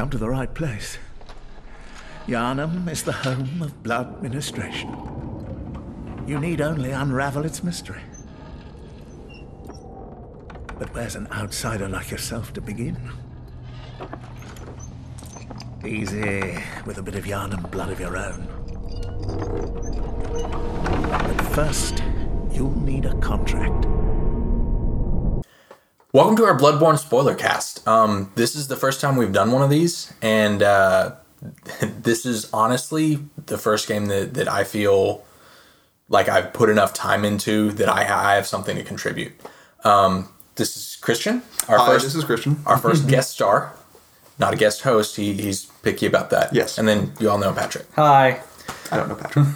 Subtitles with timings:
[0.00, 0.96] come to the right place.
[2.26, 4.88] Yharnam is the home of blood ministration.
[6.26, 8.00] You need only unravel its mystery.
[10.78, 12.96] But where's an outsider like yourself to begin?
[15.84, 18.48] Easy, with a bit of yarn and blood of your own.
[21.10, 22.02] But first,
[22.50, 23.89] you'll need a contract.
[26.12, 27.86] Welcome to our Bloodborne spoiler cast.
[27.86, 31.14] Um, this is the first time we've done one of these, and uh,
[31.80, 35.22] this is honestly the first game that, that I feel
[36.08, 38.00] like I've put enough time into that I,
[38.32, 39.32] I have something to contribute.
[39.84, 41.42] Um, this is Christian.
[41.68, 42.58] Our Hi, first, this is Christian.
[42.66, 43.72] our first guest star,
[44.36, 45.14] not a guest host.
[45.14, 46.52] He, he's picky about that.
[46.52, 46.76] Yes.
[46.76, 47.86] And then you all know Patrick.
[47.94, 48.42] Hi.
[48.92, 49.46] I don't know Patrick.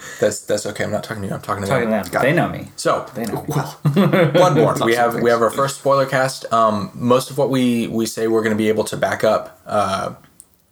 [0.20, 0.84] That's that's okay.
[0.84, 1.34] I'm not talking to you.
[1.34, 2.04] I'm talking to Talking them.
[2.04, 2.22] to them.
[2.22, 2.34] They it.
[2.34, 2.68] know me.
[2.76, 3.48] So They know me.
[3.48, 4.84] well, Bloodborne.
[4.84, 6.50] we have we have our first spoiler cast.
[6.52, 9.60] Um, most of what we we say we're going to be able to back up.
[9.66, 10.14] Uh,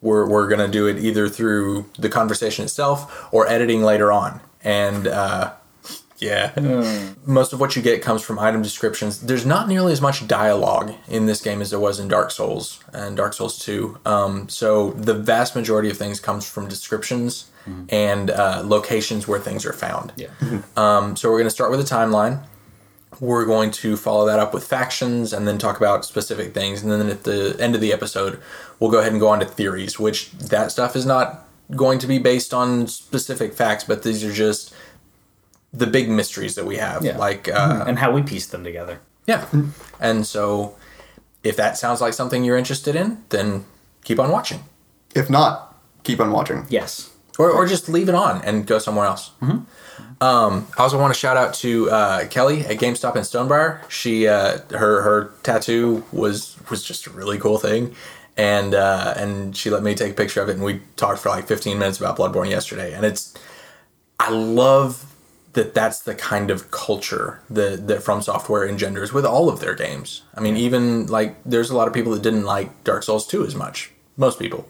[0.01, 4.41] we're we're going to do it either through the conversation itself or editing later on.
[4.63, 5.53] And uh,
[6.19, 6.53] yeah,
[7.27, 9.21] most of what you get comes from item descriptions.
[9.21, 12.83] There's not nearly as much dialogue in this game as there was in Dark Souls
[12.93, 13.99] and Dark Souls Two.
[14.05, 17.51] Um, so the vast majority of things comes from descriptions
[17.89, 20.13] and uh, locations where things are found.
[20.17, 20.29] Yeah.
[20.77, 22.45] Um, so we're going to start with a timeline.
[23.19, 26.83] We're going to follow that up with factions and then talk about specific things.
[26.83, 28.41] And then at the end of the episode,
[28.79, 32.07] we'll go ahead and go on to theories, which that stuff is not going to
[32.07, 34.73] be based on specific facts, but these are just
[35.73, 37.05] the big mysteries that we have.
[37.05, 37.17] Yeah.
[37.19, 38.99] Like, uh, and how we piece them together.
[39.27, 39.47] yeah.
[40.01, 40.77] And so
[41.43, 43.65] if that sounds like something you're interested in, then
[44.05, 44.61] keep on watching.
[45.15, 46.67] if not, keep on watching.
[46.69, 47.11] Yes.
[47.39, 49.31] or, or just leave it on and go somewhere else.
[50.21, 53.89] Um, I also want to shout out to uh, Kelly at GameStop in Stonebriar.
[53.91, 57.95] She uh, her her tattoo was was just a really cool thing,
[58.37, 61.29] and uh, and she let me take a picture of it, and we talked for
[61.29, 63.35] like 15 minutes about Bloodborne yesterday, and it's
[64.19, 65.05] I love
[65.57, 69.75] that that's the kind of culture that that From Software engenders with all of their
[69.75, 70.23] games.
[70.35, 73.45] I mean, even like there's a lot of people that didn't like Dark Souls 2
[73.45, 74.69] as much, most people,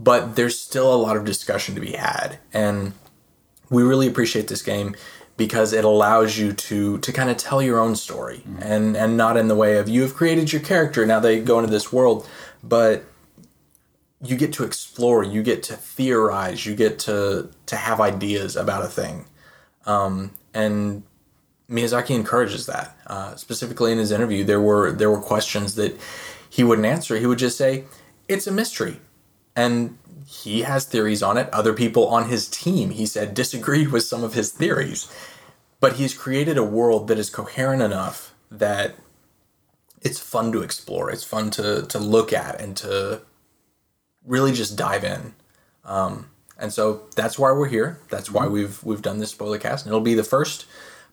[0.00, 2.94] but there's still a lot of discussion to be had, and
[3.70, 4.96] we really appreciate this game
[5.36, 8.62] because it allows you to to kind of tell your own story mm-hmm.
[8.62, 11.58] and and not in the way of you have created your character now they go
[11.58, 12.26] into this world.
[12.64, 13.04] But
[14.24, 18.84] you get to explore you get to theorize you get to to have ideas about
[18.84, 19.24] a thing
[19.86, 21.02] um, and
[21.70, 22.96] Miyazaki encourages that.
[23.06, 25.98] Uh, specifically in his interview, there were there were questions that
[26.48, 27.16] he wouldn't answer.
[27.16, 27.84] He would just say,
[28.28, 29.00] "It's a mystery,"
[29.56, 31.48] and he has theories on it.
[31.52, 35.12] Other people on his team, he said, disagreed with some of his theories,
[35.78, 38.94] but he's created a world that is coherent enough that
[40.00, 41.10] it's fun to explore.
[41.10, 43.22] It's fun to to look at and to
[44.24, 45.34] really just dive in.
[45.84, 46.30] Um,
[46.62, 47.98] and so that's why we're here.
[48.08, 50.64] That's why we've we've done this spoiler cast, and it'll be the first,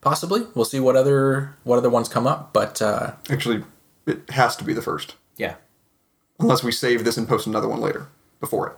[0.01, 0.47] possibly.
[0.55, 3.63] We'll see what other what other ones come up, but uh, Actually,
[4.05, 5.55] it has to be the first, Yeah.
[6.39, 8.07] unless we save this and post another one later
[8.39, 8.75] before it.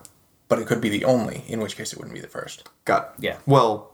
[0.47, 1.43] but it could be the only.
[1.47, 2.67] In which case, it wouldn't be the first.
[2.85, 3.23] Got it.
[3.23, 3.37] Yeah.
[3.45, 3.91] Well,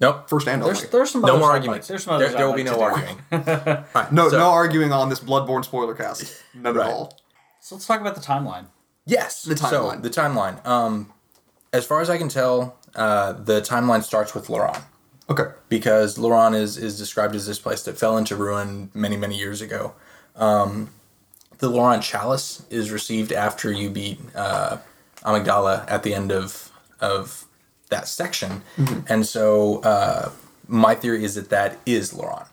[0.00, 0.28] Nope.
[0.30, 0.74] first and only.
[0.74, 2.80] There's there's some No more I'd like- There's some There, there I'd will be no
[2.80, 3.18] arguing.
[3.32, 6.42] All right, no, so- no arguing on this Bloodborne spoiler cast.
[6.54, 6.86] None Right.
[6.86, 7.18] at all.
[7.60, 8.66] So let's talk about the timeline.
[9.04, 9.42] Yes.
[9.42, 10.02] The So timeline.
[10.02, 10.64] the timeline.
[10.66, 11.12] Um,
[11.72, 14.82] as far as I can tell, uh, the timeline starts with Loran
[15.30, 15.44] Okay.
[15.68, 19.60] because Loran is is described as this place that fell into ruin many many years
[19.60, 19.92] ago.
[20.36, 20.90] Um,
[21.58, 24.78] the Loran Chalice is received after you beat uh,
[25.24, 26.70] Amygdala at the end of
[27.00, 27.44] of
[27.90, 28.62] that section,
[29.08, 30.30] and so uh,
[30.66, 32.46] my theory is that that is Loran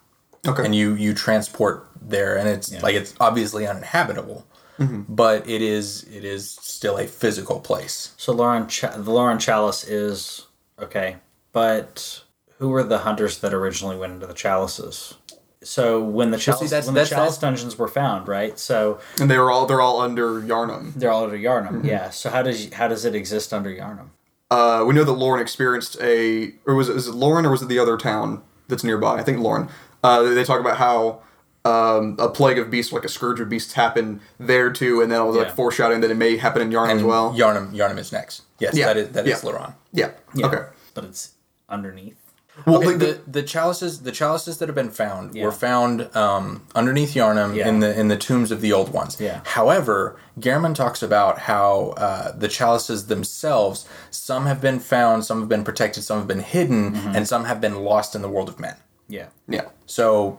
[0.47, 0.63] Okay.
[0.65, 4.45] and you you transport there and it's like it's obviously uninhabitable
[4.79, 9.83] but it is it is still a physical place So Loran, Ch- the Loran Chalice
[9.85, 10.47] is
[10.81, 11.17] okay,
[11.51, 12.23] but
[12.59, 15.15] who were the hunters that originally went into the chalices?
[15.63, 18.57] So when the chalice, that's- when that's- the chalice that's- dungeons were found, right?
[18.59, 20.93] So and they were all they're all under Yharnam.
[20.95, 21.69] they're all under Yharnam.
[21.77, 21.87] Mm-hmm.
[21.87, 22.09] Yeah.
[22.11, 24.09] So how does how does it exist under Yharnam?
[24.51, 27.63] Uh, we know that Loran experienced a, or was it, is it Loran or was
[27.63, 29.15] it the other town that's nearby?
[29.17, 29.69] I think Loran.
[30.03, 31.21] Uh, they talk about how
[31.65, 35.19] um, a plague of beasts, like a scourge of beasts, happened there too, and then
[35.21, 35.53] it was like Yeah.
[35.55, 37.33] foreshadowing that it may happen in Yharnam and as well.
[37.33, 38.85] Yharnam Yharnam is next yes Yeah.
[38.87, 39.49] that is that is Yeah.
[39.51, 40.09] Loran yeah.
[40.33, 40.63] Yeah, Okay.
[40.93, 41.31] But it's
[41.69, 42.17] underneath.
[42.65, 45.43] Well, okay, like the, the chalices the chalices that have been found Yeah.
[45.45, 47.67] were found um, underneath Yharnam Yeah.
[47.67, 49.17] in the in the tombs of the old ones.
[49.19, 49.41] Yeah.
[49.43, 55.49] However, Gehrman talks about how uh, the chalices themselves, some have been found, some have
[55.49, 57.15] been protected, some have been hidden, Mm-hmm.
[57.15, 58.75] and some have been lost in the world of men.
[59.09, 59.27] Yeah.
[59.49, 59.65] yeah.
[59.85, 60.37] So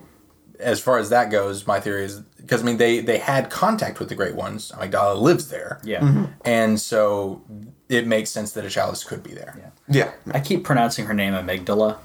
[0.61, 3.99] as far as that goes, my theory is because I mean they they had contact
[4.00, 4.73] with the Great Ones.
[4.75, 6.00] Amygdala lives there, Yeah.
[6.00, 6.25] Mm-hmm.
[6.44, 7.43] and so
[7.88, 9.55] it makes sense that a chalice could be there.
[9.88, 10.11] Yeah.
[10.26, 10.35] Yeah.
[10.37, 11.99] I keep pronouncing her name Amygdala.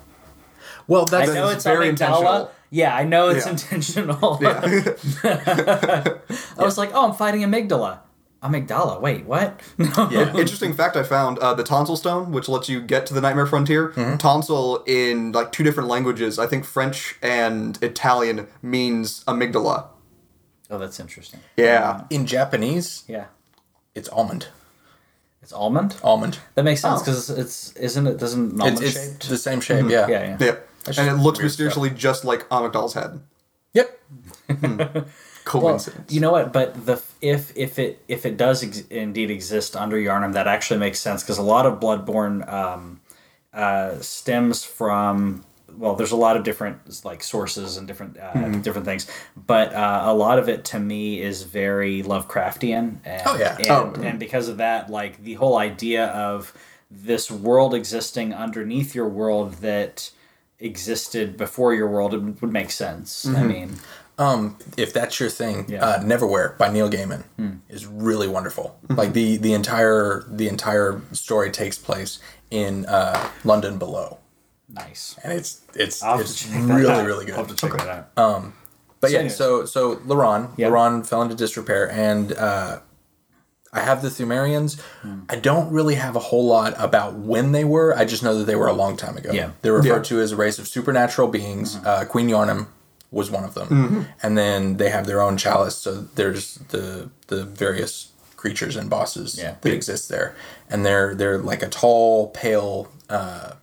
[0.87, 1.89] Well, I that's know it's very Amygdala.
[1.89, 2.51] intentional.
[2.69, 3.51] Yeah, I know it's Yeah.
[3.51, 4.37] intentional.
[4.41, 4.61] Yeah.
[6.57, 7.99] I was like, oh, I'm fighting Amygdala.
[8.43, 8.99] Amygdala.
[8.99, 9.59] Wait, what?
[9.77, 10.09] No.
[10.11, 10.29] yeah.
[10.35, 13.45] Interesting fact I found uh, the tonsil stone, which lets you get to the Nightmare
[13.45, 13.89] Frontier.
[13.89, 14.15] Mm-hmm.
[14.17, 19.87] Tonsil in like two different languages, I think French and Italian, means amygdala.
[20.71, 21.41] Oh, that's interesting.
[21.57, 22.05] Yeah.
[22.09, 23.25] in Japanese, Yeah.
[23.93, 24.47] it's almond.
[25.43, 25.95] It's almond.
[26.03, 26.37] Almond.
[26.55, 27.03] That makes sense Oh.
[27.03, 29.29] because it's isn't it doesn't It's, almond it's shaped.
[29.29, 29.85] the same shape.
[29.89, 30.07] Yeah.
[30.07, 30.37] Yeah, yeah.
[30.39, 30.55] Yeah.
[30.97, 33.19] And it looks weird mysteriously just like Amygdala's head.
[33.73, 33.99] Yep.
[35.45, 36.11] Well, Coincidence.
[36.13, 36.51] you know what?
[36.53, 40.79] But the if if it if it does ex- indeed exist under Yharnam, that actually
[40.79, 43.01] makes sense because a lot of Bloodborne um,
[43.53, 45.43] uh, stems from
[45.77, 48.61] well, there's a lot of different like sources and different uh, Mm-hmm.
[48.61, 52.97] different things, but uh, a lot of it to me is very Lovecraftian.
[53.05, 53.55] And, Oh, yeah.
[53.57, 53.93] and, Oh.
[54.03, 56.53] and because of that, like the whole idea of
[56.91, 60.11] this world existing underneath your world that
[60.59, 63.25] existed before your world it would would make sense.
[63.25, 63.35] Mm-hmm.
[63.37, 63.69] I mean,
[64.21, 65.85] Um, if that's your thing, Yeah.
[65.85, 67.23] uh, Neverwhere by Neil Gaiman
[67.69, 68.77] is really wonderful.
[68.89, 72.19] Like the the entire the entire story takes place
[72.51, 74.19] in uh, London below,
[74.69, 75.15] nice.
[75.23, 77.05] and it's it's I'll have to it's check that really out.
[77.05, 77.57] really I'll have good.
[77.57, 78.53] to check that out.
[78.99, 79.35] But So yeah, anyways.
[79.37, 80.69] so so Loran, Yeah.
[80.69, 82.79] Loran fell into disrepair, and uh,
[83.73, 84.79] I have the Pthumerians.
[85.01, 85.21] Hmm.
[85.29, 87.95] I don't really have a whole lot about when they were.
[87.97, 89.31] I just know that they were a long time ago.
[89.31, 89.51] Yeah.
[89.61, 90.17] they're referred Yeah.
[90.17, 91.75] to as a race of supernatural beings.
[91.77, 91.87] Mm-hmm.
[91.87, 92.67] Uh, Queen Yharnam
[93.11, 95.75] was one of them, and then they have their own chalice.
[95.77, 99.55] So there's the the various creatures and bosses Yeah.
[99.61, 100.35] that exist there,
[100.69, 103.53] and they're they're like a tall, pale uh,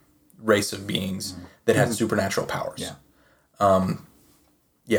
[0.43, 1.35] race of beings
[1.65, 2.93] that had supernatural powers
[3.61, 3.91] Mm-hmm.
[3.91, 3.97] Yeah.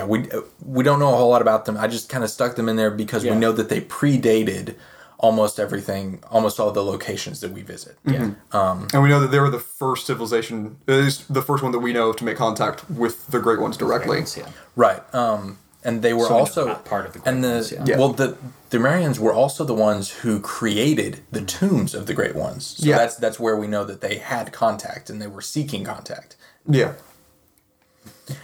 [0.02, 1.78] yeah, we uh, we don't know a whole lot about them.
[1.78, 3.34] I just kind of stuck them in there because Yeah.
[3.34, 4.76] we know that they predated
[5.20, 7.98] almost everything, almost all the locations that we visit.
[8.06, 8.32] Yeah.
[8.54, 11.80] And we know that they were the first civilization, at least the first one that
[11.80, 14.24] we know of to make contact with the Great Ones directly.
[14.38, 14.50] Yeah.
[14.78, 15.02] Right.
[15.14, 17.84] Um, and they were So also not part of the and the Ones, yeah.
[17.86, 17.98] Yeah.
[17.98, 18.38] well the
[18.70, 22.66] the Marians were also the ones who created the tombs of the Great Ones.
[22.66, 22.98] So Yeah.
[22.98, 26.36] that's that's where we know that they had contact and they were seeking contact.
[26.68, 26.94] Yeah.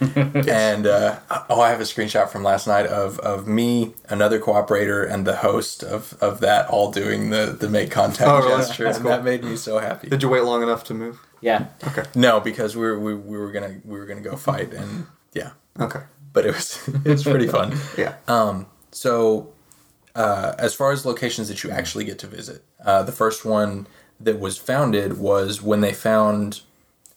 [0.48, 1.18] And uh,
[1.50, 5.36] oh, I have a screenshot from last night of, of me, another cooperator, and the
[5.36, 8.58] host of, of that all doing the, the make contact Oh, really?
[8.62, 9.12] gesture, That's and cool.
[9.16, 10.08] that made me so happy.
[10.08, 11.20] Did you wait long enough to move?
[11.40, 11.66] Yeah.
[11.86, 12.04] Okay.
[12.14, 15.50] No, because we were we, we were gonna we were gonna go fight, and yeah,
[15.78, 16.00] Okay.
[16.32, 17.76] but it was it was pretty fun.
[17.98, 18.14] Yeah.
[18.28, 18.66] Um.
[18.90, 19.52] So,
[20.14, 23.86] uh, as far as locations that you actually get to visit, uh, the first one
[24.18, 26.62] that was founded was when they found,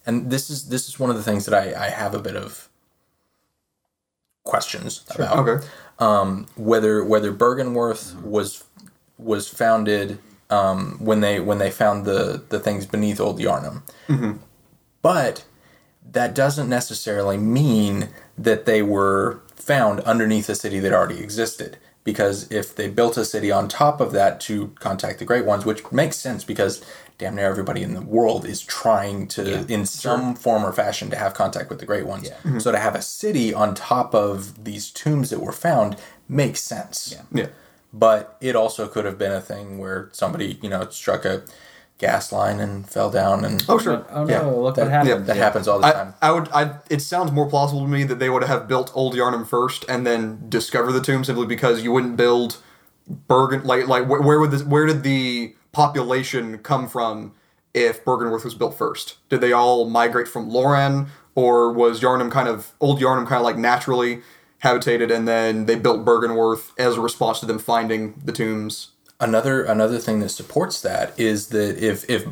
[0.05, 2.35] and this is this is one of the things that I, I have a bit
[2.35, 2.69] of
[4.43, 5.65] questions about okay.
[6.55, 8.63] whether whether Byrgenwerth was
[9.17, 10.19] was founded
[10.49, 13.83] um, when they when they found the the things beneath Old Yharnam,
[15.01, 15.45] but
[16.11, 21.77] that doesn't necessarily mean that they were found underneath a city that already existed.
[22.03, 25.65] Because if they built a city on top of that to contact the Great Ones,
[25.65, 26.83] which makes sense because
[27.19, 31.17] damn near everybody in the world is trying to, in some form or fashion, to
[31.17, 32.29] have contact with the Great Ones.
[32.29, 32.59] Mm-hmm.
[32.59, 35.97] So to have a city on top of these tombs that were found
[36.27, 37.13] makes sense.
[37.15, 37.41] Yeah.
[37.43, 37.47] Yeah.
[37.91, 41.43] But it also could have been a thing where somebody, you know, struck a
[41.97, 44.05] gas line and fell down and Oh, sure.
[44.09, 44.33] Oh no!
[44.33, 45.25] Yeah, look that, what happened.
[45.27, 46.13] that happens all the I, time.
[46.21, 49.15] I would I it sounds more plausible to me that they would have built Old
[49.15, 52.61] Yharnam first and then discover the tomb simply because you wouldn't build
[53.07, 57.33] Bergen like like where, where would this where did the population come from
[57.73, 59.17] if Byrgenwerth was built first?
[59.29, 63.43] Did they all migrate from Loran or was Yharnam kind of Old Yharnam kind of
[63.43, 64.21] like naturally
[64.59, 68.89] habitated and then they built Byrgenwerth as a response to them finding the tombs?
[69.19, 72.25] another another thing that supports that is that if if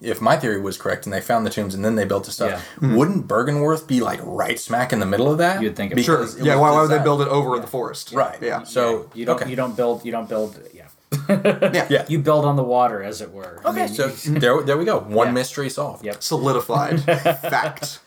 [0.00, 2.30] if my theory was correct and they found the tombs and then they built the
[2.30, 2.96] stuff, hmm.
[2.96, 5.60] wouldn't Byrgenwerth be like right smack in the middle of that?
[5.60, 6.16] You'd think it Sure.
[6.16, 8.12] Because it Yeah, why, why would they build it over the forest?
[8.12, 8.40] Right.
[8.40, 8.62] Yeah.
[8.62, 9.50] So you don't okay.
[9.50, 10.88] you don't build you don't build yeah.
[11.28, 11.86] Yeah.
[11.90, 12.04] Yeah.
[12.08, 13.60] You build on the water, as it were.
[13.64, 14.98] I Okay, mean, so there, there we go.
[15.20, 15.32] One Yeah.
[15.32, 16.04] mystery solved.
[16.04, 16.22] Yep.
[16.22, 17.02] Solidified.
[17.04, 18.00] Fact.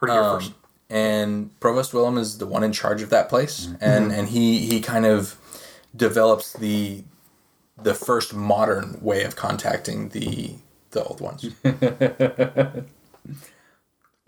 [0.00, 0.52] Heard it Um, first.
[0.90, 4.80] and Provost Willem is the one in charge of that place, and and he he
[4.80, 5.36] kind of
[5.94, 7.04] develops the
[7.80, 10.54] the first modern way of contacting the
[10.90, 11.44] the old ones.
[11.64, 12.84] yep,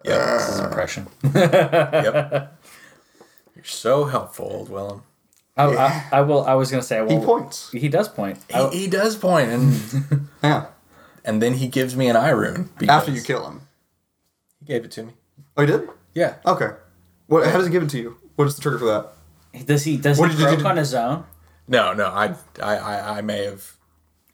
[0.05, 1.07] This is impression.
[1.35, 2.57] yep.
[3.55, 5.03] You're so helpful, old Willem.
[5.57, 6.45] I, I, I will.
[6.45, 6.99] I was gonna say.
[6.99, 7.71] I He points.
[7.71, 8.39] He does point.
[8.53, 10.67] He, he does point, and Yeah.
[11.25, 13.63] and then he gives me an eye rune After you kill him.
[14.59, 15.13] He gave it to me.
[15.57, 15.89] Oh, he did?
[16.15, 16.37] Yeah.
[16.45, 16.71] Okay.
[17.27, 17.47] What?
[17.47, 18.17] How does he give it to you?
[18.37, 19.67] What is the trigger for that?
[19.67, 21.25] Does he does What he did you croak on his own?
[21.69, 23.77] No, no, I, I, I, I may have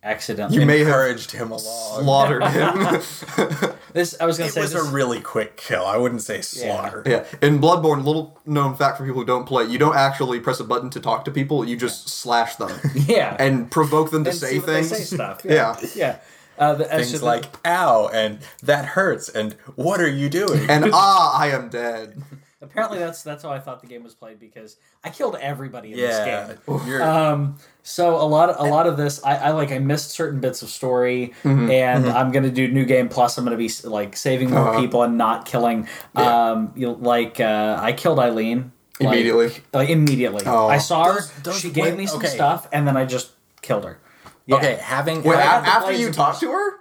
[0.02, 0.58] Accidentally.
[0.58, 1.60] You may have encouraged him along.
[2.02, 3.72] slaughtered him.
[3.92, 5.84] this I was gonna It say was this, a really quick kill.
[5.84, 7.02] I wouldn't say slaughter.
[7.04, 7.24] yeah.
[7.42, 10.64] In Bloodborne, little known fact for people who don't play, you don't actually press a
[10.64, 11.66] button to talk to people.
[11.66, 14.88] You just slash them yeah and provoke them to And say see what they things.
[15.08, 15.42] say stuff.
[15.44, 15.76] Yeah.
[15.94, 16.16] yeah.
[16.58, 20.90] Uh, the, Things actually, like "ow" and "that hurts" and "what are you doing?" And
[20.92, 22.22] ah, I am dead.
[22.62, 25.96] Apparently that's that's how I thought the game was played because I killed everybody in
[25.98, 26.58] this game.
[26.86, 30.10] you're, Um, so a lot of a lot of this, I, I like I missed
[30.10, 31.70] certain bits of story, Mm-hmm.
[31.70, 33.38] and I'm gonna do new game plus.
[33.38, 34.80] I'm gonna be like saving more Uh-huh.
[34.80, 35.88] people and not killing.
[36.16, 36.50] Yeah.
[36.50, 39.52] Um, you know, like uh, I killed Eileen like- Immediately.
[39.72, 40.42] Like, immediately.
[40.44, 40.68] Oh.
[40.68, 41.12] I saw her.
[41.14, 42.28] Those- those she gave went- me some okay.
[42.28, 43.30] stuff, and then I just
[43.62, 43.98] killed her.
[44.46, 44.56] Yeah.
[44.56, 44.74] okay.
[44.82, 46.72] Having Wait, I a- after you of talk to her?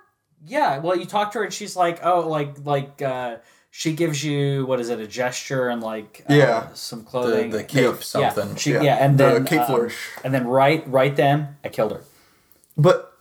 [0.46, 3.38] Yeah, well, you talk to her and she's like, oh, like like uh,
[3.72, 6.68] she gives you what is it, a gesture and like uh, Yeah.
[6.74, 7.52] some clothing.
[7.52, 8.00] the cape Yeah.
[8.02, 8.50] something.
[8.50, 8.82] Yeah, she, Yeah.
[8.82, 8.96] yeah.
[9.06, 9.98] and The then cape um, flourish.
[10.24, 12.02] and then right right then I killed her.
[12.78, 13.14] But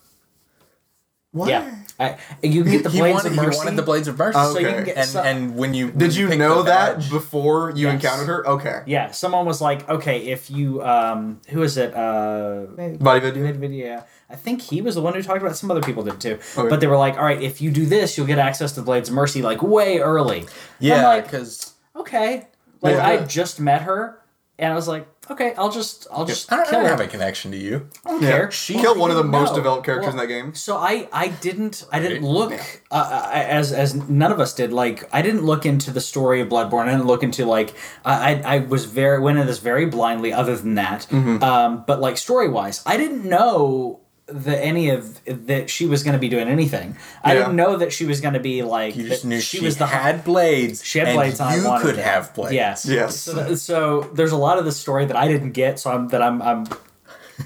[1.33, 1.49] why?
[1.51, 3.51] Yeah, I, you can get the he blades wanted, of mercy.
[3.51, 4.39] he wanted the blades of mercy.
[4.41, 4.77] Oh, so you okay.
[4.77, 7.87] can get and so- and when you Did you pick know that badge- before you
[7.87, 7.95] Yes.
[7.97, 8.49] encountered her?
[8.49, 8.81] Okay.
[8.87, 11.93] yeah, someone was like, okay, if you um, who is it?
[11.95, 13.57] Uh, VaatiVidya?
[13.57, 14.05] video.
[14.31, 15.53] I think he was the one who talked about.
[15.53, 15.57] it.
[15.57, 16.39] Some other people did too.
[16.57, 16.69] Okay.
[16.69, 19.09] But they were like, all right, if you do this, you'll get access to blades
[19.09, 20.41] of mercy like way early.
[20.41, 20.47] I'm
[20.81, 22.49] Yeah, like, because okay.
[22.83, 23.07] Like Yeah.
[23.09, 24.21] I just met her,
[24.59, 26.89] and I was like, okay, I'll just, I'll just I don't, I don't her.
[26.91, 27.89] have a connection to you.
[28.05, 28.31] I don't Yeah.
[28.31, 28.51] care.
[28.51, 29.57] She Well, killed one of the most know.
[29.57, 30.55] developed characters Well, in that game.
[30.55, 32.31] So I, I didn't, I didn't Right.
[32.33, 34.73] look uh, as as none of us did.
[34.73, 36.85] Like I didn't look into the story of Bloodborne.
[36.89, 40.33] I didn't look into like I, I, I was very went into this very blindly.
[40.33, 41.43] Other than that, Mm-hmm.
[41.43, 46.13] um, but like story wise, I didn't know that any of that she was going
[46.13, 46.97] to be doing anything.
[47.25, 49.65] I didn't know that she was going to be like You just knew she, she,
[49.65, 50.85] was the had blades.
[50.85, 52.05] she had and blades I You could them.
[52.05, 52.55] have blades.
[52.55, 52.87] Yes.
[52.87, 53.17] Yes.
[53.21, 56.23] So, so there's a lot of the story that I didn't get, so I'm that
[56.23, 56.67] I'm I'm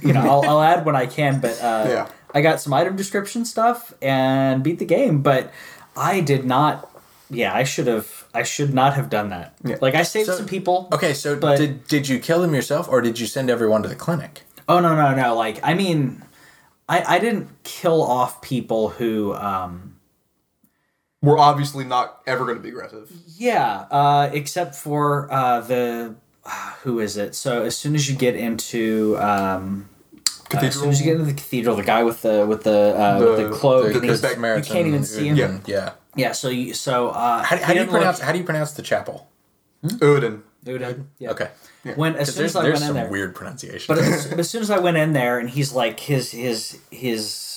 [0.02, 2.08] you know I'll, I'll add when I can, but uh, Yeah.
[2.34, 5.52] I got some item description stuff and beat the game, but
[5.96, 6.88] I did not.
[7.30, 8.26] Yeah, I should have.
[8.34, 9.54] I should not have done that.
[9.64, 9.76] Yeah.
[9.80, 10.88] Like I saved So- some people.
[10.92, 13.88] Okay, so But- did did you kill them yourself, or did you send everyone to
[13.88, 14.42] the clinic?
[14.68, 15.34] Oh no no no!
[15.36, 16.22] Like I mean,
[16.88, 19.34] I I didn't kill off people who.
[19.34, 19.96] um
[21.22, 23.10] We're obviously not ever going to be aggressive.
[23.36, 26.14] Yeah, uh, except for uh, the
[26.82, 27.34] who is it?
[27.34, 29.88] So as soon as you get into um,
[30.52, 32.98] uh, as soon as you get into the cathedral, the guy with the with the
[33.00, 34.64] uh, with The- the cloak, The and Good he's- Samaritan.
[34.66, 35.36] you can't even see him.
[35.36, 35.92] Udin, Yeah.
[36.14, 38.44] Yeah, so you, so uh, How, how do you didn't look- pronounce How do you
[38.44, 39.28] pronounce the chapel?
[40.02, 40.42] Odin.
[40.64, 41.30] Udin, Yeah.
[41.30, 41.48] Okay.
[41.96, 43.94] When as 'Cause soon there's as I there's went in some there, weird pronunciation.
[43.94, 47.48] but as, as soon as I went in there, and he's like his his his.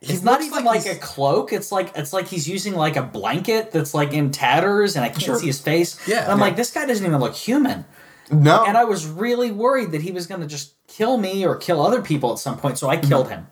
[0.00, 1.52] He's He not even like like, a cloak.
[1.52, 5.08] It's like it's like he's using like a blanket that's like in tatters, and I
[5.08, 5.38] can't Sure.
[5.40, 5.98] see his face.
[6.06, 6.22] Yeah.
[6.22, 6.44] and I'm Yeah.
[6.44, 7.84] like, this guy doesn't even look human.
[8.30, 8.64] No.
[8.64, 11.84] And I was really worried that he was going to just kill me or kill
[11.84, 13.48] other people at some point, so I killed him.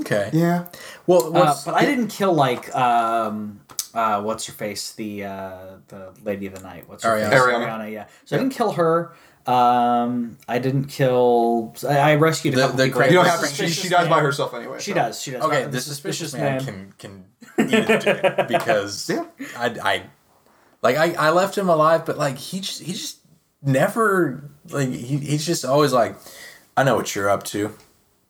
[0.00, 0.28] okay.
[0.34, 0.64] yeah.
[1.06, 3.60] Well, Uh, but I didn't kill like um,
[3.94, 5.56] uh, what's her face, the uh,
[5.88, 6.88] the lady of the night.
[6.88, 7.30] What's her Arianna.
[7.30, 7.40] face?
[7.40, 7.92] Arianna.
[7.92, 8.06] yeah.
[8.24, 9.14] So I didn't kill her.
[9.46, 11.74] Um, I didn't kill.
[11.88, 13.02] I, I rescued a The- couple the people.
[13.04, 13.46] You don't have to.
[13.48, 14.78] She, she dies by herself anyway.
[14.80, 14.94] She so.
[14.94, 15.20] does.
[15.20, 15.42] She does.
[15.44, 15.64] okay.
[15.64, 17.24] Uh, The suspicious man, can can
[17.58, 19.24] eat it because Yeah.
[19.56, 20.02] I I
[20.80, 23.18] like I, I left him alive, but like he just he just
[23.62, 26.16] never like he, he's just always like
[26.76, 27.74] I know what you're up to.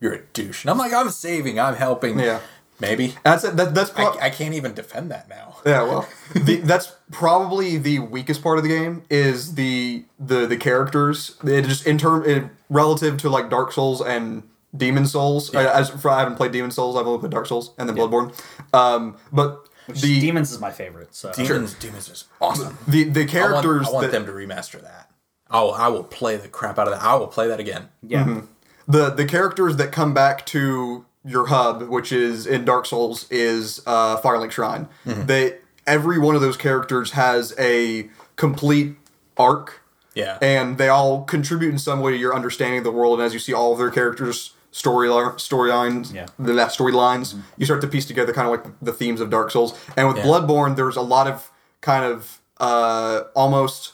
[0.01, 2.19] You're a douche, and I'm like I'm saving, I'm helping.
[2.19, 2.41] Yeah.
[2.83, 3.15] Maybe.
[3.23, 3.43] That's.
[3.43, 5.57] That, that's I, pro- I can't even defend that now.
[5.65, 10.59] Yeah, well, the, that's probably the weakest part of the game is the the the
[10.59, 11.37] characters.
[11.45, 14.43] It just in term it, relative to like Dark Souls and
[14.77, 15.55] Demon Souls.
[15.55, 17.97] I, as for I haven't played Demon Souls, I've only played Dark Souls and then
[17.97, 18.35] Bloodborne.
[18.75, 21.15] Um, but the Demons is my favorite.
[21.15, 22.77] So Demons, Demons is awesome.
[22.87, 25.11] the the I want, characters I want that, them to remaster that.
[25.51, 27.03] Oh, I will play the crap out of that.
[27.03, 27.89] I will play that again.
[28.03, 28.25] yeah.
[28.25, 28.47] Mm-hmm.
[28.89, 33.81] the the characters that come back to your hub, which is in Dark Souls, is
[33.87, 34.89] uh, Firelink Shrine.
[35.05, 38.97] That every one of those characters has a complete
[39.37, 39.81] arc.
[40.15, 40.37] Yeah.
[40.43, 43.19] and they all contribute in some way to your understanding of the world.
[43.19, 46.27] And as you see all of their characters' story storylines, Yeah.
[46.39, 49.73] the storylines, you start to piece together kind of like the themes of Dark Souls.
[49.97, 50.25] And with Yeah.
[50.25, 51.51] Bloodborne, there's a lot of
[51.81, 53.93] kind of uh, almost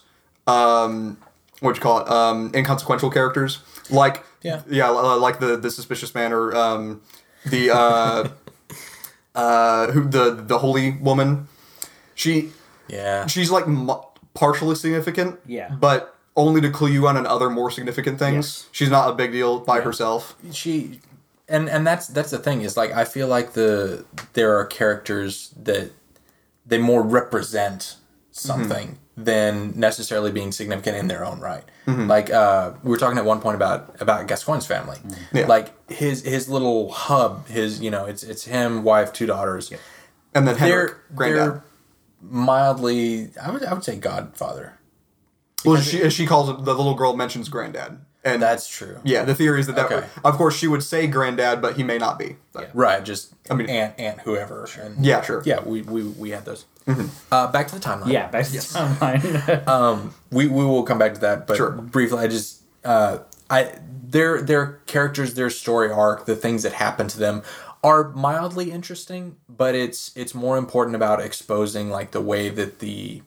[0.48, 1.18] um,
[1.60, 4.62] what you call it, um, inconsequential characters, like Yeah.
[4.68, 7.00] yeah, li- like the the suspicious man or um,
[7.50, 8.28] the uh,
[9.34, 11.48] uh, who the the holy woman.
[12.14, 12.50] She
[12.88, 13.26] Yeah.
[13.26, 13.94] she's like mu
[14.34, 15.38] partially significant.
[15.46, 15.70] Yeah.
[15.70, 18.36] But only to clue you on on other more significant things.
[18.36, 18.68] Yes.
[18.72, 20.36] She's not a big deal by herself.
[20.52, 21.00] she
[21.48, 25.52] and and that's that's the thing is like I feel like the there are characters
[25.62, 25.90] that
[26.66, 27.96] they more represent
[28.30, 31.64] something than necessarily being significant in their own right.
[31.86, 34.98] Like uh, we were talking at one point about about Gascoigne's family.
[35.32, 35.46] Yeah.
[35.46, 39.72] Like his his little hub, his you know, it's it's him, wife, two daughters.
[40.34, 41.38] And then Henrik, They're granddad.
[41.40, 41.64] they're
[42.22, 44.78] mildly, I would I would say godfather.
[45.64, 47.98] well, she, she calls it, the little girl mentions granddad.
[48.24, 48.98] And That's true.
[49.04, 49.94] yeah, the theory is that that Okay.
[49.96, 52.36] would, of course, she would say granddad, but he may not be.
[52.52, 54.68] But- Right, just I mean- mean aunt aunt whoever.
[54.80, 55.42] And Yeah, sure.
[55.46, 56.66] Yeah, we we, we had those.
[57.30, 58.10] Uh, back to the timeline.
[58.12, 60.12] Yeah, back to the timeline.
[60.30, 61.70] we we will come back to that, but Sure.
[61.72, 63.18] briefly, I just uh,
[63.50, 67.42] I their their characters, their story arc, the things that happen to them
[67.84, 73.22] are mildly interesting, but it's it's more important about exposing like the way that the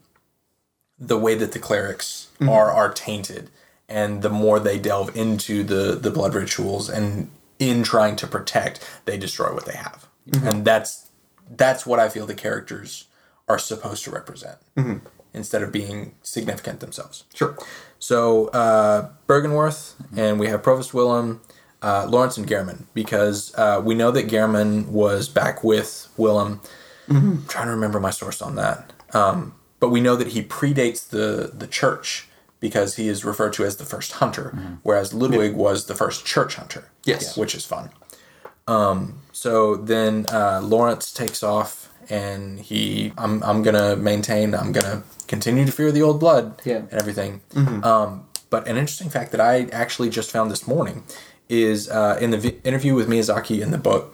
[1.00, 3.50] the way that the clerics are are tainted,
[3.88, 8.80] and the more they delve into the the blood rituals and in trying to protect,
[9.06, 10.08] they destroy what they have,
[10.44, 11.10] and that's
[11.50, 13.06] that's what I feel the characters
[13.52, 14.58] are supposed to represent
[15.34, 17.24] instead of being significant themselves.
[17.34, 17.54] Sure.
[18.00, 21.42] So uh, Byrgenwerth, and we have Provost Willem,
[21.82, 26.60] uh, Lawrence, and Gehrman, because uh, we know that Gehrman was back with Willem.
[27.10, 31.02] I'm trying to remember my source on that, um, but we know that he predates
[31.10, 32.28] the the church
[32.62, 36.56] because he is referred to as the first hunter, whereas Ludwig was the first church
[36.56, 36.84] hunter.
[37.06, 37.36] Yes.
[37.36, 37.90] which is fun.
[38.68, 45.04] Um, so then uh, Lawrence takes off, and he, I'm, I'm gonna maintain, I'm gonna
[45.28, 46.78] continue to fear the old blood, Yeah.
[46.78, 47.42] and everything.
[47.56, 51.04] Um, but an interesting fact that I actually just found this morning
[51.50, 54.14] is uh, in the vi- interview with Miyazaki in the book,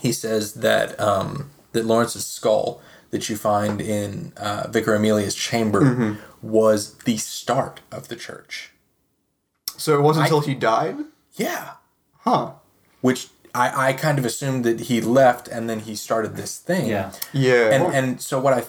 [0.00, 6.16] he says that um, that Lawrence's skull that you find in uh, Vicar Amelia's chamber
[6.42, 8.70] was the start of the church.
[9.76, 10.96] So it wasn't until he died?
[11.34, 11.72] Yeah,
[12.20, 12.52] Huh.
[13.00, 16.88] which I, I kind of assumed that he left and then he started this thing.
[16.88, 17.12] yeah.
[17.32, 17.70] Yeah.
[17.74, 18.66] And and so what I Well,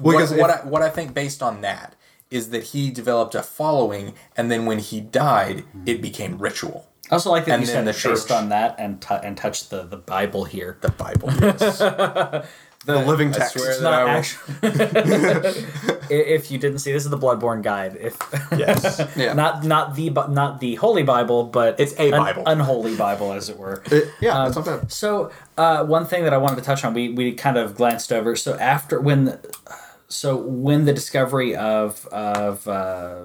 [0.00, 1.94] what, because what if- I what I think based on that
[2.30, 6.88] is that he developed a following and then when he died it became ritual.
[7.10, 8.36] I also like that And you then said the based church.
[8.36, 10.78] on that and t- and touch the, the Bible here.
[10.80, 11.28] The Bible.
[12.86, 13.54] the living I text.
[13.58, 15.66] swear It's that not I will- actually.
[16.10, 17.96] if you didn't see, this is the Bloodborne guide.
[18.00, 18.16] If
[18.56, 19.00] yes.
[19.16, 19.32] Yeah.
[19.32, 22.42] not not the Bi- not the Holy Bible, but It's a an Bible.
[22.46, 23.82] unholy Bible, as it were.
[23.90, 24.92] It- yeah, Um, that's not bad.
[24.92, 28.12] So uh, one thing that I wanted to touch on, we we kind of glanced
[28.12, 28.36] over.
[28.36, 29.54] So after when, the,
[30.08, 33.16] so when the discovery of of uh,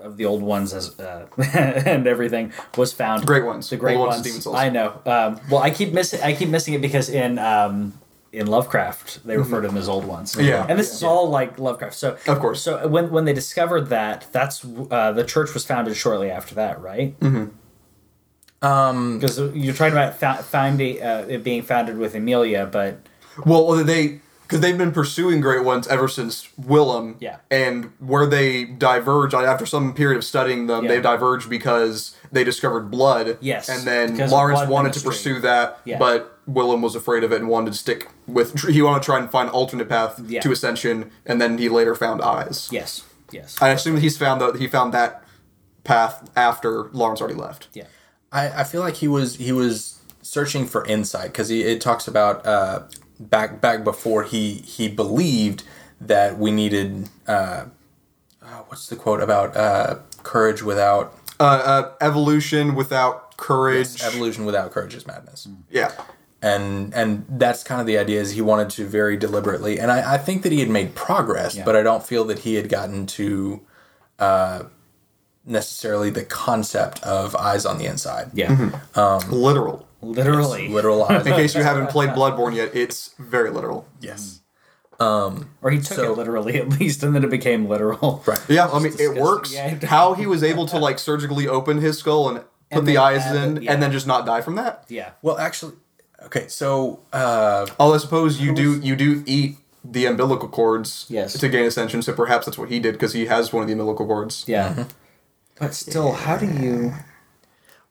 [0.00, 3.70] of the old ones as uh, and everything was found, Great ones.
[3.70, 4.26] the great Old ones.
[4.28, 5.00] ones, I know.
[5.06, 7.38] Um, well, I keep missing I keep missing it because in.
[7.38, 7.98] Um,
[8.32, 10.32] in Lovecraft, they refer to them as old ones.
[10.34, 10.48] Mm-hmm.
[10.48, 10.66] Yeah.
[10.68, 11.94] and this is all like Lovecraft.
[11.94, 12.62] So, Of course.
[12.62, 16.80] So when when they discovered that, that's uh, the church was founded shortly after that,
[16.80, 17.18] right?
[17.20, 18.66] Mm-hmm.
[18.66, 22.98] Um, because you're talking about fa- founding uh, it being founded with Amelia, but
[23.44, 27.16] Well, they because they've been pursuing great ones ever since Willem.
[27.20, 27.38] Yeah.
[27.50, 30.90] And where they diverge after some period of studying them, Yeah.
[30.90, 33.36] they diverged because they discovered blood.
[33.40, 35.98] Yes, And then Lawrence blood wanted to pursue that, Yeah.
[35.98, 38.58] but Willem was afraid of it and wanted to stick with.
[38.68, 40.40] He wanted to try and find alternate path Yeah.
[40.40, 42.68] to ascension, and then he later found eyes.
[42.72, 45.22] yes, yes, I assume that he's found that he found that
[45.84, 47.68] path after Lawrence already left.
[47.74, 47.84] yeah,
[48.32, 52.08] I, I feel like he was he was searching for insight because he it talks
[52.08, 52.82] about uh,
[53.20, 55.64] back back before he he believed
[56.00, 57.64] that we needed uh,
[58.42, 64.02] uh, what's the quote about uh, courage without Uh, uh, evolution without courage.
[64.02, 65.90] evolution without courage is madness yeah.
[66.40, 70.14] and and that's kind of the idea is he wanted to very deliberately and I,
[70.14, 71.64] I think that he had made progress Yeah.
[71.64, 73.60] but I don't feel that he had gotten to
[74.20, 74.64] uh,
[75.44, 78.70] necessarily the concept of eyes on the inside yeah.
[79.28, 79.88] Literal.
[80.00, 83.88] Literally, literal eyes In case you haven't played Bloodborne yet, it's very literal.
[84.00, 84.40] yes
[85.62, 88.22] or he took So- it literally at least, and then it became literal.
[88.26, 89.52] right Yeah, I mean, it works.
[89.52, 92.38] Yeah, How he was able to like surgically open his skull and
[92.70, 93.72] put And the eyes in, it, yeah.
[93.72, 94.84] and then just not die from that.
[94.88, 95.74] Yeah, Well, actually,
[96.26, 96.48] okay.
[96.48, 101.32] So, uh, Although I suppose you do you do eat the umbilical cords Yes.
[101.38, 103.72] to gain ascension, so perhaps that's what he did because he has one of the
[103.72, 104.44] umbilical cords.
[104.46, 104.84] yeah.
[105.58, 106.92] But still, how do you?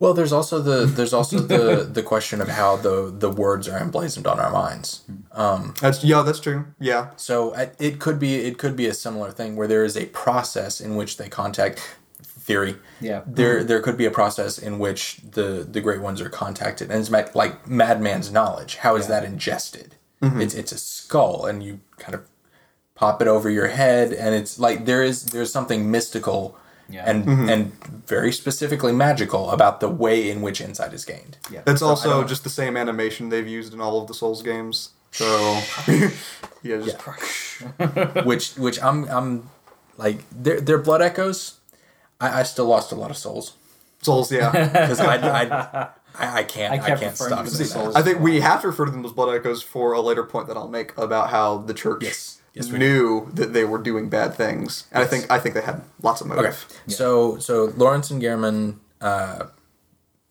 [0.02, 3.78] Well, there's also the there's also the the question of how the the words are
[3.78, 5.04] emblazoned on our minds.
[5.32, 6.66] Um, that's yeah, that's true.
[6.80, 10.08] Yeah, So it could be it could be a similar thing where there is a
[10.08, 12.78] process in which they contact theory.
[13.00, 13.22] Yeah.
[13.28, 13.68] There mm-hmm.
[13.68, 17.12] there could be a process in which the the great ones are contacted, and it's
[17.36, 18.78] like madman's knowledge.
[18.78, 19.96] How is that ingested?
[20.24, 20.42] Mm-hmm.
[20.42, 22.28] It's it's a skull, and you kind of
[22.96, 26.58] pop it over your head, and it's like there is there's something mystical.
[26.92, 27.10] Yeah.
[27.10, 27.50] And mm-hmm.
[27.50, 27.72] and
[28.08, 31.38] very specifically magical about the way in which insight is gained.
[31.52, 31.62] Yeah.
[31.66, 34.92] that's I also just the same animation they've used in all of the Souls games.
[35.12, 35.26] So
[36.64, 37.02] yeah, just
[38.26, 39.50] which which I'm I'm
[39.98, 41.60] like their their blood echoes.
[42.20, 43.56] I, I still lost a lot of souls
[44.02, 44.52] Souls, yeah.
[44.52, 47.66] because I, I I I can't I I, can't stop to them saying as that.
[47.66, 47.96] souls.
[47.96, 50.48] I think we have to refer to them as blood echoes for a later point
[50.48, 52.41] that I'll make about how the church Yes.
[52.54, 55.62] Yes, we knew that they were doing bad things, and I think I think they
[55.62, 56.66] had lots of Okay, motive.
[56.88, 59.46] so so Lawrence and Gehrman uh,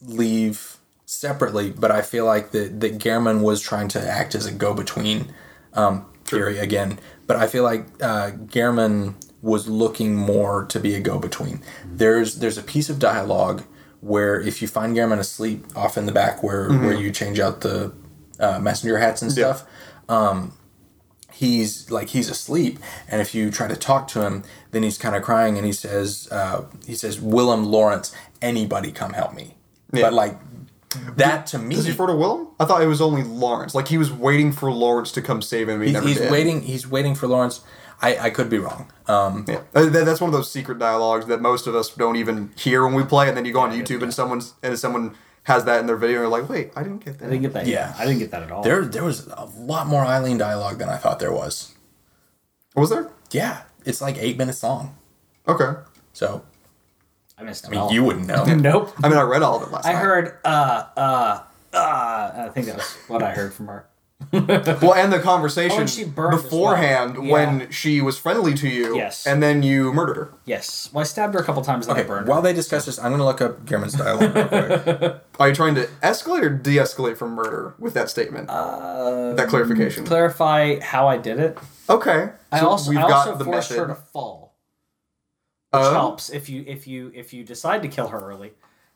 [0.03, 4.53] leave separately, but I feel like that that Gehrman was trying to act as a
[4.53, 5.33] go between
[5.75, 6.99] um, theory again.
[7.27, 11.63] But I feel like uh, Gehrman was looking more to be a go between.
[11.91, 13.63] There's there's a piece of dialogue
[14.01, 17.61] where if you find Gehrman asleep off in the back where where you change out
[17.63, 17.93] the
[18.39, 19.55] uh, messenger hats and Yeah.
[19.55, 19.69] stuff.
[20.09, 20.53] Um,
[21.41, 22.79] he's like he's asleep
[23.11, 25.73] and if you try to talk to him then he's kind of crying and he
[25.73, 29.47] says uh, he says willem lawrence anybody come help me
[29.93, 30.03] Yeah.
[30.05, 30.35] but like
[31.17, 32.49] that to me Does he refer to Willem?
[32.59, 33.77] I thought it was only Lawrence.
[33.77, 35.79] Like he was waiting for Lawrence to come save him.
[35.81, 36.31] He he's, never he's did.
[36.33, 37.61] waiting he's waiting for lawrence
[38.03, 41.27] i i could be wrong um Yeah, Uh, that- that's one of those secret dialogues
[41.27, 43.71] that most of us don't even hear when we play, and then you go on
[43.79, 45.07] YouTube and someone's and someone
[45.45, 47.27] has that in their video, and you're like, wait, I didn't get that.
[47.27, 47.67] I didn't get that.
[47.67, 47.95] Yeah.
[47.99, 48.63] I didn't get that at all.
[48.63, 51.75] there there was a lot more eileen dialogue than i thought there was
[52.77, 53.11] Was there?
[53.31, 54.97] yeah it's like eight minutes long
[55.49, 55.81] Okay.
[56.13, 56.45] so
[57.39, 57.93] I missed it i mean all.
[57.93, 58.93] you wouldn't know Nope.
[59.03, 59.99] I mean, I read all of it last I night.
[60.03, 61.41] heard uh uh
[61.73, 62.47] uh.
[62.47, 63.87] I think that was what I heard from her.
[64.33, 67.27] Well, and the conversation Oh, and she beforehand well.
[67.27, 67.33] Yeah.
[67.33, 69.27] when she was friendly to you, Yes.
[69.27, 70.35] and then you murdered her.
[70.45, 70.89] Yes.
[70.93, 72.43] Well, I stabbed her a couple times and okay I burned while her.
[72.49, 74.49] they discuss this i'm gonna look up Gehrman's dialogue real
[74.97, 75.23] quick.
[75.41, 78.51] Are you trying to escalate or de-escalate from murder with that statement?
[78.51, 80.05] Uh, that clarification.
[80.05, 81.59] clarify how I did it.
[81.89, 82.31] okay.
[82.53, 83.83] I also we've I got also the forced method.
[83.89, 84.57] her to fall,
[85.73, 88.53] which helps if you if you if you decide to kill her early.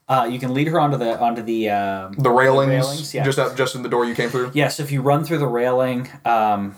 [0.08, 3.24] Uh, you can lead her onto the onto the um, the railings, railings, yeah.
[3.24, 4.50] just out, just in the door you came through.
[4.54, 6.74] Yes, if you run through the railing, um,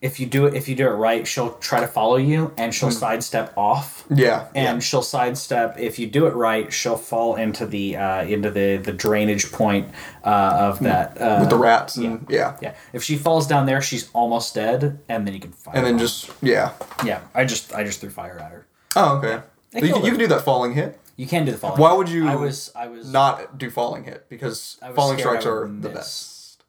[0.00, 2.74] if you do it if you do it right, she'll try to follow you and
[2.74, 2.94] she'll Hmm.
[2.94, 4.04] sidestep off.
[4.08, 4.46] Yeah.
[4.54, 5.78] And she'll sidestep.
[5.78, 9.88] If you do it right, she'll fall into the uh, into the the drainage point
[10.24, 12.56] uh, of that uh, with the rats and yeah.
[12.62, 15.74] Yeah, if she falls down there, she's almost dead, and then you can fire.
[15.76, 16.72] And then just yeah.
[17.04, 18.66] yeah, I just I just threw fire at her.
[18.96, 19.42] Oh, okay.
[19.78, 20.98] So you can do that falling hit.
[21.16, 21.80] You can do the falling.
[21.80, 25.62] Why would you I was I was Not do falling hit because falling strikes are
[25.66, 25.96] would the miss.
[25.98, 26.64] best.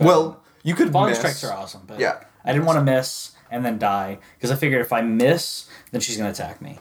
[0.00, 1.18] Well, you could falling miss.
[1.18, 2.20] strikes are awesome, but Yeah.
[2.44, 6.00] I didn't want to miss and then die because I figured if I miss, then
[6.00, 6.78] she's gonna attack me.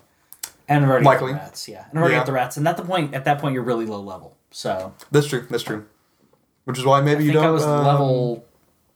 [0.67, 1.31] And I've already Likely.
[1.33, 1.85] got the rats, yeah.
[1.89, 2.19] And I've already Yeah.
[2.21, 4.35] got the rats, and at the point at that point you're really low level.
[4.51, 5.45] So That's true.
[5.49, 5.85] That's true.
[6.65, 7.45] Which is why maybe I you don't.
[7.45, 8.45] I was um, level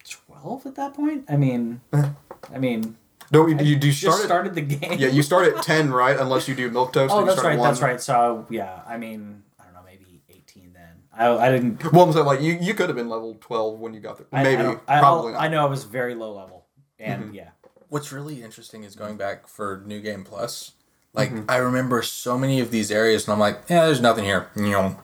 [0.07, 1.25] twelve at that point.
[1.29, 2.95] I mean, I mean,
[3.31, 4.97] Don't you, you do you just start at, started the game.
[4.99, 6.17] Yeah, you start at ten, right?
[6.17, 7.09] Unless you do Milquetoast.
[7.11, 7.63] Oh, and you that's start right.
[7.63, 8.01] That's right.
[8.01, 11.03] So yeah, I mean, I don't know, maybe eighteen then.
[11.13, 11.91] I, I didn't.
[11.91, 14.27] Well, I'm saying like you, you could have been level twelve when you got there.
[14.31, 15.27] I, Maybe, I, I, probably I'll- not.
[15.33, 15.41] Mm-hmm.
[15.41, 16.65] I know I was very low level,
[16.99, 17.49] and yeah,
[17.89, 20.71] what's really interesting is going back for New Game Plus.
[21.13, 21.49] Like Mm-hmm.
[21.49, 24.49] I remember so many of these areas, and I'm like, yeah, there's nothing here.
[24.55, 24.99] You know,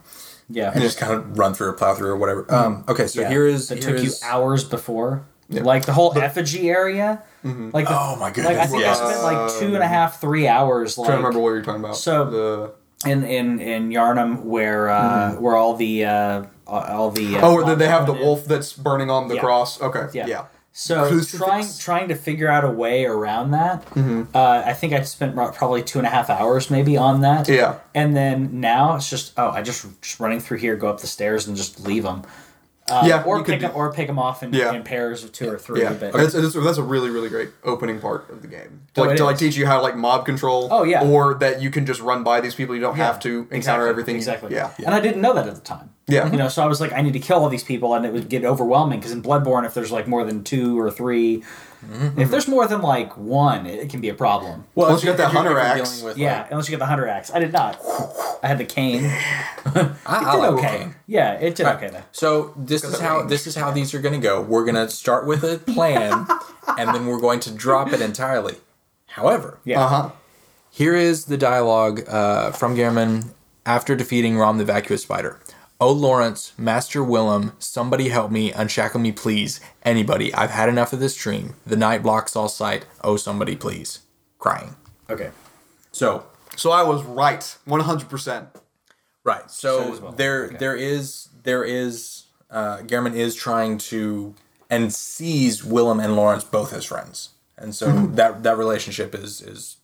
[0.48, 0.70] yeah.
[0.72, 2.46] and just kind of run through or plow through or whatever.
[2.54, 3.22] Um, okay, so Mm-hmm.
[3.22, 3.28] Yeah.
[3.28, 5.26] here is that here took you hours before.
[5.50, 7.22] Like the whole effigy area.
[7.44, 8.54] Like the, Oh my goodness!
[8.54, 8.98] like I think yes.
[9.00, 10.96] I spent like two and a half, three hours.
[10.96, 11.96] Like trying to remember what you're talking about.
[11.96, 17.40] So- the in in in Yharnam, where uh, where all the uh, all the uh,
[17.42, 18.26] oh, they- they have the coming in.
[18.28, 19.40] wolf that's burning on the Yeah.
[19.42, 19.80] cross.
[19.82, 20.26] Okay, Yeah.
[20.26, 20.44] yeah.
[20.76, 21.38] So Crucifix.
[21.44, 23.84] trying trying to figure out a way around that.
[24.34, 27.46] Uh, I think I spent probably two and a half hours maybe on that.
[27.48, 27.74] Yeah.
[27.94, 31.06] And then now it's just oh I just just running through here, go up the
[31.06, 32.22] stairs and just leave them.
[32.90, 34.72] Uh, Yeah, or pick do- them or pick them off in, Yeah.
[34.74, 35.80] in pairs of two or three.
[35.80, 38.82] Yeah, But that's, that's, that's a really really great opening part of the game.
[38.94, 40.68] To, Oh, like to like teach you how to like mob control.
[40.70, 41.02] Oh, yeah.
[41.02, 42.74] Or that you can just run by these people.
[42.74, 44.16] You don't have to encounter Exactly, everything.
[44.16, 44.54] exactly.
[44.54, 44.70] Yeah.
[44.84, 45.90] And I didn't know that at the time.
[46.06, 46.30] Yeah.
[46.30, 48.12] You know, so I was like, I need to kill all these people, and it
[48.12, 50.90] would get overwhelming because in Bloodborne, if there's like more than two or
[52.14, 54.64] 3 if there's more than like one, it, it can be a problem.
[54.74, 56.68] well, Once if you got that hunter if you're axe, dealing with, Yeah, like- unless
[56.68, 57.30] you get the hunter axe.
[57.32, 57.80] I did not.
[58.42, 59.04] I had the cane.
[59.66, 60.66] I, I Did like okay.
[60.66, 60.88] okay.
[61.06, 62.02] Yeah, it did okay though.
[62.12, 64.40] So this is how this is how these are going to go.
[64.42, 66.26] We're going to start with a plan,
[66.78, 68.56] and then we're going to drop it entirely.
[69.06, 69.82] However, Yeah.
[69.84, 70.10] Uh huh.
[70.70, 73.30] Here is the dialogue uh, from Gehrman
[73.64, 75.38] after defeating Rom the Vacuous Spider.
[75.80, 79.60] Oh, Lawrence, Master Willem, somebody help me, unshackle me, please.
[79.82, 81.54] Anybody, I've had enough of this dream.
[81.66, 82.86] The night blocks all sight.
[83.02, 84.00] Oh, somebody, please.
[84.38, 84.76] Crying.
[85.10, 85.30] Okay.
[85.92, 88.48] So, So I was right, one hundred percent.
[89.24, 89.50] right.
[89.50, 90.12] So So as well.
[90.12, 90.56] there, Okay.
[90.58, 94.34] there is, there is, uh, Gehrman is trying to
[94.70, 99.76] and sees Willem and Lawrence both as friends, and so that that relationship is is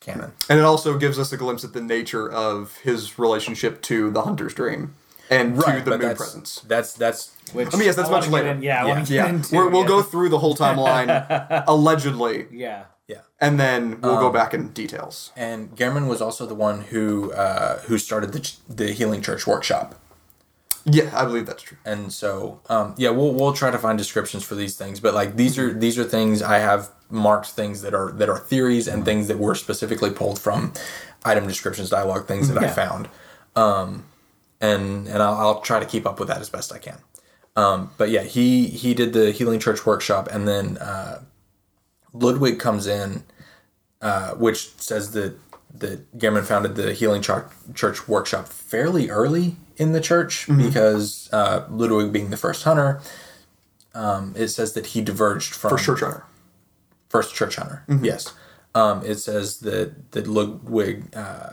[0.00, 0.32] canon.
[0.48, 4.22] And it also gives us a glimpse at the nature of his relationship to the
[4.22, 4.94] hunter's dream.
[5.40, 6.60] And right, to the moon that's, presence.
[6.66, 8.48] That's that's Which I mean, yes, that's I wanna much later.
[8.50, 8.94] in- yeah, Yeah.
[8.94, 9.54] want to Yeah, into.
[9.56, 9.88] We're, we'll yeah.
[9.88, 12.84] go through the whole timeline allegedly, Yeah.
[13.08, 13.18] yeah.
[13.40, 15.32] and then we'll go back in details.
[15.36, 19.94] And Gehrman was also the one who uh, who started the the Healing Church workshop.
[20.84, 21.76] Yeah, I believe that's true.
[21.84, 25.36] and so um, yeah we'll we'll try to find descriptions for these things but like
[25.36, 29.04] these are these are things i have marked things that are that are theories and
[29.04, 30.72] things that were specifically pulled from
[31.24, 33.08] item descriptions dialogue things that i found
[33.54, 34.06] um,
[34.62, 36.98] and and I'll, I'll try to keep up with that as best i can
[37.56, 41.20] um, but yeah he he did the healing church workshop and then uh,
[42.14, 43.24] ludwig comes in
[44.00, 45.34] uh, which says that
[45.74, 51.64] that Gehrman founded the Healing Church, church workshop fairly early in the church because uh,
[51.70, 53.00] Ludwig being the first hunter,
[53.94, 56.24] um, it says that he diverged from For Church Hunter.
[57.08, 57.84] first church hunter.
[58.02, 58.34] Yes,
[58.74, 61.52] um, it says that that Ludwig uh,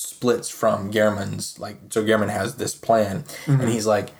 [0.00, 3.68] splits from Gehrman's like so Gehrman has this plan and mm-hmm.
[3.68, 4.10] he's like,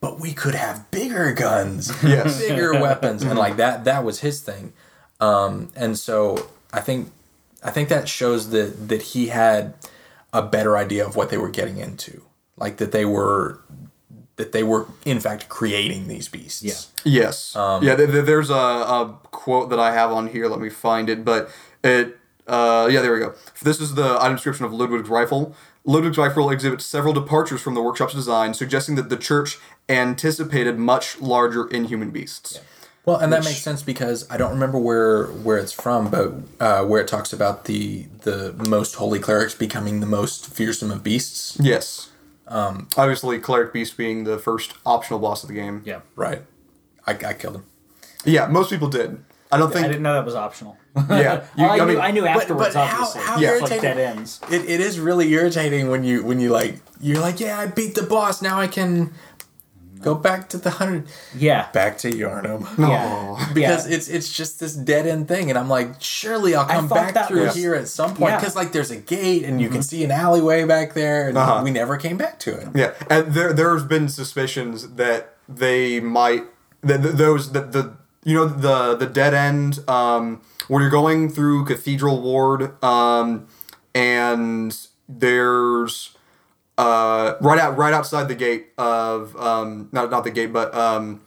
[0.00, 2.40] but we could have bigger guns, Yes.
[2.48, 3.38] bigger weapons, and mm-hmm.
[3.38, 4.72] like that that was his thing.
[5.20, 7.10] Um, and so I think
[7.62, 9.74] I think that shows that that he had
[10.32, 12.22] a better idea of what they were getting into,
[12.56, 13.60] like that they were
[14.36, 16.62] that they were in fact creating these beasts.
[16.62, 17.20] Yeah.
[17.22, 17.56] Yes.
[17.56, 20.48] Um, yeah, th- th- there's a, a quote that I have on here.
[20.48, 21.24] Let me find it.
[21.24, 21.50] But
[21.82, 22.16] it,
[22.50, 23.34] uh, yeah, there we go.
[23.62, 25.54] This is the item description of Ludwig's rifle.
[25.84, 29.58] Ludwig's rifle exhibits several departures from the workshop's design, suggesting that the church
[29.88, 32.60] anticipated much larger inhuman beasts.
[33.06, 36.84] Well, and that makes sense because I don't remember where where it's from, but uh,
[36.84, 41.56] where it talks about the the most holy clerics becoming the most fearsome of beasts.
[41.60, 42.10] Yes.
[42.46, 45.82] Um, Obviously, Cleric Beast being the first optional boss of the game.
[45.84, 46.00] Yeah.
[46.16, 46.42] Right.
[47.06, 47.64] I, I killed him.
[48.24, 49.24] Yeah, most people did.
[49.52, 50.76] I don't think I didn't know that was optional.
[51.08, 53.20] Yeah, you, I, I, knew, I knew afterwards, but how- obviously.
[53.22, 54.40] how yeah, it's like dead ends.
[54.50, 57.94] It, it is really irritating when you when you like you're like yeah I beat
[57.94, 59.12] the boss now I can
[60.02, 61.70] go back to the hundred Yeah.
[61.72, 63.50] back to Yharnam Yeah.
[63.54, 63.96] because Yeah.
[63.96, 67.44] it's it's just this dead end thing and I'm like surely I'll come back through
[67.46, 68.38] was- here at some point Yeah.
[68.40, 71.60] because like there's a gate and you can see an alleyway back there and Uh-huh.
[71.62, 72.68] we never came back to it.
[72.74, 76.44] Yeah, and there there's been suspicions that they might
[76.82, 77.92] that th- those that the
[78.24, 83.46] you know the the dead end um when you're going through Cathedral Ward um
[83.94, 84.76] and
[85.08, 86.16] there's
[86.78, 91.20] uh right out right outside the gate of um not not the gate but um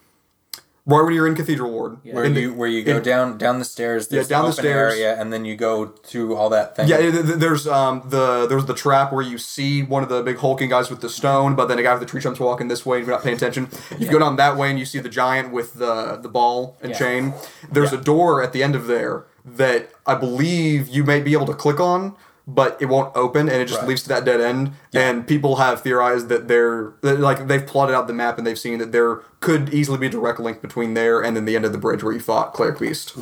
[0.86, 3.38] right when you're in Cathedral Ward Where in the- you where you go in- down
[3.38, 4.94] down the stairs, there's down the the stairs.
[4.94, 6.88] area, and then you go through all that thing.
[6.90, 10.22] Yeah, th- th- there's um the there's the trap where you see one of the
[10.24, 12.68] big hulking guys with the stone, but then a guy with the tree trump's walking
[12.68, 13.70] this way and you're not paying attention.
[13.98, 16.92] You go down that way and you see the giant with the the ball and
[16.92, 16.98] Yeah.
[17.00, 17.34] chain.
[17.72, 21.46] There's a door at the end of there that I believe you may be able
[21.48, 23.88] to click on, but it won't open and it just Right.
[23.90, 24.74] leads to that dead end.
[24.94, 28.60] And people have theorized that there that, like they've plotted out the map and they've
[28.60, 31.64] seen that there could easily be a direct link between there and then the end
[31.66, 33.14] of the bridge where you fought Cleric Beast.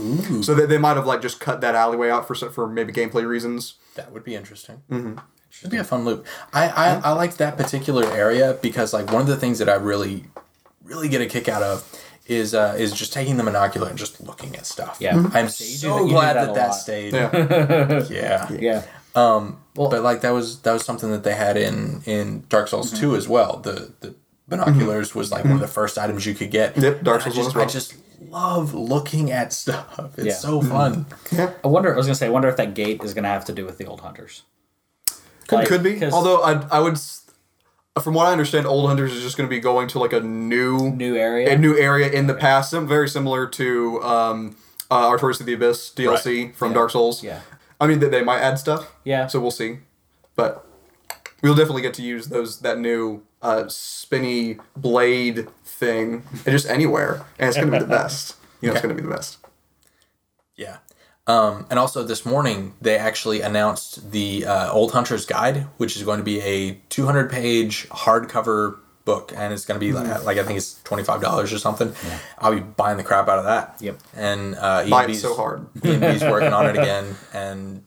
[0.43, 2.91] So they, they might have like just cut that alleyway out for some- for maybe
[2.91, 3.75] gameplay reasons.
[3.95, 4.81] That would be interesting.
[4.89, 5.17] Mm-hmm.
[5.51, 6.25] Should be a fun loop.
[6.53, 9.75] I, I I liked that particular area because like one of the things that I
[9.75, 10.25] really
[10.83, 11.83] really get a kick out of
[12.25, 14.97] is uh, is just taking the monocular and just looking at stuff.
[15.01, 15.13] Yeah.
[15.13, 15.35] Mhm.
[15.35, 16.73] I'm you do so that- you do glad that that that lot.
[16.73, 17.13] stayed.
[17.13, 18.03] Yeah.
[18.09, 18.51] Yeah.
[18.51, 18.83] Yeah.
[19.13, 23.01] But like that was that was something that they had in in Dark Souls Mm-hmm.
[23.01, 23.57] 2 as well.
[23.57, 24.15] The the
[24.47, 26.77] binoculars was like one of the first items you could get.
[26.77, 27.63] Yep, Dark Souls I just, well.
[27.63, 27.93] I just
[28.29, 29.99] love looking at stuff.
[30.17, 30.33] It's Yeah.
[30.33, 31.05] so fun.
[31.31, 31.51] Yeah.
[31.63, 31.93] I wonder.
[31.93, 32.27] I was gonna say.
[32.27, 34.43] I wonder if that gate is gonna have to do with the old hunters.
[35.47, 35.99] Could, Like, could be.
[35.99, 36.97] 'cause- Although I, I would,
[38.01, 40.21] from what I understand, Old Hunters is just going to be going to like a
[40.21, 41.51] new New area.
[41.53, 44.55] a new area in the past, sim- very similar to um,
[44.89, 46.75] uh, Artorias of the Abyss DLC from Yeah.
[46.75, 47.21] Dark Souls.
[47.21, 47.41] Yeah.
[47.81, 48.93] I mean, they, they might add stuff.
[49.03, 49.27] Yeah.
[49.27, 49.79] So we'll see,
[50.35, 50.65] but
[51.41, 57.25] we'll definitely get to use those that new uh, spinny blade thing and just anywhere,
[57.39, 58.35] and it's going to be the best.
[58.61, 59.39] You know, it's going to be the best.
[60.55, 60.77] Yeah.
[61.27, 66.03] Um, and also this morning they actually announced the uh, Old Hunter's Guide, which is
[66.03, 70.37] going to be a 200 page hardcover book, and it's going to be like, like
[70.37, 71.93] I think it's twenty five dollars or something.
[72.39, 73.77] I'll be buying the crap out of that.
[73.79, 73.99] Yep.
[74.15, 75.67] And uh, Buy it so hard.
[75.75, 77.83] ENB's working on it again, and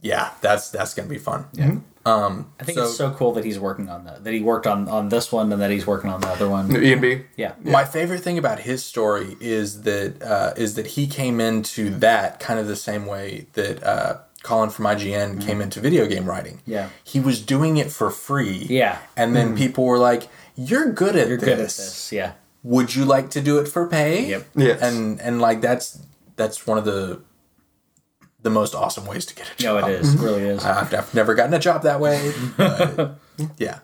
[0.00, 1.46] yeah, that's that's going to be fun.
[1.52, 1.76] Yeah.
[2.06, 4.22] Um, I think so, it's so cool that he's working on that.
[4.22, 6.74] That he worked on on this one and that he's working on the other one.
[6.76, 7.22] E and B.
[7.36, 7.54] Yeah.
[7.64, 12.38] My favorite thing about his story is that uh, is that he came into that
[12.38, 16.58] kind of the same way that uh, Colin from IGN came into video game writing.
[16.58, 16.70] Mm-hmm.
[16.70, 16.88] Yeah.
[17.02, 18.66] he was doing it for free.
[18.70, 18.98] Yeah.
[19.16, 21.44] and then people were like, "You're good at You're this.
[21.44, 22.12] good at this.
[22.12, 22.32] Yeah.
[22.62, 24.46] Would you like to do it for pay?" Yep.
[24.54, 24.82] Yes.
[24.82, 25.98] and and like that's
[26.36, 27.20] that's one of the
[28.42, 29.80] the most awesome ways to get a job.
[29.80, 30.14] No, it is.
[30.14, 30.64] It really is.
[30.64, 32.32] I've, I've never gotten a job that way.
[32.56, 33.18] But
[33.58, 33.80] yeah.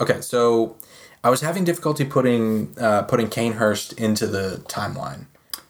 [0.00, 0.76] Okay, so
[1.24, 5.26] I was having difficulty putting uh, putting Cainhurst into the timeline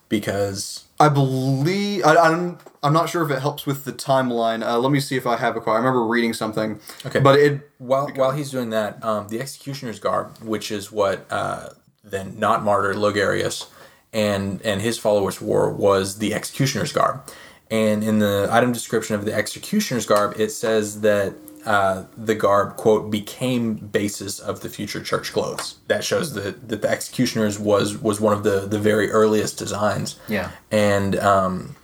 [0.08, 2.58] because I believe I, I'm.
[2.80, 4.64] I'm not sure if it helps with the timeline.
[4.64, 5.74] Uh, let me see if I have a quote.
[5.74, 6.80] I remember reading something.
[7.04, 7.18] Okay.
[7.18, 7.70] But it.
[7.78, 11.70] while while he's doing that, um, the executioner's garb, which is what uh,
[12.04, 13.68] then not martyr Logarius
[14.12, 17.22] and and his followers wore, was the executioner's garb.
[17.70, 21.34] And in the item description of the executioner's garb, it says that
[21.66, 25.76] uh, the garb quote became basis of the future church clothes.
[25.88, 30.18] That shows that, that the executioner's was was one of the the very earliest designs.
[30.28, 30.50] Yeah.
[30.70, 31.76] and um,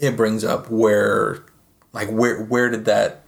[0.00, 1.44] it brings up where
[1.92, 3.22] like where where did that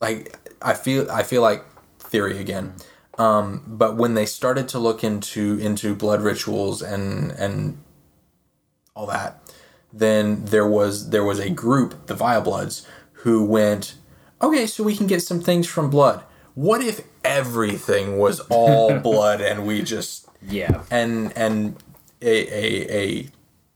[0.00, 1.64] like I feel I feel like
[1.98, 2.74] theory again.
[3.18, 7.78] Um, but when they started to look into into blood rituals and and
[8.94, 9.40] all that,
[9.92, 13.94] then there was there was a group, the Vile Bloods, who went,
[14.40, 16.22] okay, so we can get some things from blood.
[16.54, 20.82] What if everything was all blood and we just Yeah.
[20.90, 21.76] and and
[22.22, 23.28] a, a a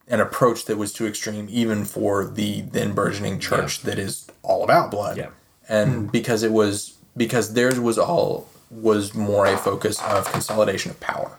[0.09, 4.65] an approach that was too extreme even for the then burgeoning church that is all
[4.65, 5.29] about blood Yeah.
[5.69, 6.07] and hmm.
[6.07, 11.33] because it was because theirs was all was more a focus of consolidation of power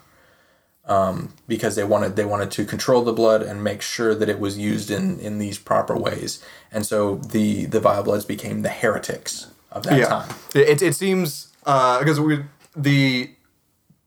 [0.86, 4.38] um, because they wanted they wanted to control the blood and make sure that it
[4.40, 6.42] was used in in these proper ways
[6.72, 10.06] and so the the vile bloods became the heretics of that Yeah.
[10.08, 12.44] time It, it seems uh, because we
[12.76, 13.30] the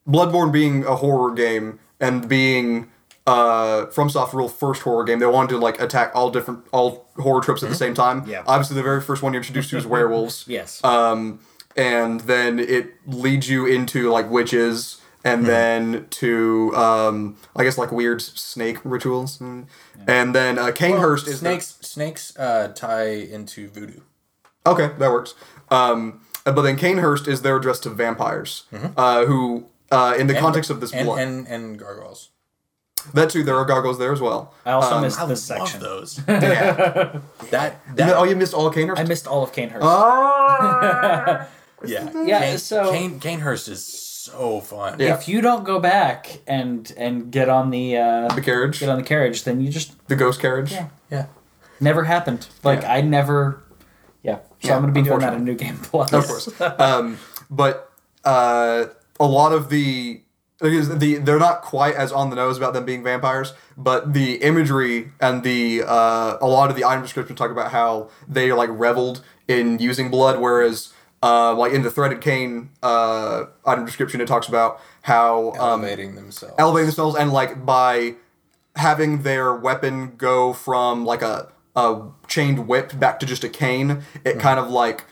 [0.08, 2.92] Bloodborne being a horror game and being
[3.26, 7.42] uh, FromSoft real first horror game, they wanted to like attack all different all horror
[7.42, 8.24] tropes at the same time.
[8.28, 8.44] Yeah.
[8.46, 10.46] Obviously, the very first one you're introduced to is werewolves.
[10.48, 10.84] Yes.
[10.84, 11.40] Um,
[11.76, 17.92] and then it leads you into like witches, and then to um, I guess like
[17.92, 19.66] weird snake rituals, Mm.
[20.08, 24.00] and then uh, Cainhurst is the- snakes snakes uh, tie into voodoo
[24.66, 25.34] Okay, that works.
[25.70, 28.64] Um, uh, but then Cainhurst is there addressed to vampires,
[28.98, 32.30] uh, who, uh, in the context of this and, blood, and and gargoyles
[33.14, 34.52] that too, there are gargoyles there as well.
[34.66, 35.80] I also um, missed I this section.
[35.82, 37.20] love those Yeah.
[37.52, 38.98] that that You know- oh, you missed all Cainhurst.
[39.00, 39.82] I missed all of Cainhurst.
[39.84, 41.48] Ah!
[41.86, 42.10] Yeah.
[42.26, 43.86] Yeah, Kane, so- Kane, Cainhurst is
[44.26, 45.00] so fun.
[45.00, 45.16] Yeah.
[45.16, 48.98] If you don't go back and and get on the uh, the carriage, get on
[48.98, 50.72] the carriage, then you just the ghost carriage.
[50.72, 50.90] Yeah.
[51.12, 51.26] Yeah.
[51.80, 52.48] never happened.
[52.64, 52.94] Like Yeah.
[52.94, 53.62] I never.
[54.24, 54.38] Yeah.
[54.62, 55.68] So Yeah, I'm gonna be doing that in unfortunately.
[55.68, 56.14] New Game Plus.
[56.14, 56.62] of course.
[56.80, 57.18] um,
[57.50, 57.92] but
[58.24, 58.86] uh,
[59.20, 60.22] a lot of the
[60.62, 64.36] because the they're not quite as on the nose about them being vampires, but the
[64.38, 68.70] imagery and the uh, a lot of the item descriptions talk about how they like
[68.72, 70.92] reveled in using blood, whereas
[71.26, 76.16] uh, like in the threaded cane uh, item description, it talks about how um, Elevating
[76.16, 76.56] themselves.
[76.64, 78.16] elevating themselves and like by
[78.76, 81.88] having their weapon go from like a a
[82.28, 83.90] chained whip back to just a cane
[84.24, 85.06] it kind of like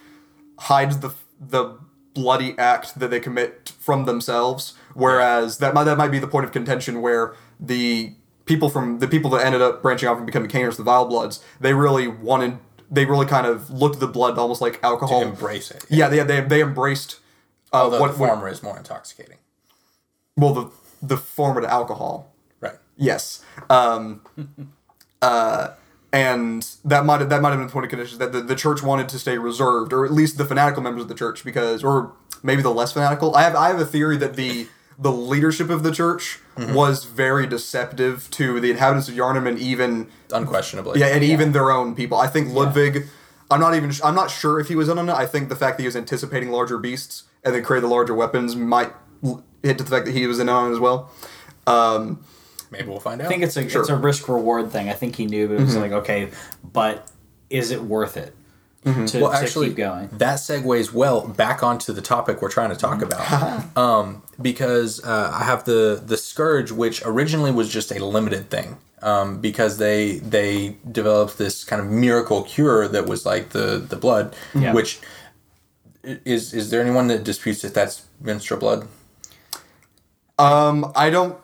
[0.59, 1.77] hides the the
[2.13, 4.75] bloody act that they commit from themselves.
[4.93, 8.13] Whereas that might that might be the point of contention where the
[8.45, 11.41] people from the people that ended up branching off and becoming caners the vile bloods
[11.61, 12.57] they really wanted
[12.93, 15.83] they really kind of looked at the blood almost like alcohol Embrace it.
[15.89, 17.19] yeah they, they, they embraced
[17.73, 19.37] uh, Although what, the former is more intoxicating.
[20.37, 20.69] well the
[21.01, 22.75] the former to alcohol Right.
[22.95, 23.43] Yes.
[23.69, 24.21] Um,
[25.21, 25.69] uh,
[26.13, 28.55] and that might have, that might have been the point of conditions that the, the
[28.55, 31.83] church wanted to stay reserved, or at least the fanatical members of the church, because,
[31.83, 33.35] or maybe the less fanatical.
[33.35, 37.47] I have I have a theory that the the leadership of the church was very
[37.47, 40.99] deceptive to the inhabitants of Yharnam and even Unquestionably.
[40.99, 42.17] yeah, and even their own people.
[42.17, 43.07] I think Ludwig.
[43.51, 43.91] I'm not even.
[44.03, 45.13] I'm not sure if he was in on it.
[45.13, 48.13] I think the fact that he was anticipating larger beasts and then created the larger
[48.13, 48.91] weapons might
[49.23, 51.11] l- hit to the fact that he was in on it as well.
[51.67, 52.23] Um,
[52.71, 53.25] Maybe we'll find out.
[53.25, 53.81] I think it's a Sure.
[53.81, 54.89] it's a risk reward thing.
[54.89, 56.29] I think he knew, but it was like, okay,
[56.63, 57.07] but
[57.49, 58.35] is it worth it
[58.83, 60.09] to, well, to actually, keep going?
[60.13, 63.77] that segues well back onto the topic we're trying to talk about.
[63.77, 68.77] um, because uh, I have the the scourge, which originally was just a limited thing.
[69.01, 73.97] Um, because they they developed this kind of miracle cure that was like the the
[73.97, 74.73] blood, Yeah.
[74.73, 74.99] which
[76.03, 78.87] is is there anyone that disputes that that's menstrual blood?
[80.39, 81.37] Um, I don't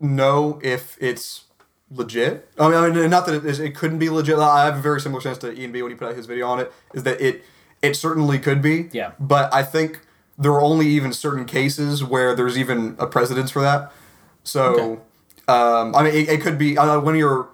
[0.00, 1.44] know if it's
[1.90, 2.48] legit.
[2.58, 4.38] I mean, I mean not that it, is, it couldn't be legit.
[4.38, 6.46] I have a very similar sense to Ian B when he put out his video
[6.48, 6.72] on it.
[6.94, 7.44] Is that it?
[7.82, 8.88] It certainly could be.
[8.92, 9.12] Yeah.
[9.20, 10.00] But I think
[10.38, 13.92] there are only even certain cases where there's even a precedence for that.
[14.44, 15.02] So,
[15.48, 17.48] um, I mean, it, it could be uh, when you're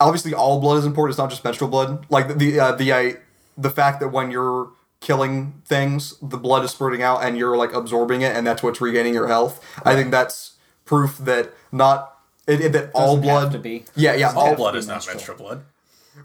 [0.00, 1.12] obviously all blood is important.
[1.12, 2.06] It's not just menstrual blood.
[2.10, 3.12] Like the the uh, the, uh,
[3.56, 4.70] the fact that when you're
[5.00, 8.80] killing things, the blood is spurting out and you're like absorbing it, and that's what's
[8.80, 9.62] regaining your health.
[9.84, 12.15] I think that's proof that not
[12.46, 13.84] it, it- that all Doesn't blood have to be.
[13.94, 15.14] Yeah, yeah, Doesn't all have Blood be is not menstrual.
[15.16, 15.64] menstrual blood.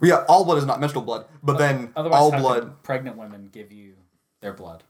[0.01, 2.59] yeah, all blood is not menstrual blood, but then Otherwise, all how blood.
[2.63, 3.93] could pregnant women give you
[4.41, 4.83] their blood.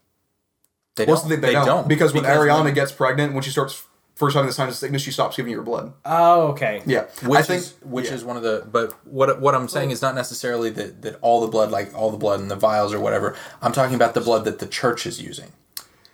[0.96, 1.30] They Well, don't.
[1.30, 3.84] they, they, They don't, because when Arianna when- gets pregnant, when she starts
[4.16, 5.94] first having the signs of sickness, she stops giving you her blood.
[6.06, 6.84] Oh, okay.
[6.86, 8.14] Yeah, which I think is which yeah.
[8.14, 9.94] is one of the but what what I'm saying oh.
[9.94, 12.94] is not necessarily that that all the blood like all the blood in the vials
[12.94, 13.36] or whatever.
[13.62, 15.54] I'm talking about the blood that the church is using.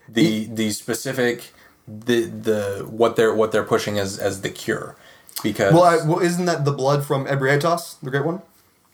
[0.08, 1.52] The the specific
[1.88, 4.96] the the what they're what they're pushing as as the cure
[5.44, 8.42] because Well, I, well, isn't that the blood from Ebrietas, the great one?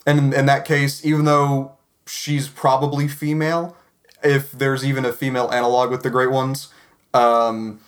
[0.06, 1.74] And in, in that case, even though
[2.08, 3.78] she's probably female,
[4.24, 6.70] if there's even a female analog with the great ones,
[7.14, 7.80] um,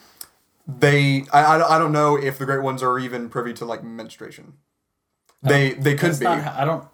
[0.67, 3.83] they I, I, I don't know if the great ones are even privy to like
[3.83, 4.53] menstruation.
[5.43, 6.25] They they could That's be.
[6.25, 6.45] not.
[6.47, 6.85] I don't.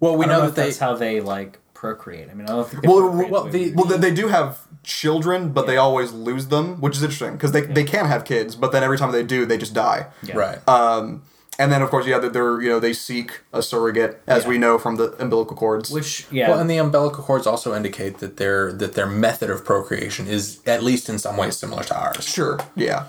[0.00, 2.28] well we I don't know know that if they that's how they like procreate.
[2.30, 2.82] I mean, I don't think.
[2.82, 6.48] They well, well, way the- well, they, they do have children, but they always lose
[6.48, 9.22] them, which is interesting because they, they can have kids, but then every time they
[9.22, 10.06] do, they just die.
[10.22, 10.36] Yeah.
[10.36, 11.22] right Um,
[11.60, 14.48] and then of course, yeah, they're you know they seek a surrogate, as Yeah.
[14.50, 15.90] we know from the umbilical cords.
[15.90, 16.48] Which yeah.
[16.48, 20.60] well and the umbilical cords also indicate that their that their method of procreation is
[20.66, 22.24] at least in some ways similar to ours.
[22.24, 23.06] Sure, yeah.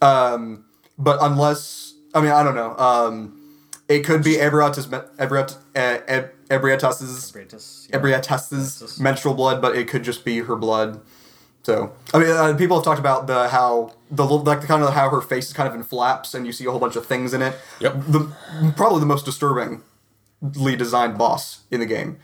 [0.00, 0.64] Um,
[0.98, 2.76] but unless I mean I don't know.
[2.76, 3.14] Um,
[3.88, 7.32] it could be Ebrietas Ebriet uh, Eb- Ebrietas's
[7.90, 7.96] yeah.
[7.98, 11.00] Ebrietas's menstrual blood, but it could just be her blood.
[11.62, 14.94] So I mean, uh, people have talked about the how the like the kind of
[14.94, 17.06] how her face is kind of in flaps, and you see a whole bunch of
[17.06, 17.54] things in it.
[17.80, 17.94] Yep.
[18.06, 18.32] The
[18.76, 22.18] probably the most disturbingly designed boss in the game.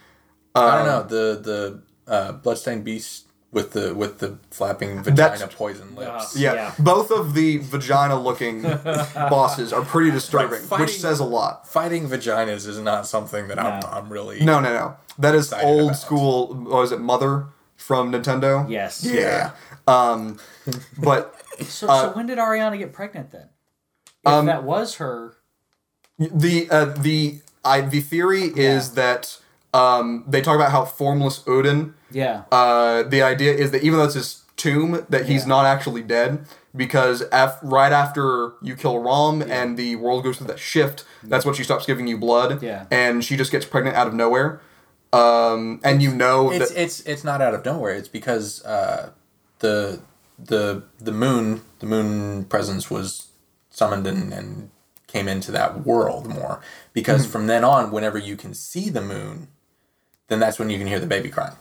[0.55, 1.83] I Um, don't know the the
[2.13, 6.35] uh, bloodstained beast with the with the flapping vagina That's- poison lips.
[6.37, 6.75] Yeah, Yeah.
[6.79, 8.63] both of the vagina-looking
[9.15, 11.69] bosses are pretty disturbing, fighting- which says a lot.
[11.69, 13.87] Fighting vaginas is not something that I'm No.
[13.89, 14.97] I'm really No, no, no.
[15.19, 15.97] That is Excited old about.
[16.01, 16.55] school.
[16.55, 17.47] What was it, Mother
[17.77, 18.69] from Nintendo?
[18.71, 19.05] Yes.
[19.05, 19.51] Yeah.
[19.87, 20.39] Um,
[20.99, 21.35] but
[21.69, 23.49] So, Uh, so when did Arianna get pregnant then?
[24.25, 25.35] If Um, that was her.
[26.19, 29.37] the uh, the I the theory is that
[29.75, 31.93] um, they talk about how formless Oedon.
[32.13, 32.43] Yeah.
[32.53, 35.49] Uh, the idea is that even though it's his tomb, that he's Yeah.
[35.49, 36.45] not actually dead
[36.77, 41.45] because af- right after you kill Rom and the world goes through that shift, that's
[41.45, 42.63] when she stops giving you blood.
[42.63, 42.87] Yeah.
[42.91, 44.61] And she just gets pregnant out of nowhere.
[45.13, 47.95] Um, and you know it's that it's it's not out of nowhere.
[47.95, 49.11] It's because uh,
[49.59, 50.01] the
[50.39, 53.29] the the moon the moon presence was
[53.69, 54.71] summoned and, and
[55.07, 56.61] came into that world more.
[56.95, 59.49] Because from then on, whenever you can see the moon,
[60.29, 61.57] then that's when you can hear the baby crying.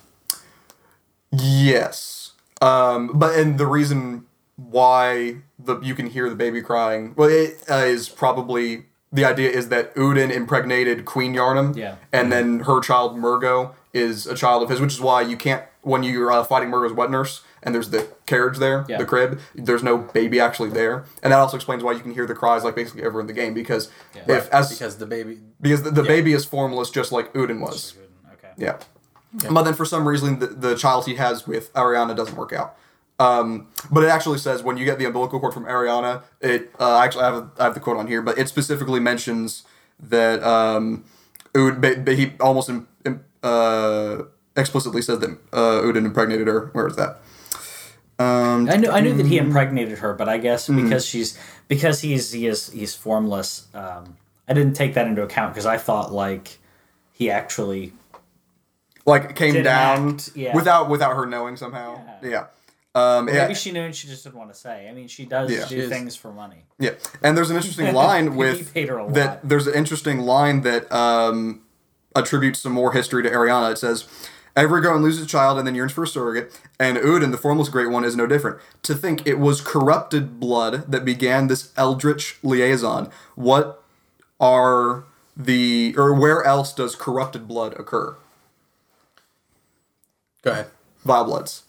[1.31, 2.31] Yes.
[2.61, 4.25] Um, but and the reason
[4.55, 9.49] why the you can hear the baby crying, well, it uh, is probably the idea
[9.49, 11.95] is that Oedon impregnated Queen Yharnam, Yeah.
[12.13, 15.63] and then her child Mergo is a child of his, which is why you can't
[15.81, 18.97] when you're uh, fighting Mergo's wet nurse and there's the carriage there, Yeah.
[18.97, 19.39] the crib.
[19.55, 22.63] There's no baby actually there, and that also explains why you can hear the cries
[22.63, 23.89] like basically ever in the game because
[24.27, 27.95] if as because the baby because the, the baby is formless just like Oedon was.
[28.33, 28.49] Okay.
[28.57, 28.77] Yeah.
[29.49, 32.75] But then for some reason, the, the child he has with Arianna doesn't work out.
[33.19, 36.97] Um, but it actually says when you get the umbilical cord from Arianna, it uh,
[36.99, 39.63] actually I have, a, I have the quote on here, but it specifically mentions
[39.99, 41.05] that um,
[41.55, 44.23] Ud, he almost im, im- uh,
[44.57, 46.69] explicitly says that uh, Oedon impregnated her.
[46.73, 47.21] Where is that?
[48.19, 49.29] Um, I knew I knew that Mm.
[49.29, 53.67] he impregnated her, but I guess because she's because he's he is he's formless.
[53.73, 54.17] Um,
[54.47, 56.59] I didn't take that into account because I thought like
[57.13, 57.93] he actually
[59.05, 60.55] like came Didn't down act, yeah.
[60.55, 62.01] without without her knowing somehow.
[62.23, 62.29] Yeah.
[62.29, 62.45] Yeah.
[62.93, 63.43] Um, yeah.
[63.43, 64.89] maybe she knew and she just didn't want to say.
[64.89, 65.65] I mean, she does Yeah.
[65.65, 66.65] do She things for money.
[66.77, 66.91] Yeah,
[67.23, 69.47] and there's an interesting line He with paid her a that.
[69.47, 71.61] There's an interesting line that um,
[72.15, 73.71] attributes some more history to Arianna.
[73.71, 74.07] It says,
[74.53, 77.69] Every girl loses a child and then yearns for a surrogate, and Oedon, the formless
[77.69, 78.59] great one, is no different.
[78.83, 83.09] To think it was corrupted blood that began this eldritch liaison.
[83.35, 83.81] What
[84.41, 85.05] are
[85.37, 88.17] the or where else does corrupted blood occur?
[90.41, 90.67] Go ahead.
[91.05, 91.63] Vile bloods.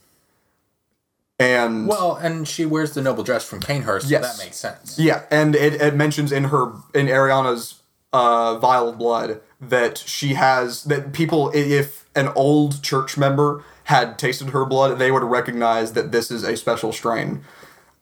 [1.38, 4.98] And Well, and she wears the noble dress from Cainhurst, so that makes sense.
[4.98, 7.80] Yeah, and it, it mentions in her in Arianna's
[8.12, 14.18] uh, vial of blood that she has that people if an old church member had
[14.18, 17.42] tasted her blood, they would recognize that this is a special strain.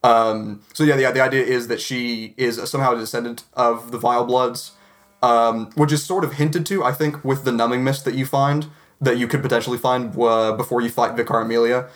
[0.02, 3.98] Um, so yeah, the, the idea is that she is somehow a descendant of the
[3.98, 4.72] vile bloods,
[5.22, 8.26] um, which is sort of hinted to, I think, with the numbing mist that you
[8.26, 8.66] find
[9.00, 11.88] that you could potentially find uh, before you fight Vicar Amelia.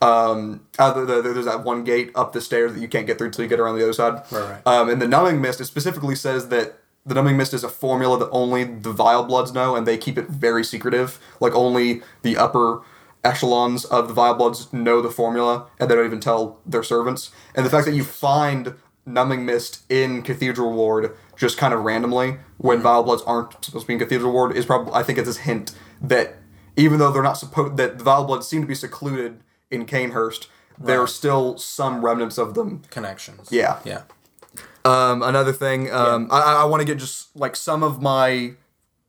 [0.00, 3.18] Um, uh, the, the, there's that one gate up the stairs that you can't get
[3.18, 4.22] through until you get around the other side.
[4.30, 4.66] Right, right.
[4.66, 8.18] Um, and the numbing mist, it specifically says that the numbing mist is a formula
[8.18, 11.20] that only the vile bloods know, and they keep it very secretive.
[11.40, 12.82] Like only the upper
[13.22, 17.30] echelons of the vile bloods know the formula, and they don't even tell their servants.
[17.54, 22.38] And the fact that you find numbing mist in Cathedral Ward just kind of randomly
[22.56, 25.28] when vile bloods aren't supposed to be in Cathedral Ward is probably I think it's
[25.28, 26.36] this hint that
[26.76, 30.46] even though they're not supposed that the vile bloods seem to be secluded in Cainhurst,
[30.78, 33.48] there are still some remnants of them Connections.
[33.50, 33.80] Yeah.
[33.84, 34.02] Yeah.
[34.84, 38.52] Um, another thing, um, I, I want to get just like some of my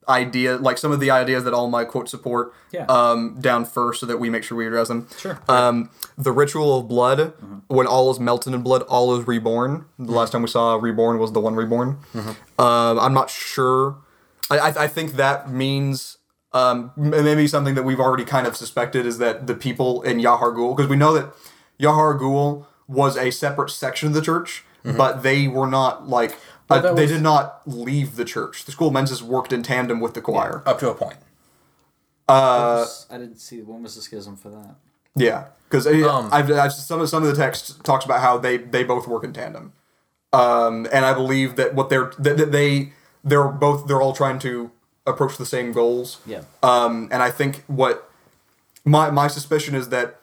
[0.09, 2.86] idea, like some of the ideas that all my quotes support, Yeah.
[2.86, 5.07] um, down first, so that we make sure we address them.
[5.20, 5.38] Sure.
[5.47, 7.34] Um, the ritual of blood,
[7.68, 9.86] when all is melted in blood, all is reborn.
[9.99, 11.97] The last time we saw reborn was the one reborn.
[12.15, 13.97] Um, I'm not sure.
[14.49, 16.16] I, I, I think that means
[16.53, 20.75] um, maybe something that we've already kind of suspected is that the people in Yahar'gul,
[20.75, 21.33] because we know that
[21.79, 26.37] Yahar'gul was a separate section of the church, but they were not like.
[26.69, 28.65] uh, they was- did not leave the church.
[28.65, 30.63] The school of Mensis worked in tandem with the choir.
[30.65, 31.17] Up to a point.
[32.29, 34.75] Uh, I didn't see when was the schism for that.
[35.15, 38.57] Yeah, because Um, I've, I've some of some of the text talks about how they
[38.57, 39.73] they both work in tandem,
[40.33, 42.91] um, and I believe that what they're that, that they
[43.23, 44.71] they're both they're all trying to
[45.07, 46.17] approach the same goals.
[46.25, 46.41] Yeah.
[46.61, 48.09] Um, and I think what
[48.85, 50.19] my my suspicion is that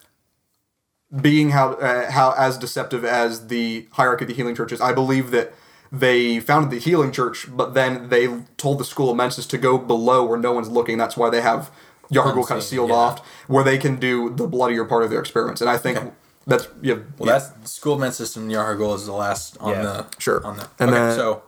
[1.21, 4.93] being how uh, how as deceptive as the hierarchy of the healing church is, I
[4.93, 5.53] believe that
[5.93, 8.27] they founded the healing church, but then they
[8.57, 10.99] told the school of Mensis to go below where no one's looking.
[10.99, 11.71] That's why they have
[12.13, 12.97] Yahar'gul kind of sealed yeah.
[12.97, 15.61] off, where they can do the bloodier part of their experiments.
[15.61, 16.11] And I think Okay.
[16.47, 16.97] that's yeah.
[17.19, 18.49] Well, that's school of men's system.
[18.49, 19.83] Yahar'gul is the last on Yeah.
[19.83, 20.45] the Sure.
[20.45, 20.69] on the.
[20.81, 21.43] And okay, then- so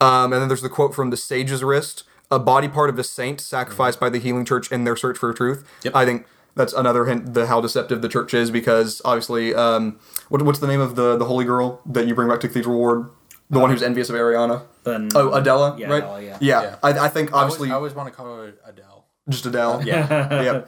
[0.00, 3.04] Um, and then there's the quote from the sage's wrist: "A body part of a
[3.04, 5.94] saint sacrificed by the healing church in their search for truth." Yep.
[5.96, 10.42] I think that's another hint the how deceptive the church is because obviously, um, what,
[10.42, 13.10] what's the name of the the holy girl that you bring back to Cathedral Ward?
[13.50, 14.62] The one who's envious of Arianna.
[14.84, 16.04] Then Oh, Adella, Yeah, right?
[16.04, 16.38] Adella, yeah.
[16.40, 16.76] Yeah.
[16.84, 19.04] I, I think I always, obviously I always want to call her Adele.
[19.28, 19.82] just Adele.
[19.84, 20.42] Yeah.
[20.42, 20.62] yeah.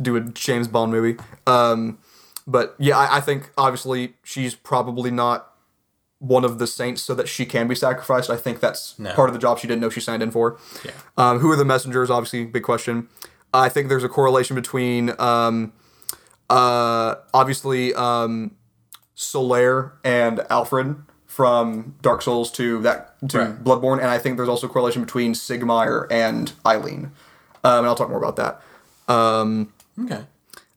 [0.00, 1.20] Do a James Bond movie.
[1.48, 1.98] Um,
[2.46, 5.49] but yeah, I, I think obviously she's probably not
[6.20, 8.30] one of the saints so that she can be sacrificed.
[8.30, 9.12] I think that's No.
[9.14, 10.58] part of the job she didn't know she signed in for.
[10.84, 10.92] Yeah.
[11.16, 12.10] Um, who are the messengers?
[12.10, 13.08] Obviously, big question.
[13.52, 15.72] I think there's a correlation between um,
[16.48, 18.52] uh, obviously um,
[19.16, 20.96] Solaire and Alfred
[21.26, 23.64] from Dark Souls to that to Right.
[23.64, 27.12] Bloodborne, and I think there's also a correlation between Siegmeyer and Eileen.
[27.64, 28.60] Um, and I'll talk more about that.
[29.12, 29.72] Um,
[30.04, 30.24] Okay.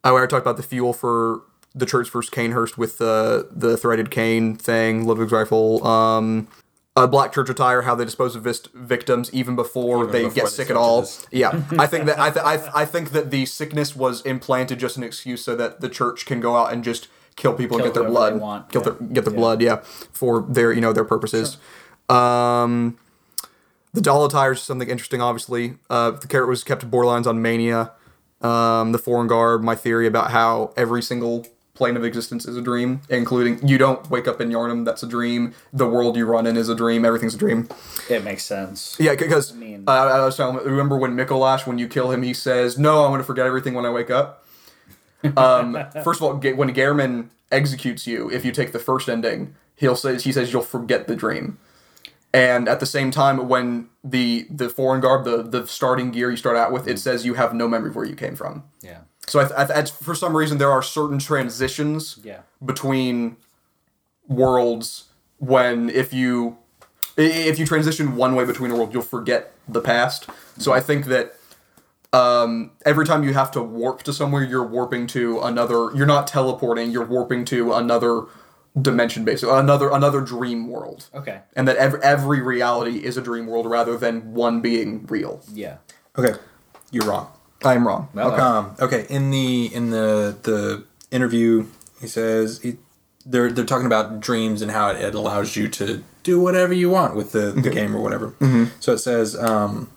[0.03, 1.41] I already talked about the fuel for
[1.75, 6.47] the church versus Cainhurst with the the threaded cane thing, Ludwig's rifle, um,
[6.95, 8.43] uh, black church attire, how they dispose of
[8.75, 11.01] victims even before Even they before get they sick at all.
[11.01, 14.21] dis- Yeah, I think that I, th- I, th- I think that the sickness was
[14.21, 17.77] implanted just an excuse so that the church can go out and just kill people
[17.77, 18.89] Kill and get their blood, want, kill yeah.
[18.91, 19.39] their get their Yeah.
[19.39, 19.75] blood, yeah,
[20.11, 21.57] for their you know their purposes.
[22.09, 22.99] Um,
[23.93, 25.21] the doll attire is something interesting.
[25.21, 27.91] Obviously, uh, the carrot was kept to borderlines on mania.
[28.41, 32.61] Um, the foreign guard, my theory about how every single plane of existence is a
[32.61, 35.53] dream, including you don't wake up in Yharnam, that's a dream.
[35.71, 37.03] The world you run in is a dream.
[37.03, 37.67] Everything's a dream.
[38.09, 38.95] it makes sense.
[38.99, 40.57] Yeah, because mean- uh, I was telling.
[40.57, 43.73] Remember when Micolash, when you kill him, he says, "No, I'm going to forget everything
[43.73, 44.45] when I wake up."
[45.35, 49.95] Um, first of all, when Gehrman executes you, if you take the first ending, he'll
[49.95, 51.57] say he says you'll forget the dream.
[52.35, 56.37] And at the same time, when the the foreign garb, the the starting gear you
[56.37, 58.63] start out with, it says you have no memory of where you came from.
[58.81, 59.01] Yeah.
[59.27, 62.39] So I, th- I for some reason there are certain transitions Yeah.
[62.63, 63.37] between
[64.27, 65.05] worlds
[65.37, 66.57] when if you
[67.17, 70.27] if you transition one way between a world you'll forget the past.
[70.57, 71.35] So I think that
[72.11, 76.27] um, every time you have to warp to somewhere you're warping to another you're not
[76.27, 78.23] teleporting you're warping to another
[78.79, 81.09] dimension basically another another dream world.
[81.13, 81.41] Okay.
[81.55, 85.41] And that every, every reality is a dream world rather than one being real.
[85.51, 85.77] Yeah.
[86.17, 86.39] Okay.
[86.91, 87.31] You're wrong.
[87.65, 88.09] I am wrong.
[88.13, 91.65] Well, Um, okay, in the in the the interview,
[92.01, 92.77] he says he,
[93.25, 96.89] they're they're talking about dreams and how it, it allows you to do whatever you
[96.89, 98.33] want with the, the game or whatever.
[98.79, 99.89] So it says, um,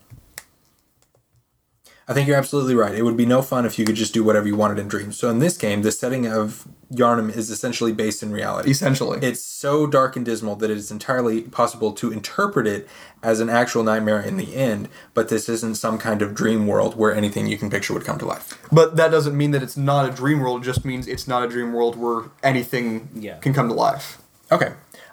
[2.08, 2.94] I think you're absolutely right.
[2.94, 5.16] It would be no fun if you could just do whatever you wanted in dreams.
[5.18, 8.70] So in this game, the setting of Yharnam is essentially based in reality.
[8.70, 9.18] Essentially.
[9.20, 12.88] It's so dark and dismal that it is entirely possible to interpret it
[13.22, 16.96] as an actual nightmare in the end, but this isn't some kind of dream world
[16.96, 18.56] where anything you can picture would come to life.
[18.70, 20.62] But that doesn't mean that it's not a dream world.
[20.62, 23.38] It just means it's not a dream world where anything Yeah.
[23.38, 24.18] can come to life.
[24.52, 24.72] Okay.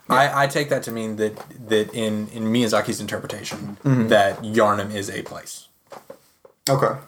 [0.09, 1.35] I, I take that to mean that
[1.69, 4.09] that in, in Miyazaki's interpretation Mm-hmm.
[4.09, 5.69] that Yharnam is a place.
[6.69, 6.85] Okay.
[6.85, 6.99] All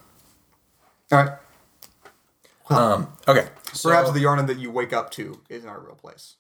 [1.11, 1.29] right.
[2.69, 3.47] Um, okay.
[3.75, 6.35] So, Perhaps the Yharnam that you wake up to is not a real place.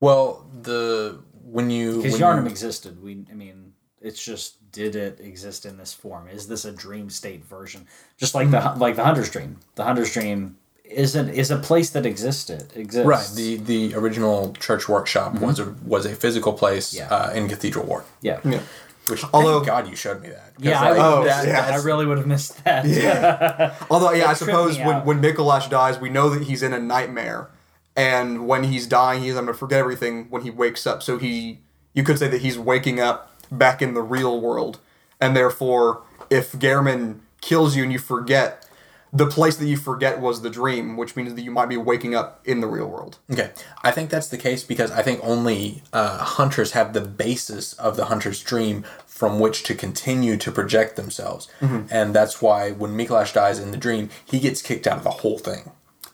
[0.00, 3.02] well the when you Because when Yharnam you- existed.
[3.02, 6.28] We, I mean, it's just did it exist in this form?
[6.28, 7.86] Is this a dream state version?
[8.16, 9.58] Just like the like the Hunter's Dream.
[9.74, 12.72] The Hunter's Dream isn't is a place that existed.
[12.74, 13.06] Exists.
[13.06, 17.12] right the the original church workshop was a was a physical place Mm-hmm.
[17.12, 17.16] Yeah.
[17.18, 18.04] uh, in Cathedral Ward.
[18.20, 18.40] yeah.
[18.44, 18.60] Yeah.
[19.08, 20.54] Which Although- thank God you showed me that.
[20.54, 21.70] 'Cause, Yeah, I, like, would- Oh, that- yeah.
[21.72, 22.84] I really would have missed that.
[22.86, 23.74] Yeah.
[23.90, 25.04] Although, yeah, I suppose when, out.
[25.06, 27.48] when Micolash dies, we know that he's in a nightmare,
[27.96, 31.02] and when he's dying, he's I'm gonna forget everything when he wakes up.
[31.02, 31.60] So he,
[31.94, 34.78] you could say that he's waking up back in the real world,
[35.20, 38.64] and therefore, if Gehrman kills you and you forget,
[39.12, 42.14] the place that you forget was the dream, which means that you might be waking
[42.14, 43.18] up in the real world.
[43.30, 43.50] Okay,
[43.82, 47.96] I think that's the case because I think only uh, hunters have the basis of
[47.96, 51.48] the hunter's dream from which to continue to project themselves,
[51.90, 55.10] and that's why when Micolash dies in the dream, he gets kicked out of the
[55.10, 55.70] whole thing.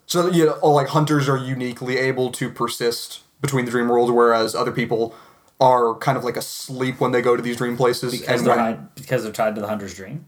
[0.07, 4.11] So you know, all, like hunters are uniquely able to persist between the dream world,
[4.11, 5.15] whereas other people
[5.61, 8.13] are kind of like asleep when they go to these dream places.
[8.13, 10.27] because, and they're when, tied, because they're tied to the hunter's dream.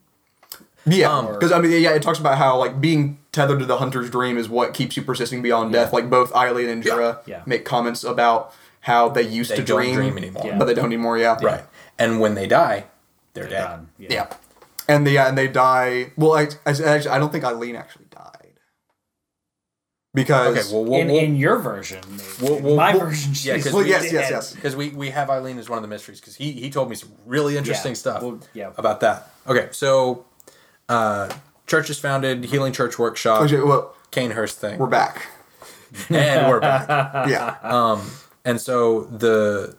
[0.86, 3.76] Yeah, um, because I mean, yeah, it talks about how like being tethered to the
[3.78, 5.92] hunter's dream is what keeps you persisting beyond death.
[5.92, 7.42] Like both Eileen and Djura Yeah.
[7.46, 10.44] make comments about how they used They to don't dream, dream anymore.
[10.46, 10.58] Yeah.
[10.58, 11.18] but they don't anymore.
[11.18, 11.64] Yeah, Right,
[11.98, 12.86] and when they die,
[13.34, 13.86] they're, They're dead.
[13.98, 14.08] Yeah.
[14.10, 14.26] Yeah,
[14.88, 16.12] and they yeah, and they die.
[16.16, 18.54] Well, I, I actually I don't think Eileen actually died
[20.14, 22.22] because Okay, well, we'll, in, we'll, in your version, maybe.
[22.42, 24.52] We'll- we'll- my we'll- version, yeah, yeah, 'cause well, yes, yes, yes.
[24.54, 26.96] because we we have Eileen as one of the mysteries because he he told me
[26.96, 28.72] some really interesting Yeah, stuff well, yeah.
[28.76, 29.30] about that.
[29.46, 30.24] Okay, so
[30.90, 31.32] uh,
[31.66, 35.26] church is founded, Healing Church Workshop, Okay, well, Cainhurst thing, we're back.
[36.10, 37.28] and we're back.
[37.28, 38.10] Yeah, Um,
[38.44, 39.76] and so the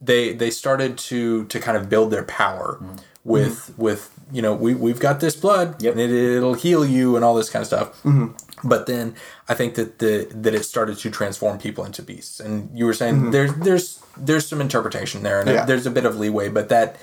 [0.00, 2.80] they they started to to kind of build their power
[3.24, 5.92] with with you know we we've got this blood Yep.
[5.92, 8.00] and it, it'll heal you and all this kind of stuff
[8.64, 9.14] but then
[9.48, 12.94] i think that the that it started to transform people into beasts and you were
[12.94, 15.66] saying there's there's there's some interpretation there and Yeah.
[15.66, 16.96] there's a bit of leeway but that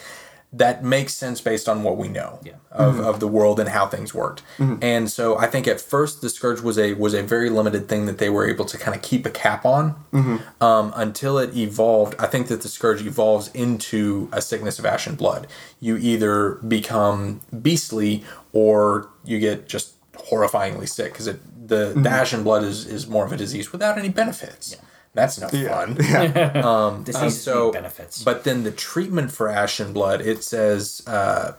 [0.57, 2.53] that makes sense based on what we know Yeah.
[2.71, 3.05] of, mm-hmm.
[3.05, 4.41] of the world and how things worked.
[4.57, 4.77] Mm-hmm.
[4.81, 8.05] And so I think at first the scourge was a was a very limited thing
[8.05, 10.63] that they were able to kind of keep a cap on mm-hmm.
[10.63, 12.15] um, until it evolved.
[12.19, 15.47] I think that the scourge evolves into a sickness of ash and blood.
[15.79, 22.43] You either become beastly or you get just horrifyingly sick because it the, the and
[22.43, 24.77] blood is, is more of a disease without any benefits.
[25.18, 25.95] That's no fun.
[27.03, 28.24] Diseases so, benefits.
[28.24, 31.53] But then the treatment for ashen blood, it says uh,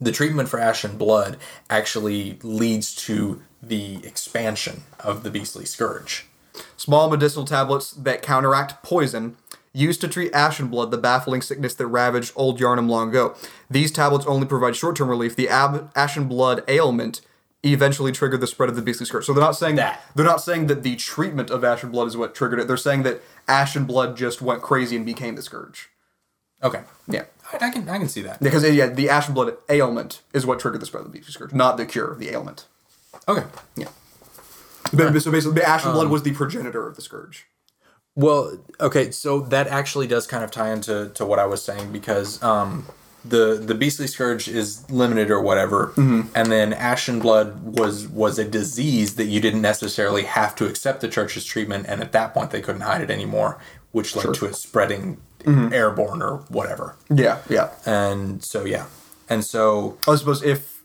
[0.00, 1.38] the treatment for ashen blood
[1.70, 6.26] actually leads to the expansion of the beastly scourge.
[6.76, 9.36] small medicinal tablets that counteract poison.
[9.72, 13.34] Used to treat ashen blood, the baffling sickness that ravaged old Yharnam long ago.
[13.70, 15.36] These tablets only provide short-term relief.
[15.36, 17.20] The ab- ashen blood ailment
[17.62, 19.24] eventually triggered the spread of the beastly scourge.
[19.24, 20.00] So they're not saying That.
[20.14, 22.68] they're not saying that the treatment of ashen blood is what triggered it.
[22.68, 25.88] They're saying that ashen blood just went crazy and became the scourge.
[26.62, 27.24] Okay, Yeah.
[27.52, 28.42] I, I can I can see that.
[28.42, 31.52] Because yeah, the ashen blood ailment is what triggered the spread of the beastly scourge,
[31.52, 32.66] not the cure, of the ailment.
[33.28, 33.44] Okay.
[33.76, 33.88] Yeah.
[34.92, 37.46] But- so basically, the ashen blood was the progenitor of the scourge.
[38.14, 41.92] Well, okay, so that actually does kind of tie into to what I was saying
[41.92, 42.86] because um,
[43.28, 46.22] the the beastly scourge is limited or whatever, mm-hmm.
[46.34, 51.00] and then ashen blood was was a disease that you didn't necessarily have to accept
[51.00, 53.58] the church's treatment, and at that point they couldn't hide it anymore,
[53.92, 55.72] which led to it spreading mm-hmm.
[55.72, 56.96] airborne or whatever.
[57.08, 57.70] Yeah, yeah.
[57.84, 58.86] And so yeah,
[59.28, 60.82] and so I suppose if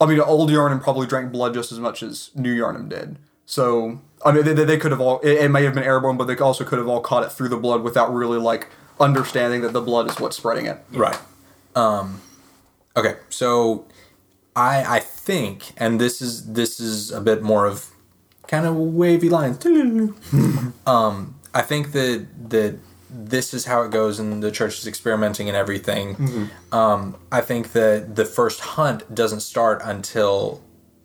[0.00, 3.16] I mean old Yharnam probably drank blood just as much as new Yharnam did.
[3.46, 6.26] So I mean they, they could have all it, it may have been airborne, but
[6.26, 8.68] they also could have all caught it through the blood without really like
[9.00, 10.78] understanding that the blood is what's spreading it.
[10.92, 11.18] Right.
[11.78, 12.20] Um,
[12.96, 13.86] okay, so
[14.56, 17.90] I I think, and this is this is a bit more of
[18.46, 19.64] kind of wavy lines.
[20.86, 22.78] um, I think that that
[23.10, 26.50] this is how it goes, and the church is experimenting and everything.
[26.72, 30.60] Um, I think that the first hunt doesn't start until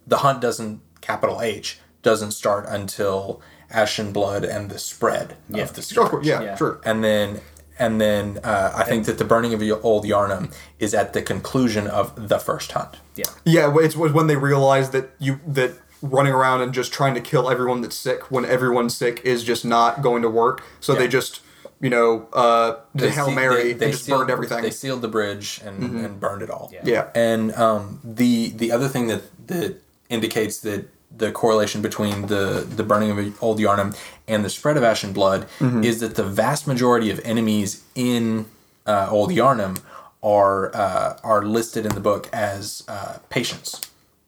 [0.08, 5.64] the hunt doesn't capital H doesn't start until Ash and Blood and the spread Yeah.
[5.64, 6.56] of the scourge course, yeah, Yeah.
[6.56, 6.82] sure.
[6.84, 7.40] and then
[7.80, 11.88] and then uh, I think that the burning of old Yharnam is at the conclusion
[11.88, 12.98] of the first hunt.
[13.16, 13.26] yeah.
[13.46, 17.22] Yeah, well, it's when they realize that you that running around and just trying to
[17.22, 20.62] kill everyone that's sick when everyone's sick is just not going to work.
[20.82, 21.42] So they just
[21.80, 24.62] you know uh, did Hail Mary they, they and just sealed, burned everything.
[24.62, 26.70] They sealed the bridge and, and burned it all.
[26.74, 26.82] Yeah.
[26.84, 27.10] yeah.
[27.16, 32.84] And um, the the other thing that that indicates that the correlation between the the
[32.84, 33.96] burning of old Yharnam
[34.28, 35.48] and the spread of Ashen Blood
[35.84, 38.46] is that the vast majority of enemies in
[38.86, 39.82] uh, old Yharnam
[40.22, 43.82] are uh, are listed in the book as uh, patients.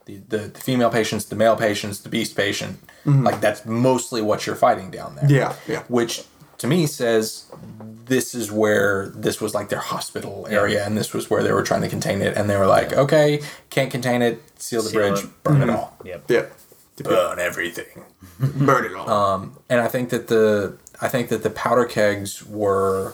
[0.06, 4.46] The, the, the female patients, the male patients, the beast patient, like that's mostly what
[4.46, 5.26] you're fighting down there.
[5.28, 5.84] Yeah, yeah.
[5.88, 6.24] Which
[6.60, 7.46] to me says
[8.06, 11.64] this is where this was like their hospital area and this was where they were
[11.64, 14.42] trying to contain it and they were like okay can't contain it.
[14.60, 15.24] Seal the Seal bridge.
[15.24, 15.44] it.
[15.44, 15.98] burn it all.
[16.06, 16.56] Yep.
[16.98, 17.10] Yeah.
[17.10, 18.04] burn everything
[18.40, 19.10] Burn it all.
[19.10, 23.14] Um, and i think that the i think that the powder kegs were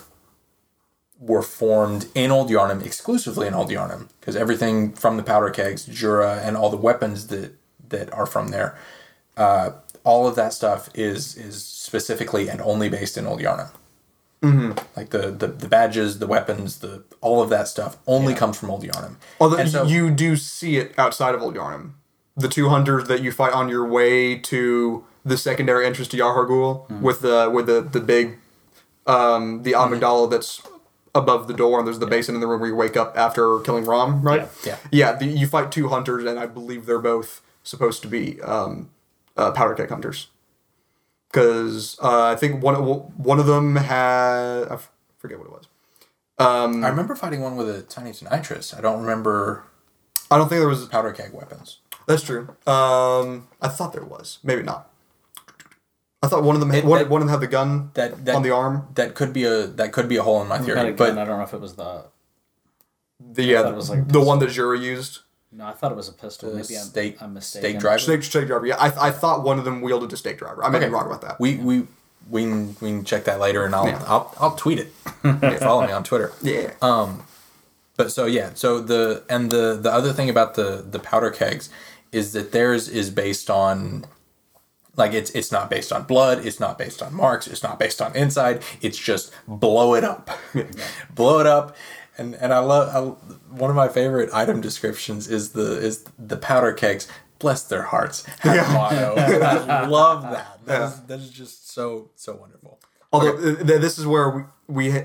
[1.22, 5.86] were formed in Old Yharnam, exclusively in Old Yharnam, because everything from the powder kegs,
[5.88, 7.54] Djura, and all the weapons that
[7.90, 8.78] that are from there,
[9.38, 9.72] uh,
[10.04, 13.70] all of that stuff is is specifically and only based in Old Yharnam.
[14.42, 14.72] Mm-hmm.
[14.98, 18.72] Like the, the the badges, the weapons, the all of that stuff only comes from
[18.72, 19.18] Old Yharnam.
[19.40, 21.92] Although so- you do see it outside of Old Yharnam.
[22.42, 26.88] The two hunters that you fight on your way to the secondary entrance to Yahar'gul
[26.88, 27.02] Mm-hmm.
[27.02, 28.38] with the with the the big
[29.08, 30.62] um the amygdala that's
[31.14, 33.60] above the door and there's the basin in the room where you wake up after
[33.60, 34.48] killing Rom, right?
[34.66, 34.78] Yeah.
[34.92, 38.90] Yeah, the, you fight two hunters and I believe they're both supposed to be um
[39.38, 40.28] uh, powder keg hunters.
[41.34, 45.68] Cuz uh, I think one one of them had I f- forget what it was.
[46.40, 48.74] I remember fighting one with a tiny nitrous.
[48.74, 49.64] I don't remember
[50.30, 51.80] I don't think there was powder keg weapons.
[52.08, 52.50] That's true.
[52.68, 54.40] Um, I thought there was.
[54.44, 54.90] Maybe not.
[56.24, 56.72] I thought one of them.
[56.72, 58.88] It- one, that- one of them had the gun That, that on the arm.
[58.96, 60.76] That could be a that could be a hole in my theory.
[60.76, 62.06] gun, But I don't know if it was the.
[63.34, 65.20] The yeah, thought it was like the one that Djura used.
[65.52, 66.50] No, I thought it was a pistol.
[66.50, 67.80] The Maybe I'm, stake- I'm stake mistaken.
[67.82, 68.00] driver?
[68.00, 68.66] Stake, stake driver.
[68.66, 70.64] Yeah, I, I thought one of them wielded a stake driver.
[70.64, 71.40] I may be wrong about that.
[71.40, 71.88] We we
[72.30, 74.04] we can we can check that later, and I'll Yeah.
[74.08, 74.92] I'll I'll tweet it.
[75.60, 76.32] Follow me on Twitter.
[76.42, 76.72] yeah.
[76.82, 77.24] Um,
[77.98, 81.70] But so yeah, so the and the the other thing about the the powder kegs
[82.12, 84.06] is that theirs is based on
[84.98, 88.02] like it's it's not based on blood, it's not based on marks, it's not based
[88.02, 88.64] on inside.
[88.82, 90.30] It's just blow it up,
[91.16, 91.76] blow it up,
[92.18, 93.00] and and I love I,
[93.56, 97.08] one of my favorite item descriptions is the is the powder kegs.
[97.40, 98.24] Bless their hearts.
[98.42, 99.16] Have a motto.
[99.16, 100.60] I love that.
[100.66, 102.80] That is, that is just so so wonderful.
[103.12, 104.44] Although th- this is where we,
[104.92, 105.04] we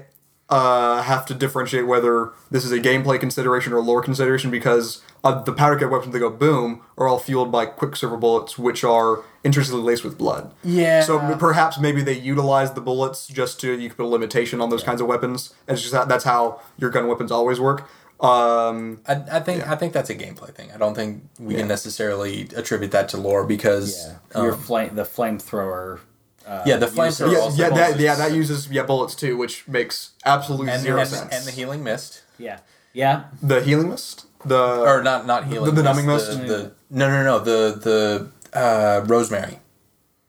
[0.48, 5.42] uh, have to differentiate whether this is a gameplay consideration or lore consideration because uh,
[5.42, 9.24] the powder keg weapons that go boom are all fueled by quicksilver bullets, which are
[9.42, 10.54] interestingly laced with blood.
[10.62, 11.02] Yeah.
[11.02, 14.70] So perhaps maybe they utilize the bullets just to you can put a limitation on
[14.70, 17.88] those kinds of weapons, and it's just that, that's how your gun weapons always work.
[18.20, 20.70] Um, I, I think I think that's a gameplay thing.
[20.72, 24.42] I don't think we can necessarily attribute that to lore because Yeah.
[24.42, 26.00] Your um, flame, the flamethrower.
[26.46, 29.14] Uh, yeah, the user flamethrower yeah, also yeah, that, uses- yeah, that uses yeah bullets
[29.16, 31.34] too, which makes absolutely and, zero and, sense.
[31.34, 32.58] and the healing mist Yeah.
[32.92, 33.24] Yeah.
[33.42, 36.30] the healing mist, the or not not healing the numbing mist?
[36.30, 39.58] The, the no no no the the uh, rosemary.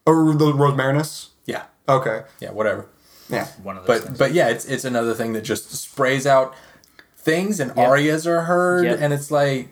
[0.08, 1.30] or the Rosmarinus.
[1.46, 2.88] Yeah Okay, yeah whatever.
[3.30, 4.18] yeah, One of those But things.
[4.18, 6.56] but yeah, it's it's another thing that just sprays out
[7.18, 8.98] things and arias are heard Yep.
[9.02, 9.70] and it's like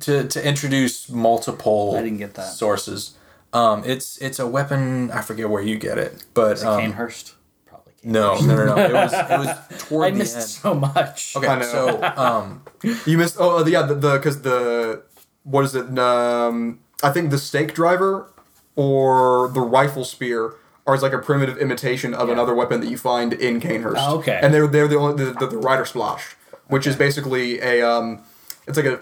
[0.00, 2.48] to to introduce multiple I didn't get that.
[2.54, 3.16] sources.
[3.52, 5.10] Um, it's it's a weapon.
[5.10, 7.34] I forget where you get it, but Is it um, Cainhurst?
[7.66, 7.92] Probably.
[7.94, 8.04] Cainhurst.
[8.04, 8.76] No, no, no, no.
[8.84, 10.44] It was it was toward I the missed end.
[10.46, 11.34] so much.
[11.36, 11.64] Okay, I know.
[11.66, 12.62] so um,
[13.06, 13.36] you missed.
[13.38, 15.02] Oh, uh, yeah, the because the,
[15.42, 15.98] what is it?
[15.98, 18.32] Um, I think the stake driver
[18.76, 20.54] or the rifle spear
[20.86, 22.34] are like a primitive imitation of Yeah.
[22.34, 23.96] another weapon that you find in Cainhurst.
[23.98, 24.38] Oh, okay.
[24.42, 26.34] and they're they're the only the, the, the Reiterpallasch,
[26.68, 28.20] which is basically a um,
[28.68, 29.00] it's like a.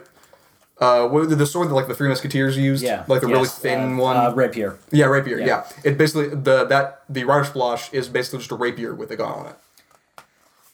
[0.81, 3.05] Uh, what the sword that like the three musketeers used, Yeah.
[3.09, 4.16] like the really thin uh, one.
[4.16, 4.79] Uh, rapier.
[4.93, 5.39] yeah, rapier.
[5.39, 5.47] yeah.
[5.47, 5.66] Yeah.
[5.83, 9.47] it basically the that the Reiterpallasch is basically just a rapier with a gun on
[9.47, 9.57] it.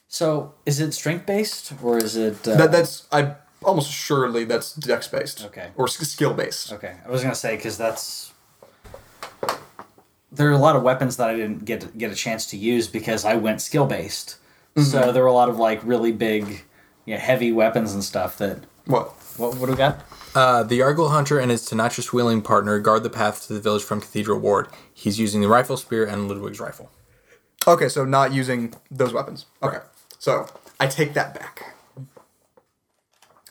[0.09, 2.47] So is it strength based or is it?
[2.47, 5.43] Uh, That that's I almost assuredly that's dex based.
[5.47, 5.69] Okay.
[5.75, 6.71] Or skill based.
[6.73, 8.33] Okay, I was gonna say because that's
[10.31, 12.89] there are a lot of weapons that I didn't get get a chance to use
[12.89, 14.37] because I went skill based.
[14.77, 16.65] So there were a lot of like really big,
[17.07, 18.37] yeah, heavy weapons and stuff.
[18.39, 19.13] That What?
[19.37, 20.05] What what do we got?
[20.35, 23.83] uh, the Argyle hunter and his tenacious wheeling partner guard the path to the village
[23.83, 24.69] from Cathedral Ward.
[24.93, 26.91] He's using the rifle spear and Ludwig's rifle.
[27.67, 29.47] Okay, so not using those weapons.
[29.63, 29.79] Okay.
[30.19, 30.47] So
[30.81, 31.75] I take that back.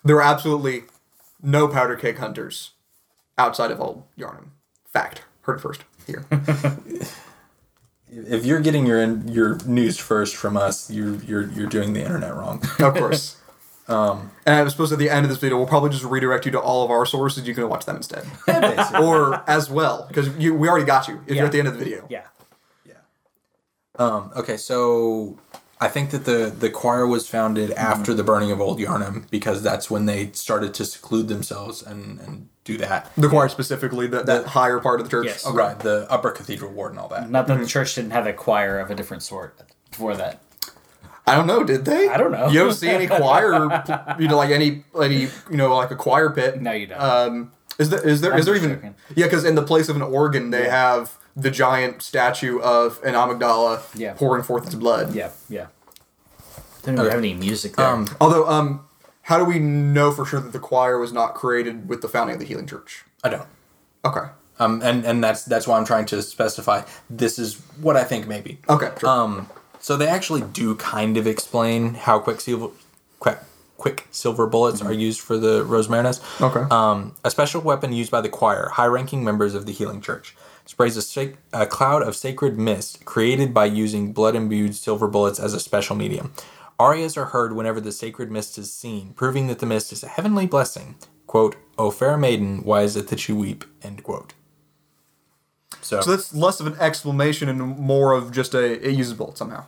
[0.03, 0.84] There are absolutely
[1.41, 2.71] no powder keg hunters
[3.38, 4.49] outside of Old Yharnam.
[4.91, 5.23] Fact.
[5.41, 6.25] Heard it first here.
[8.15, 12.36] If you're getting your your news first from us, you're you're you're doing the internet
[12.36, 12.61] wrong.
[12.79, 13.38] of course.
[13.88, 16.51] Um, and I suppose at the end of this video, we'll probably just redirect you
[16.53, 17.45] to all of our sources.
[17.47, 18.25] You can watch them instead,
[19.01, 21.21] or as well, because we already got you.
[21.27, 22.23] If you're at the end of the video, Yeah,
[22.86, 22.93] yeah.
[23.97, 25.38] Um, okay, so
[25.81, 29.61] I think that the the choir was founded after the burning of Old Yharnam because
[29.61, 33.11] that's when they started to seclude themselves and and do that.
[33.17, 35.25] the choir specifically, that that The- higher part of the church.
[35.25, 35.45] Yes.
[35.45, 35.57] Okay.
[35.57, 37.29] Right, the upper cathedral ward and all that.
[37.29, 39.59] not that the church didn't have a choir of a different sort
[39.91, 40.39] before that.
[41.26, 41.63] I don't know.
[41.63, 42.07] Did they?
[42.09, 42.49] I don't know.
[42.49, 43.84] You don't see any choir,
[44.19, 46.61] you know, like any any you know like a choir pit.
[46.61, 46.99] No, you don't.
[47.01, 48.71] Um, is there is there I'm is there even?
[48.76, 48.95] joking.
[49.15, 53.13] Yeah, because in the place of an organ, they have the giant statue of an
[53.15, 54.13] amygdala Yeah.
[54.13, 55.15] pouring forth its blood.
[55.15, 55.67] yeah, yeah.
[56.84, 57.88] They don't even have any music there.
[57.88, 58.86] Um, Although, um,
[59.24, 62.34] how do we know for sure that the choir was not created with the founding
[62.36, 63.05] of the Healing Church?
[63.24, 63.47] I don't.
[64.03, 64.28] Okay.
[64.59, 66.82] Um, and and that's that's why I'm trying to specify.
[67.09, 68.59] This is what I think maybe.
[68.69, 68.91] Okay.
[68.99, 69.09] Sure.
[69.09, 69.49] Um,
[69.84, 72.69] So they actually do kind of explain how quicksilver,
[73.19, 73.39] quick,
[73.75, 76.21] quicksilver bullets are used for the Rosmarinus.
[76.41, 76.65] Okay.
[76.71, 80.95] Um, a special weapon used by the choir, high-ranking members of the Healing Church, sprays
[80.95, 85.59] a, sac- a cloud of sacred mist created by using blood-imbued silver bullets as a
[85.59, 86.31] special medium.
[86.79, 90.07] Arias are heard whenever the sacred mist is seen, proving that the mist is a
[90.07, 90.95] heavenly blessing.
[91.27, 93.65] Quote, O fair maiden, why is it that you weep?
[93.81, 94.34] End quote.
[95.81, 99.39] So, So that's less of an exclamation and more of just a it uses bullets
[99.39, 99.65] somehow.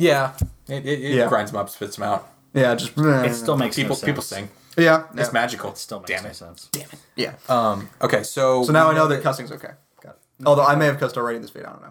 [0.00, 0.32] Yeah,
[0.68, 1.28] it, it, it Yeah.
[1.28, 2.28] grinds them up, spits them out.
[2.54, 4.04] Yeah, just It still makes People no sense.
[4.06, 4.48] people sing.
[4.76, 5.32] yeah, It's yeah.
[5.32, 5.70] magical.
[5.70, 6.20] It still makes sense.
[6.20, 6.36] Damn no it.
[6.36, 7.02] sense.
[7.16, 7.34] Yeah.
[7.48, 9.72] Um, okay, so So now I know that cussing's okay.
[10.02, 10.46] Got it.
[10.46, 11.90] Although I may have cussed already in this video, I don't know.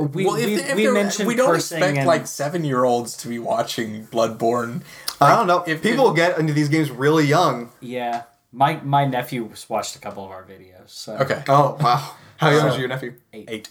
[0.00, 2.64] We, well, if, we, if we they're- mentioned we don't cursing expect and- like seven
[2.64, 4.82] year olds to be watching Bloodborne.
[5.20, 5.64] I don't know.
[5.66, 7.70] if- People get into these games really young.
[7.80, 8.22] yeah.
[8.52, 10.88] My my nephew watched a couple of our videos.
[10.90, 12.14] So Okay, Oh wow.
[12.38, 13.14] How young is your nephew?
[13.34, 13.68] eight.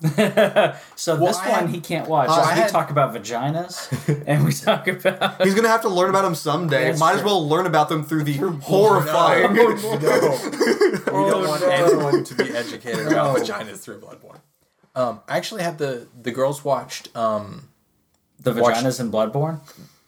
[0.96, 2.28] So Well, this I one had- he can't watch.
[2.28, 3.88] I we had- talk about vaginas
[4.26, 6.84] and we talk about He's gonna have to learn about them someday.
[6.86, 9.54] That's Might as well learn about them through the horrifying.
[9.54, 14.40] No, we don't want anyone to be educated about vaginas through Bloodborne.
[14.94, 17.14] Um, I actually had the the girls watched.
[17.16, 17.68] Um,
[18.40, 19.60] the Watched- vaginas in Bloodborne.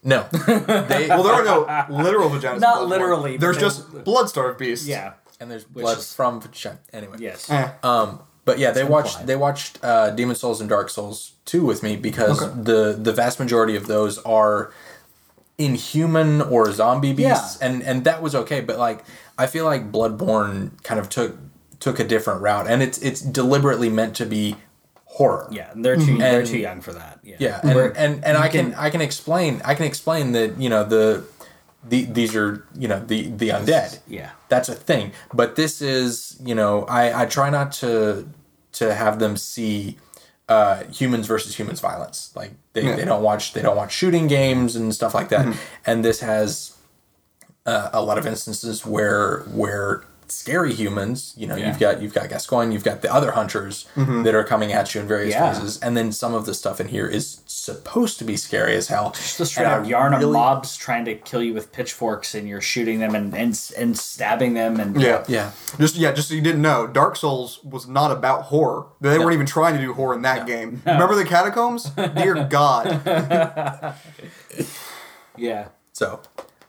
[0.03, 2.55] no, they well, there are no literal vaginas.
[2.55, 2.89] in Not Bloodborne.
[2.89, 4.87] literally, There's just blood-starved beasts.
[4.87, 5.13] Yeah.
[5.39, 6.79] and there's blood is- from vagina.
[6.93, 7.49] Anyway, Yes.
[7.49, 7.69] Eh.
[7.83, 11.81] Um, but yeah, they watched they watched uh, Demon Souls and Dark Souls 2 with
[11.83, 12.51] me because Okay.
[12.69, 14.71] the the vast majority of those are
[15.57, 17.67] inhuman or zombie beasts, Yeah.
[17.67, 18.61] and and that was okay.
[18.61, 19.03] But like,
[19.37, 21.37] I feel like Bloodborne kind of took
[21.79, 24.55] took a different route, and it's it's deliberately meant to be
[25.05, 25.47] horror.
[25.51, 27.19] Yeah, and they're too they're And- too young for that.
[27.23, 27.35] Yeah.
[27.39, 30.83] Yeah, and and, and I can, I can explain I can explain that you know
[30.83, 31.23] the,
[31.87, 33.99] the these are you know the the undead.
[34.07, 34.31] Yeah.
[34.49, 35.11] that's a thing.
[35.33, 38.27] But this is you know I I try not to
[38.73, 39.97] to have them see
[40.49, 42.31] uh, humans versus humans violence.
[42.35, 42.95] Like they, Yeah.
[42.95, 45.55] they don't watch they don't watch shooting games and stuff like that.
[45.85, 46.75] And this has
[47.65, 51.67] uh, a lot of instances where where scary humans, you know, Yeah.
[51.67, 54.23] you've got you've got Gascoigne, you've got the other hunters mm-hmm.
[54.23, 55.53] that are coming at you in various Yeah.
[55.53, 58.87] phases, and then some of the stuff in here is supposed to be scary as
[58.87, 59.11] hell.
[59.11, 61.71] Just the straight And up I yarn of really- mobs trying to kill you with
[61.71, 65.23] pitchforks, and you're shooting them and and, and stabbing them, and Yeah.
[65.27, 68.87] Yeah, Just yeah, just so you didn't know, Dark Souls was not about horror.
[69.01, 70.81] They weren't even trying to do horror in that game.
[70.85, 71.89] Remember the catacombs?
[71.91, 73.01] Dear God.
[75.37, 75.67] yeah.
[75.93, 76.19] so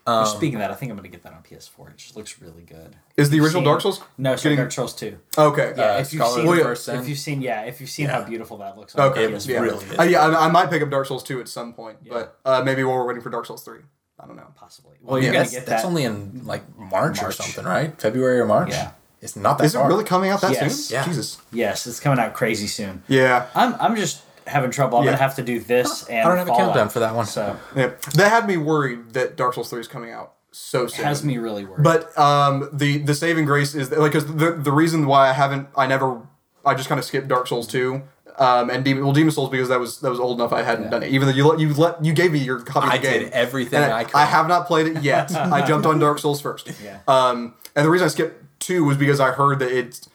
[0.07, 1.91] Well, Speaking of that, I think I'm gonna get that on PS4.
[1.91, 2.97] It just looks really good.
[3.17, 4.01] Is the original Seen- Dark Souls?
[4.19, 5.17] No, it's Getting- Dark Souls 2.
[5.39, 5.75] Okay.
[5.77, 8.07] Yeah, Uh, if you've seen, of the First if you've seen, yeah, if you've seen
[8.07, 8.21] Yeah.
[8.21, 8.95] how beautiful that looks.
[8.97, 9.25] On Okay.
[9.25, 9.61] It was yeah.
[9.61, 12.39] really Uh, yeah, I, I might pick up Dark Souls 2 at some point, but
[12.45, 13.79] uh, maybe while we're waiting for Dark Souls 3.
[14.19, 14.47] I don't know.
[14.55, 14.97] possibly.
[15.03, 17.99] Well, you're yeah, gonna that's, get that's only in like March, or something, right?
[18.01, 18.71] February or March.
[18.71, 18.91] Yeah.
[19.21, 20.77] it's not that Is it really coming out that Yes.
[20.87, 20.95] soon?
[20.97, 21.05] Yeah.
[21.05, 21.39] Jesus.
[21.53, 23.03] yes, it's coming out crazy soon.
[23.09, 23.47] Yeah.
[23.55, 24.23] I'm I'm just
[24.53, 24.99] having trouble.
[24.99, 25.13] I'm Yeah.
[25.13, 26.67] gonna have to do this and I don't have a Fallout.
[26.67, 27.27] countdown for that one.
[27.27, 27.91] So yeah.
[28.15, 31.05] That had me worried that Dark Souls 3 is coming out so it soon.
[31.05, 31.83] has me really worried.
[31.83, 35.69] But um, the the saving grace is like because the the reason why I haven't
[35.77, 36.21] I never
[36.65, 38.03] I just kind of skipped Dark Souls two.
[38.39, 40.89] Um, and Demon, well, Demon Souls because that was that was old enough I hadn't
[40.91, 41.11] done it.
[41.11, 43.21] Even though you let you let you gave me your copy I of the game.
[43.25, 44.15] did everything And I could.
[44.15, 45.31] I have not played it yet.
[45.37, 46.71] I jumped on Dark Souls first.
[46.83, 47.01] Yeah.
[47.07, 50.07] Um, and the reason I skipped two was because I heard that it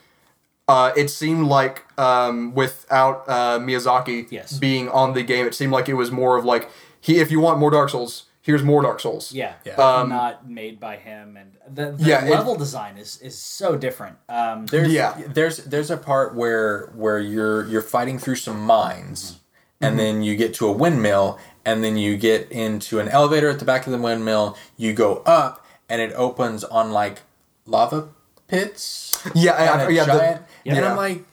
[0.67, 4.57] uh, it seemed like um, without uh, Miyazaki Yes.
[4.57, 7.39] being on the game, it seemed like it was more of like he if you
[7.39, 9.31] want more Dark Souls, here's more Dark Souls.
[9.31, 9.75] yeah, Yeah.
[9.75, 13.77] Um, not made by him, and the, the Yeah, it- level design is is so
[13.77, 14.17] different.
[14.27, 15.15] Um, There's Yeah.
[15.27, 19.39] there's there's a part where where you're you're fighting through some mines
[19.79, 23.59] and then you get to a windmill and then you get into an elevator at
[23.59, 27.21] the back of the windmill, you go up and it opens on like
[27.67, 28.09] lava
[28.47, 29.23] pits.
[29.35, 30.39] Yeah, I- and I- a yeah, the-
[30.75, 30.91] giant, and yeah.
[30.91, 31.23] I'm like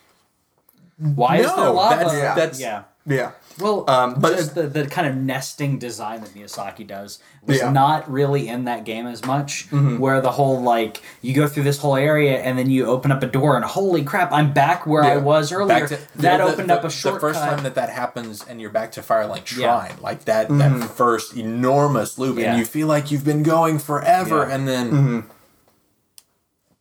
[1.17, 1.97] why is No, there lava?
[1.97, 2.35] that's- Yeah.
[2.35, 2.83] that's- yeah.
[3.07, 3.31] Yeah.
[3.61, 7.71] Well, Um, but just the, the kind of nesting design that Miyazaki does was Yeah.
[7.71, 9.67] not really in that game as much.
[9.71, 9.99] Mm-hmm.
[9.99, 13.23] Where the whole like you go through this whole area and then you open up
[13.23, 15.87] a door and holy crap, I'm back where I was earlier.
[15.87, 17.21] to that the- the- opened up a shortcut.
[17.21, 19.93] The first time that that happens, and you're back to Firelink Shrine, Yeah.
[20.01, 22.51] like that that first enormous loop, Yeah.
[22.51, 24.55] and you feel like you've been going forever, Yeah.
[24.55, 25.25] and then,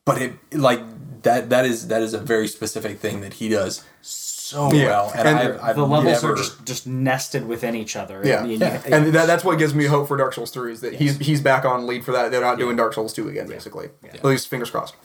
[0.06, 0.82] but it like
[1.24, 4.86] that that is that is a very specific thing that he does so Yeah.
[4.88, 8.22] well, and, And I've, I've the levels never, are just, just nested within each other.
[8.24, 8.42] Yeah.
[8.44, 8.82] And you- Yeah.
[8.86, 11.42] And that, that's what gives me hope for Dark Souls 3 is that he's he's
[11.42, 12.30] back on lead for that.
[12.30, 13.90] They're not doing Dark Souls 2 again, basically.
[14.14, 14.96] At least fingers crossed.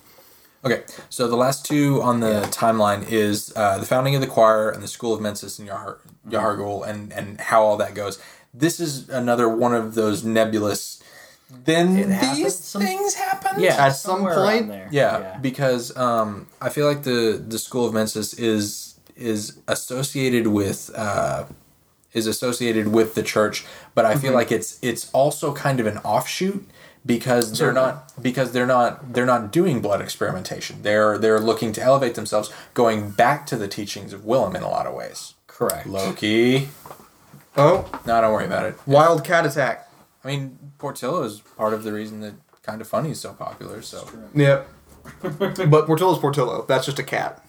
[0.65, 4.69] Okay, so the last two on the timeline is uh, the founding of the choir
[4.71, 5.99] and the school of Mensis and Yahar-
[6.29, 8.19] Yahar'gul and, and how all that goes.
[8.53, 11.01] This is another one of those nebulous.
[11.51, 13.61] Then happens these some- things happen.
[13.61, 14.89] yeah, At some point- around there.
[14.91, 20.91] yeah, because um, I feel like the the school of Mensis is is associated with
[20.95, 21.45] uh,
[22.13, 25.99] is associated with the church, but I feel like it's it's also kind of an
[25.99, 26.69] offshoot
[27.07, 30.83] because they're not because they're not they're not doing blood experimentation.
[30.83, 34.69] They're they're looking to elevate themselves, going back to the teachings of Willem in a
[34.69, 35.33] lot of ways.
[35.47, 35.87] Correct.
[35.87, 36.69] Loki.
[37.57, 38.77] Oh, No, don't worry about it.
[38.87, 39.89] wild cat attack.
[40.23, 43.83] I mean, Portillo is part of the reason that Kind of Funny is so popular.
[43.83, 44.69] So Yep.
[45.23, 46.65] but Portillo's Portillo.
[46.67, 47.45] That's just a cat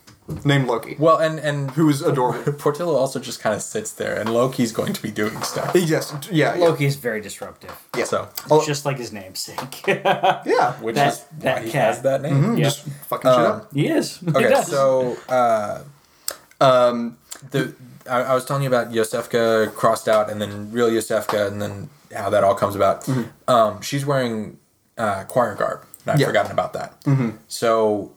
[0.45, 0.95] named Loki.
[0.99, 2.53] well, and and Who is adorable.
[2.65, 5.71] Portillo also just kind of sits there, and Loki's going to be doing stuff.
[5.75, 6.65] Yes, yeah, yeah.
[6.65, 7.75] Loki is very disruptive.
[7.97, 8.05] yeah.
[8.05, 9.83] So, Oh, Just like his namesake.
[9.87, 10.73] yeah.
[10.79, 11.95] which That- is that why he cat.
[11.95, 12.55] has that name.
[12.57, 12.63] Yeah.
[12.65, 13.73] Just fucking shit up.
[13.73, 14.17] he is.
[14.19, 14.67] He Okay, does.
[14.67, 15.81] so uh,
[16.61, 17.17] Um,
[17.51, 17.73] the
[18.09, 21.89] I, I was telling you about Yosefka crossed out, and then real Yosefka, and then
[22.15, 23.07] how that all comes about.
[23.47, 24.57] Um, she's wearing
[24.97, 26.27] uh, choir garb, and I've Yeah.
[26.27, 26.95] forgotten about that.
[27.47, 28.11] So,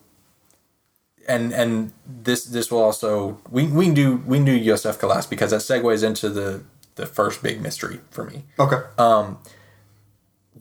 [1.28, 5.30] and and this this will also we we can do we can do Yosefka last
[5.30, 6.62] because that segues into the
[6.96, 8.44] the first big mystery for me.
[8.58, 8.80] okay.
[8.98, 9.38] Um,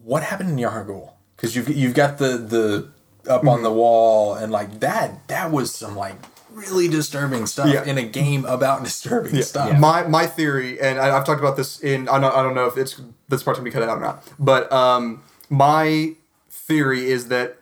[0.03, 1.11] What happened in Yahar'gul?
[1.35, 2.87] Because you've you've got the the
[3.29, 6.15] up on the wall and like that that was some like
[6.53, 7.83] really disturbing stuff Yeah.
[7.83, 9.41] in a game about disturbing Yeah.
[9.43, 9.79] stuff.
[9.79, 12.65] My my theory, and I, I've talked about this in I don't, I don't know
[12.67, 12.99] if it's
[13.29, 16.13] this part's gonna be cut out or not, but um, my
[16.49, 17.57] theory is that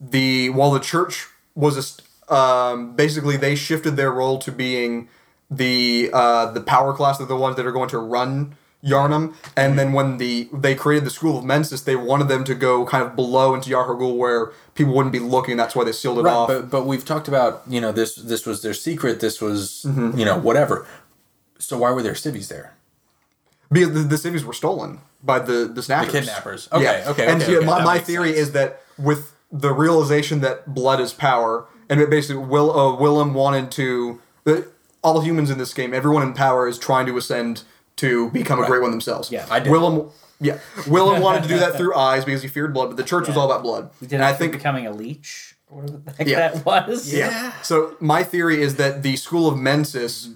[0.00, 5.08] the while the church was a, st- um, basically they shifted their role to being
[5.50, 9.78] the uh, the power class, they're the ones that are going to run Yharnam, and
[9.78, 13.02] then when the they created the school of Mensis, they wanted them to go kind
[13.04, 15.56] of below into Yahar'gul where people wouldn't be looking.
[15.56, 16.48] That's why they sealed it Right, off.
[16.48, 19.20] but but we've talked about you know this this was their secret.
[19.20, 20.18] This was Mm-hmm.
[20.18, 20.86] you know whatever.
[21.58, 22.72] So why were there civvies there?
[23.72, 26.68] because the, the cities were stolen by the the snappers, kidnappers.
[26.72, 28.38] Okay, okay, And okay, yeah, okay, my, my theory sense.
[28.48, 33.34] is that with the realization that blood is power, and it basically Will uh, Willem
[33.34, 34.60] wanted to uh,
[35.02, 37.62] all humans in this game, everyone in power is trying to ascend
[37.96, 39.32] to become a great one themselves.
[39.32, 39.46] Yeah.
[39.50, 39.72] I did.
[39.72, 40.10] Willem.
[40.40, 43.26] Yeah, Willem wanted to do that through eyes because he feared blood, but the church
[43.28, 43.90] was all about blood.
[44.00, 46.48] Did and I think think becoming a leech or whatever the heck Yeah.
[46.50, 47.12] that was.
[47.12, 47.52] yeah.
[47.62, 50.28] So my theory is that the school of Mensis,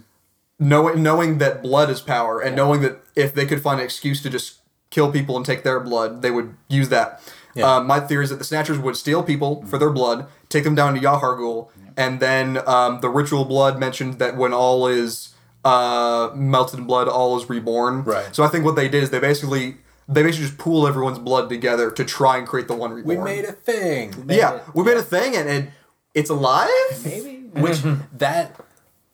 [0.58, 4.22] knowing knowing that blood is power, and knowing that if they could find an excuse
[4.22, 7.20] to just kill people and take their blood, they would use that.
[7.54, 7.76] Yeah.
[7.76, 10.74] Um, my theory is that the Snatchers would steal people for their blood, take them
[10.74, 15.34] down to Yahar'gul, and then um, the ritual blood mentioned that when all is
[15.64, 18.04] uh, melted in blood, all is reborn.
[18.04, 18.34] Right.
[18.34, 19.76] So I think what they did is they basically
[20.10, 23.18] they basically just pool everyone's blood together to try and create the one reborn.
[23.18, 24.14] We made a thing.
[24.28, 25.70] yeah, it- we made a thing, and it,
[26.14, 26.68] it's alive.
[27.04, 27.36] Maybe.
[27.54, 27.80] Which
[28.18, 28.60] that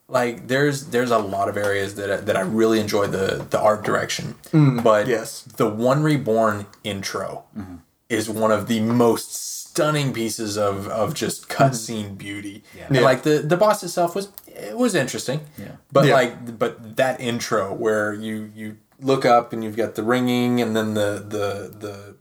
[0.08, 3.58] like there's there's a lot of areas that I, that I really enjoy the the
[3.58, 4.34] art direction.
[4.52, 5.42] Mm, but yes.
[5.42, 7.76] the One Reborn intro mm-hmm.
[8.08, 12.62] is one of the most stunning pieces of of just cutscene beauty.
[12.76, 12.88] Yeah.
[12.90, 13.00] Yeah.
[13.00, 15.40] like the the boss itself was it was interesting.
[15.58, 15.72] Yeah.
[15.92, 16.14] But Yeah.
[16.14, 20.74] like but that intro where you you look up and you've got the ringing and
[20.76, 22.16] then the the the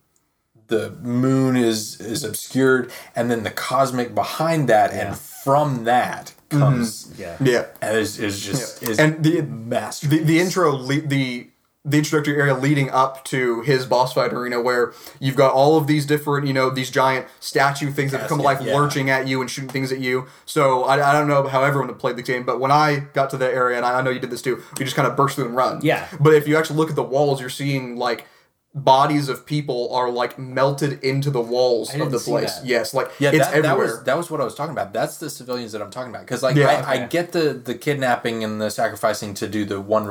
[0.67, 5.07] the moon is is obscured and then the cosmic behind that Yeah.
[5.09, 7.21] and from that comes mm-hmm.
[7.21, 7.37] Yeah.
[7.41, 7.65] Yeah.
[7.81, 8.89] and is, is just Yeah.
[8.89, 11.49] is And the- master the the intro le- the
[11.87, 15.85] the introductory area leading up to his boss fight arena where you've got all of
[15.85, 18.75] these different you know these giant statue things that come to life yeah.
[18.75, 21.93] lurching at you and shooting things at you so I, I don't know how everyone
[21.95, 24.19] played the game but when i got to that area and i, I know you
[24.19, 26.07] did this too you just kind of burst through and run Yeah.
[26.19, 28.25] but if you actually look at the walls you're seeing like
[28.73, 32.65] bodies of people are like melted into the walls of didn't the see place that.
[32.65, 34.91] yes like Yeah, it's that, that everywhere was that was what I was talking about.
[34.91, 36.23] That's the civilians that I'm talking about.
[36.23, 36.83] Because like Yeah.
[36.85, 40.09] I, I get the the kidnapping and the sacrificing to do the one Yeah.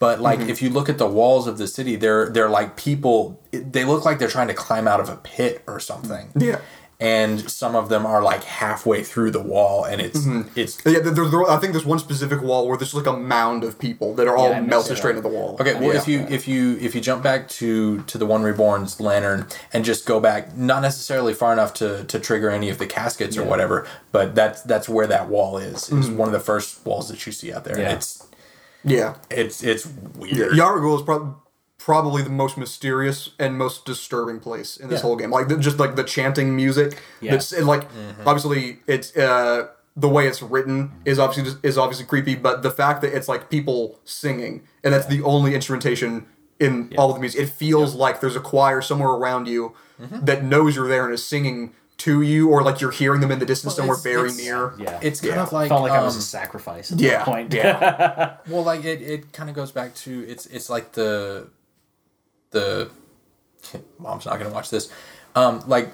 [0.00, 0.50] Reborn, but like Mm-hmm.
[0.50, 3.40] if you look at the walls of the city, they're they're like people.
[3.52, 6.28] They look like they're trying to climb out of a pit or something.
[6.36, 6.58] Yeah.
[6.98, 10.48] and some of them are like halfway through the wall, and it's Mm-hmm.
[10.58, 13.64] it's yeah, there, there, I think there's one specific wall where there's like a mound
[13.64, 15.56] of people that are all I missed melted straight into the wall.
[15.60, 16.00] Okay, well, Yeah.
[16.00, 19.84] if you if you if you jump back to to the one reborn's lantern and
[19.84, 23.44] just go back, not necessarily far enough to to trigger any of the caskets or
[23.44, 25.82] whatever, but that's that's where that wall is.
[25.82, 26.16] Is Mm-hmm.
[26.16, 27.78] one of the first walls that you see out there.
[27.78, 27.88] Yeah.
[27.90, 28.25] And it's
[28.86, 30.52] yeah, it's it's Yeah, weird.
[30.52, 31.36] Yahar'gul is prob-
[31.78, 35.02] probably the most mysterious and most disturbing place in this Yeah.
[35.02, 35.30] whole game.
[35.30, 37.00] Like the, just like the chanting music.
[37.20, 37.32] Yeah.
[37.32, 38.26] That's and like Mm-hmm.
[38.28, 39.68] obviously it's uh
[39.98, 43.28] the way it's written is obviously just, is obviously creepy, but the fact that it's
[43.28, 46.26] like people singing and that's the only instrumentation
[46.60, 50.26] in all of the music, it feels like there's a choir somewhere around you Mm-hmm.
[50.26, 53.38] that knows you're there and is singing to you, or like you're hearing them in
[53.38, 54.74] the distance Well, somewhere it's- very it's- near.
[54.78, 54.98] Yeah.
[55.02, 55.42] It's kind Yeah.
[55.44, 57.54] of like felt like I was um, a sacrifice at yeah, that point.
[57.54, 58.36] yeah.
[58.48, 61.48] well, like it, it kind of goes back to it's it's like the
[62.50, 62.90] the
[63.98, 64.90] mom's not gonna watch this.
[65.34, 65.90] um, like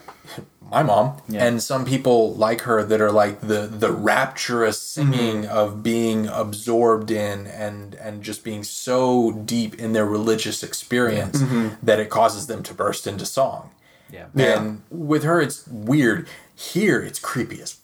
[0.70, 1.44] my mom Yeah.
[1.44, 7.10] and some people like her that are like the the rapturous singing of being absorbed
[7.10, 11.42] in and and just being so deep in their religious experience
[11.82, 13.70] that it causes them to burst into song.
[14.12, 14.26] Yeah.
[14.34, 14.60] Yeah.
[14.60, 16.28] And with her, it's weird.
[16.54, 17.78] Here, it's creepy as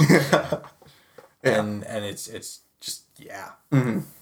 [0.00, 0.70] fuck.
[1.42, 3.50] And and it's it's just yeah.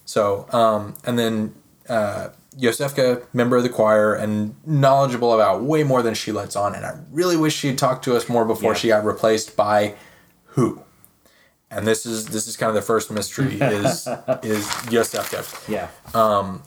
[0.05, 1.55] So um and then
[1.89, 6.75] uh Yosefka, member of the choir and knowledgeable about way more than she lets on,
[6.75, 8.79] and I really wish she had talked to us more before Yeah.
[8.79, 9.95] she got replaced by
[10.47, 10.83] who.
[11.71, 14.07] And this is this is kind of the first mystery is
[14.43, 15.69] is Yosefka.
[15.69, 15.89] Yeah.
[16.13, 16.63] Um,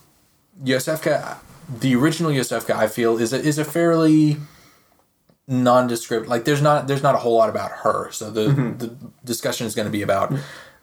[0.63, 1.37] Yosefka,
[1.81, 4.37] the original Yosefka, I feel is a, is a fairly
[5.47, 6.27] nondescript.
[6.27, 8.11] Like there's not there's not a whole lot about her.
[8.11, 10.33] So the the discussion is going to be about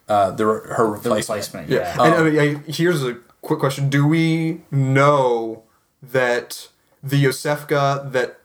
[0.07, 1.67] uh, the re- her the replacement.
[1.67, 1.69] replacement.
[1.69, 1.95] Yeah.
[1.95, 2.03] Yeah.
[2.03, 5.63] And I mean, I- here's a quick question: Do we know
[6.01, 6.67] that
[7.01, 8.39] the Yosefka that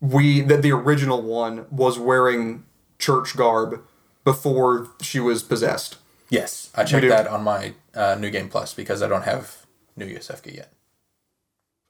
[0.00, 2.64] we that the original one was wearing
[2.98, 3.82] church garb
[4.24, 5.96] before she was possessed?
[6.30, 9.64] Yes, I checked that on my uh, new game plus because I don't have
[9.96, 10.70] new Yosefka yet,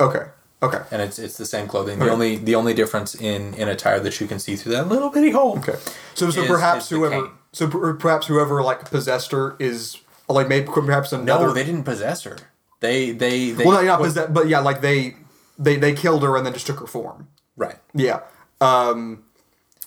[0.00, 0.26] Okay.
[0.62, 0.82] Okay.
[0.90, 1.98] and it's it's the same clothing.
[1.98, 5.11] The only the only difference in in attire that you can see through that little
[5.11, 5.59] bitty hole.
[5.59, 5.76] Okay.
[6.14, 9.98] So so Is- perhaps is whoever so per- perhaps whoever like possessed her is
[10.28, 11.46] like maybe perhaps another.
[11.46, 12.36] No, they didn't possess her.
[12.80, 13.64] They they they.
[13.64, 15.16] well, no, not well, possessed, but yeah, like they
[15.59, 17.28] they they killed her and then just took her form.
[17.56, 17.76] Right.
[17.94, 18.20] Yeah.
[18.61, 19.24] Um.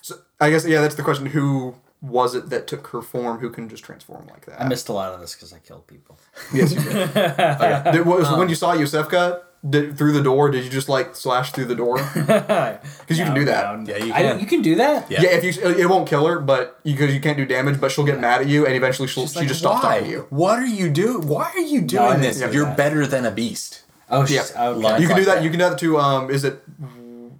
[0.01, 1.27] So I guess yeah, that's the question.
[1.27, 3.39] Who was it that took her form?
[3.39, 4.59] Who can just transform like that?
[4.61, 6.17] I missed a lot of this because I killed people.
[6.53, 7.13] Yes, you did.
[7.93, 11.51] Did- was, when you saw Yosefka did, through the door, did you just like slash
[11.51, 11.97] through the door?
[12.15, 13.85] Because you can do that.
[13.87, 14.39] Yeah, you I- can.
[14.39, 15.11] you can do that.
[15.11, 15.21] Yeah.
[15.21, 18.05] Yeah, if you it won't kill her, but because you, can't do damage, but she'll
[18.05, 19.89] get mad at you, and eventually she'll, she Like, just stops why?
[19.97, 20.27] talking to you.
[20.31, 21.27] What are you doing?
[21.27, 22.39] Why are you doing didn't this?
[22.39, 22.77] do You're that.
[22.77, 23.83] better than a beast.
[24.09, 24.69] Oh, Yeah, she's okay.
[24.73, 25.43] Like- you can do like that.
[25.43, 26.63] You can do that to um, is it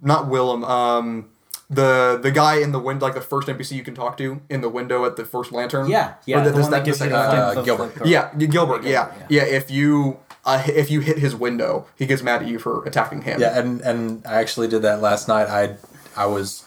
[0.00, 0.62] not Willem?
[0.64, 1.28] Um,
[1.72, 4.60] the the guy in the window, like the first NPC you can talk to in
[4.60, 5.88] the window at the first lantern.
[5.88, 6.40] yeah, yeah.
[6.40, 7.92] Or the, the this- one that- that gives the you the, uh, the Gilbert.
[8.04, 8.84] Yeah, Gilbert.
[8.84, 9.06] Yeah.
[9.08, 12.58] Gilbert, yeah, If you uh, if you hit his window, he gets mad at you
[12.58, 13.40] for attacking him.
[13.40, 15.48] Yeah, and and I actually did that last night.
[15.48, 15.76] I
[16.16, 16.64] I was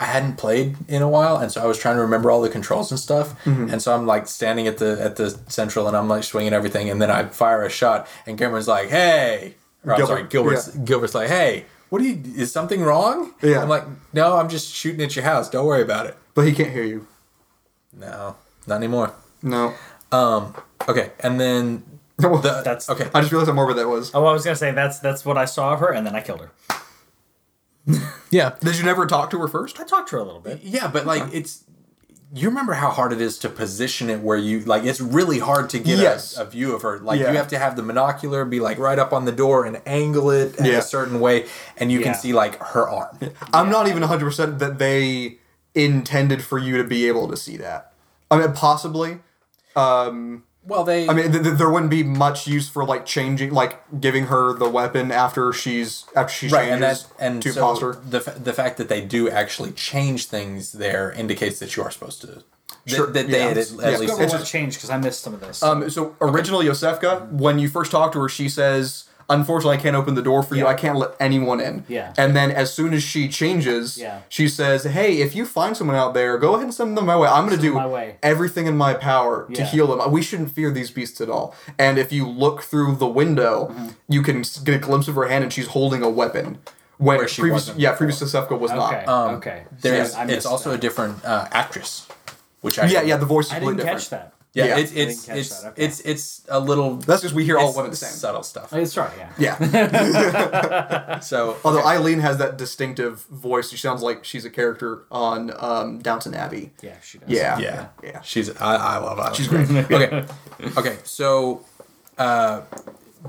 [0.00, 2.48] I hadn't played in a while, and so I was trying to remember all the
[2.48, 3.28] controls and stuff.
[3.44, 3.70] Mm-hmm.
[3.70, 6.90] And so I'm like standing at the at the central, and I'm like swinging everything,
[6.90, 9.54] and then I fire a shot, and Cameron's like, "Hey,"
[9.86, 12.20] or, Gilbert, sorry, Gilbert's Gilbert's like, "Hey." What do you?
[12.34, 13.34] Is something wrong?
[13.40, 13.62] Yeah.
[13.62, 15.48] I'm like, no, I'm just shooting at your house.
[15.48, 16.16] Don't worry about it.
[16.34, 17.06] but he can't hear you.
[17.92, 18.34] No,
[18.66, 19.14] not anymore.
[19.44, 19.74] No.
[20.10, 20.56] Um.
[20.88, 21.84] Okay, and then
[22.18, 23.08] No, the, That's- okay.
[23.14, 24.10] I just realized how morbid that was.
[24.12, 26.20] Oh, I was gonna say that's that's what I saw of her, and then I
[26.20, 26.50] killed her.
[28.30, 29.78] Yeah, Did you never talk to her first?
[29.78, 30.62] I talked to her a little bit.
[30.64, 31.62] Yeah, but like it's
[32.32, 35.70] you remember how hard it is to position it where you like it's really hard
[35.70, 36.36] to get Yes.
[36.36, 36.98] a, a view of her.
[36.98, 37.30] Like Yeah.
[37.30, 40.30] you have to have the monocular be like right up on the door and angle
[40.30, 40.78] it in Yeah.
[40.78, 41.46] a certain way
[41.76, 42.04] and you Yeah.
[42.06, 43.18] can see like her arm.
[43.52, 45.38] I'm not even 100% that they
[45.74, 47.92] intended for you to be able to see that.
[48.30, 49.18] I mean, possibly.
[49.76, 53.50] Um, Well, they I mean, th- th- there wouldn't be much use for like changing,
[53.52, 57.52] like giving her the weapon after she's after she right and changes that and to
[57.52, 57.98] so posture.
[58.08, 61.90] the fa- the fact that they do actually change things there indicates that you are
[61.90, 62.44] supposed to th-
[62.86, 63.46] Sure, that they yeah.
[63.50, 63.98] at, at Yeah.
[63.98, 65.62] least Go over It's what just- changed because I missed some of this.
[65.62, 69.96] Um, so original Yosefka, when you first talk to her, she says, "Unfortunately, I can't
[69.96, 70.64] open the door for you.
[70.64, 70.70] Yeah.
[70.70, 72.12] I can't let anyone in." Yeah.
[72.16, 74.20] And then as soon as she changes, Yeah.
[74.28, 77.16] she says, "Hey, if you find someone out there, go ahead and send them my
[77.16, 77.28] way.
[77.28, 80.10] I'm going to do my way." everything in my power to heal them.
[80.10, 83.88] We shouldn't fear these beasts at all." And if you look through the window, Mm-hmm.
[84.08, 86.58] you can get a glimpse of her hand, and she's holding a weapon.
[86.98, 87.98] When Where she previous, wasn't yeah, before.
[88.06, 89.08] previous Yosefka was okay, not.
[89.08, 89.64] um, okay.
[89.80, 90.76] there's So it's also that.
[90.76, 92.06] a different uh, actress
[92.60, 93.98] which I Yeah, yeah, the voice is I didn't different.
[93.98, 94.32] catch that.
[94.54, 94.78] Yeah, yeah.
[94.78, 95.84] it's it's it's okay.
[95.84, 98.10] it's it's a little That's because we hear all women the same.
[98.10, 99.10] subtle stuff that's right.
[99.36, 99.56] Yeah.
[99.60, 101.18] Yeah.
[101.18, 105.98] so Although Eileen has that distinctive voice, she sounds like she's a character on um,
[105.98, 106.70] Downton Abbey.
[106.82, 107.28] Yeah, she does.
[107.28, 108.20] Yeah, Yeah, yeah.
[108.20, 109.34] She's I, I love Eileen.
[109.34, 109.68] She's great.
[109.90, 110.24] okay,
[110.76, 110.98] okay.
[111.02, 111.64] So,
[112.16, 112.60] uh,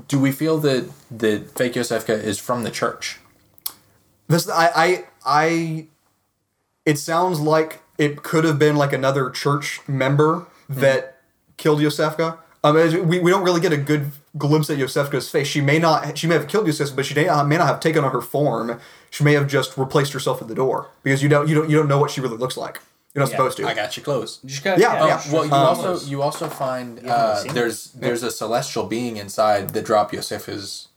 [0.06, 3.18] do we feel that that fake Yosefka is from the church?
[4.28, 5.86] This I I I.
[6.84, 11.15] It sounds like it could have been like another church member that
[11.56, 12.38] killed Yosefka.
[12.64, 12.74] Um,
[13.08, 15.46] we, we don't really get a good glimpse at Yosefka's face.
[15.46, 17.80] She may not she may have killed Yosefka, but she may, uh, may not have
[17.80, 18.80] taken on her form.
[19.10, 21.76] She may have just replaced herself at the door because you don't you don't you
[21.76, 22.80] don't know what she really looks like.
[23.14, 23.66] You're not Yeah, supposed to.
[23.68, 24.40] I got your clothes.
[24.42, 25.22] You just got, Yeah, Oh, yeah.
[25.32, 29.70] well, you Um, also you also find uh, seen there's there's a celestial being inside
[29.72, 30.88] that drop Yosefka's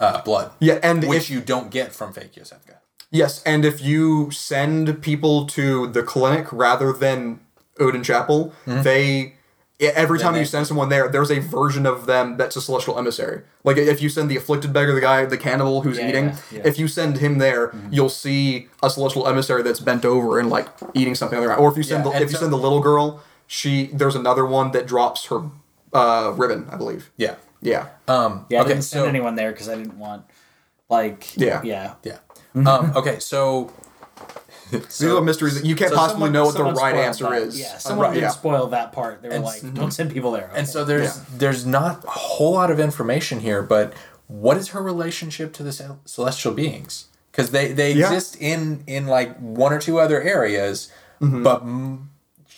[0.00, 0.50] uh, blood.
[0.58, 2.76] Yeah, and which if you don't get from fake Yosefka.
[3.12, 7.40] Yes, and if you send people to the clinic rather than
[7.78, 8.82] Oedon Chapel, Mm-hmm.
[8.82, 9.30] they yeah,
[9.80, 13.42] every time you send someone there, there's a version of them that's a celestial emissary.
[13.64, 16.36] Like if you send the afflicted beggar, the guy, the cannibal who's Yeah, eating, yeah,
[16.52, 16.60] yeah.
[16.64, 20.68] if you send him there, you'll see a celestial emissary that's bent over and like
[20.94, 21.58] eating something on.
[21.58, 24.14] Or if you send Yeah, the, and if you send the little girl, she there's
[24.16, 25.42] another one that drops her
[25.92, 27.10] uh, ribbon, I believe.
[27.16, 27.36] Yeah.
[27.62, 27.88] Yeah.
[28.06, 30.24] Um, Yeah, I okay, didn't send so, anyone there because I didn't want
[30.88, 31.62] like Yeah.
[31.64, 31.94] yeah.
[32.04, 32.18] Yeah.
[32.54, 33.72] Um, okay, so.
[34.98, 37.42] These are mysteries that you can't so possibly someone- know what the right answer that.
[37.42, 37.58] is.
[37.60, 38.28] Yeah, Uh, someone right, did yeah.
[38.30, 39.22] spoil that part.
[39.22, 41.22] They were And- like, "Don't send people there." And so there's Yeah.
[41.36, 43.92] there's not a whole lot of information here, but
[44.26, 45.72] what is her relationship to the
[46.04, 47.06] celestial beings?
[47.32, 48.06] Because they they Yeah.
[48.06, 50.88] exist in in like one or two other areas,
[51.20, 51.42] Mm-hmm.
[51.42, 51.62] but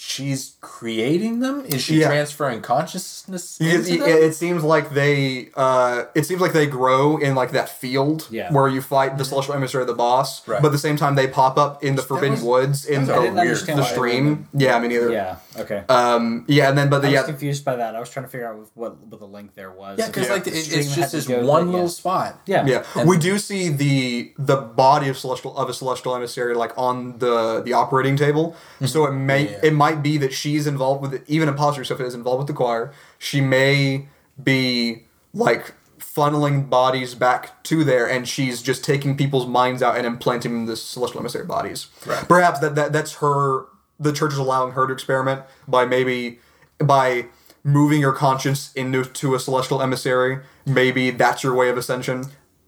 [0.05, 1.65] she's creating them.
[1.66, 2.09] Is she Yeah.
[2.09, 4.09] transferring consciousness It, into it, them?
[4.09, 8.53] it seems like they uh, it seems like they grow in like that field Yeah.
[8.53, 10.61] where you fight the celestial emissary of the boss, Right.
[10.61, 13.09] but at the same time they pop up in the Forbidden was- Woods in was
[13.09, 13.47] the, all I didn't weird.
[13.49, 14.49] understand the stream.
[14.55, 15.11] Yeah, I mean either.
[15.12, 15.37] Yeah.
[15.59, 15.83] Okay.
[15.89, 17.95] Um, yeah, and then but the, I was yeah, confused by that.
[17.95, 19.99] I was trying to figure out what what the link there was.
[19.99, 20.33] yeah, because Yeah.
[20.35, 21.73] like The it, it's just this go to- one yeah.
[21.74, 22.41] little spot.
[22.47, 22.66] Yeah.
[22.66, 26.73] yeah, And- we do see the the body of celestial of a celestial emissary like
[26.77, 28.57] on the the operating table.
[28.85, 29.53] So it may Mm-hmm.
[29.53, 29.69] Yeah.
[29.69, 31.24] it might be that she's involved with it.
[31.27, 32.93] Even imposter stuff is involved with the choir.
[33.19, 34.06] She may
[34.43, 35.05] be
[35.35, 40.52] like funneling bodies back to there, and she's just taking people's minds out and implanting
[40.52, 41.89] them in the celestial emissary bodies.
[42.06, 42.27] Right.
[42.28, 43.66] Perhaps that, that that's her.
[43.98, 46.40] The church is allowing her to experiment by maybe
[46.78, 47.27] by
[47.64, 50.40] moving your conscience into to a celestial emissary.
[50.66, 52.24] Maybe that's your way of ascension.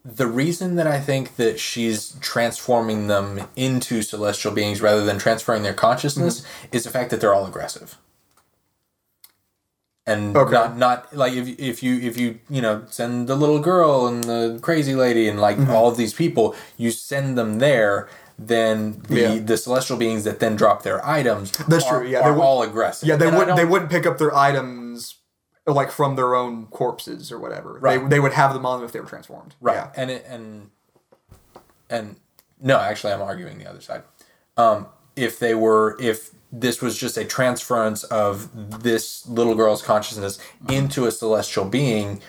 [0.07, 5.63] The reason that I think that she's transforming them into celestial beings rather than transferring
[5.63, 6.75] their consciousness Mm-hmm.
[6.75, 7.97] is the fact that they're all aggressive.
[10.07, 10.51] And Okay.
[10.53, 14.23] not not like if if you if you you know send the little girl and
[14.23, 15.61] the crazy lady and Mm-hmm.
[15.61, 18.07] like all of these people you send them there
[18.37, 19.39] then the Yeah.
[19.39, 22.61] the celestial beings that then drop their items That's are, true, yeah, they are all
[22.61, 25.15] aggressive Yeah, they And would they wouldn't pick up their items
[25.67, 27.73] like from their own corpses or whatever.
[27.79, 28.01] Right.
[28.01, 29.55] They, they would have them on them if they were transformed.
[29.59, 29.75] Right.
[29.75, 29.91] Yeah.
[29.95, 30.69] And it, and
[31.89, 32.15] and
[32.61, 34.03] no, actually, I'm arguing the other side.
[34.57, 40.39] Um, if they were, if this was just a transference of this little girl's consciousness
[40.69, 42.21] into a celestial being,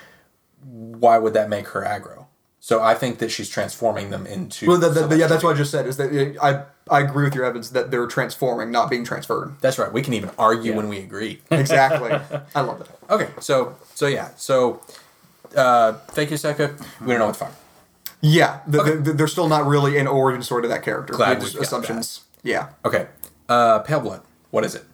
[0.62, 2.26] why would that make her aggro?
[2.58, 4.66] So I think that she's transforming them into.
[4.66, 5.86] Well, that, that, yeah, that's what I just said.
[5.86, 9.56] Is that it, I I agree with your evidence that they're transforming, not being transferred.
[9.60, 9.92] That's right.
[9.92, 10.76] We can even argue Yeah.
[10.76, 11.40] when we agree.
[11.50, 12.12] Exactly.
[12.54, 12.88] I love that.
[13.10, 14.80] Okay, so so yeah, so
[15.56, 17.54] uh, thank you, Yosefka, we don't know what the fuck.
[18.20, 21.12] Yeah, the, the, the- they're still not really an origin story to that character.
[21.14, 22.22] Glad we assumptions.
[22.42, 23.06] Yeah, Okay,
[23.48, 24.84] uh, Pale Blood, what is it?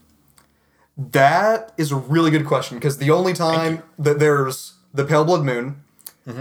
[0.96, 5.42] that is a really good question because the only time that there's the pale blood
[5.42, 5.82] moon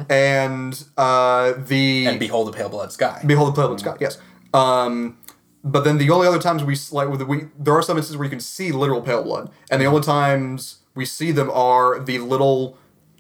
[0.10, 2.08] and uh, the Mm-hmm.
[2.10, 3.22] And Behold the Pale Blood Sky.
[3.26, 3.96] Behold the Pale Blood Sky.
[4.00, 4.18] Yes.
[4.54, 5.18] Um,
[5.64, 8.26] but then the only other times we like with we there are some instances where
[8.26, 12.20] you can see literal pale blood, and the only times we see them are the
[12.20, 12.78] little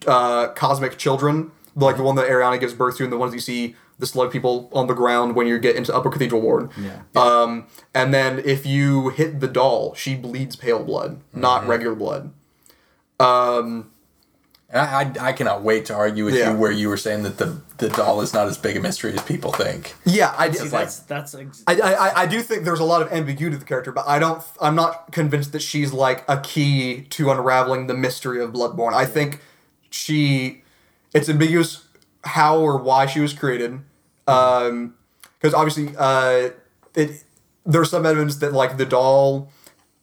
[0.07, 3.39] uh, cosmic children, like the one that Arianna gives birth to, and the ones you
[3.39, 6.71] see the slug people on the ground when you get into Upper Cathedral Ward.
[6.77, 7.01] Yeah.
[7.15, 12.33] Um, and then if you hit the doll, she bleeds pale blood, not regular blood.
[13.19, 13.90] Um,
[14.73, 16.51] I, I, I cannot wait to argue with Yeah.
[16.53, 19.13] you where you were saying that the, the doll is not as big a mystery
[19.13, 19.93] as people think.
[20.05, 23.01] yeah, I, See, I, that's that's ex- I, I, I do think there's a lot
[23.01, 24.41] of ambiguity to the character, but I don't.
[24.61, 28.93] I'm not convinced that she's like a key to unraveling the mystery of Bloodborne.
[28.93, 29.41] I think
[29.89, 30.63] she,
[31.13, 31.85] it's ambiguous
[32.23, 33.79] how or why she was created,
[34.25, 36.49] because obviously, uh,
[36.95, 37.23] it
[37.65, 39.51] there's some evidence that like the doll,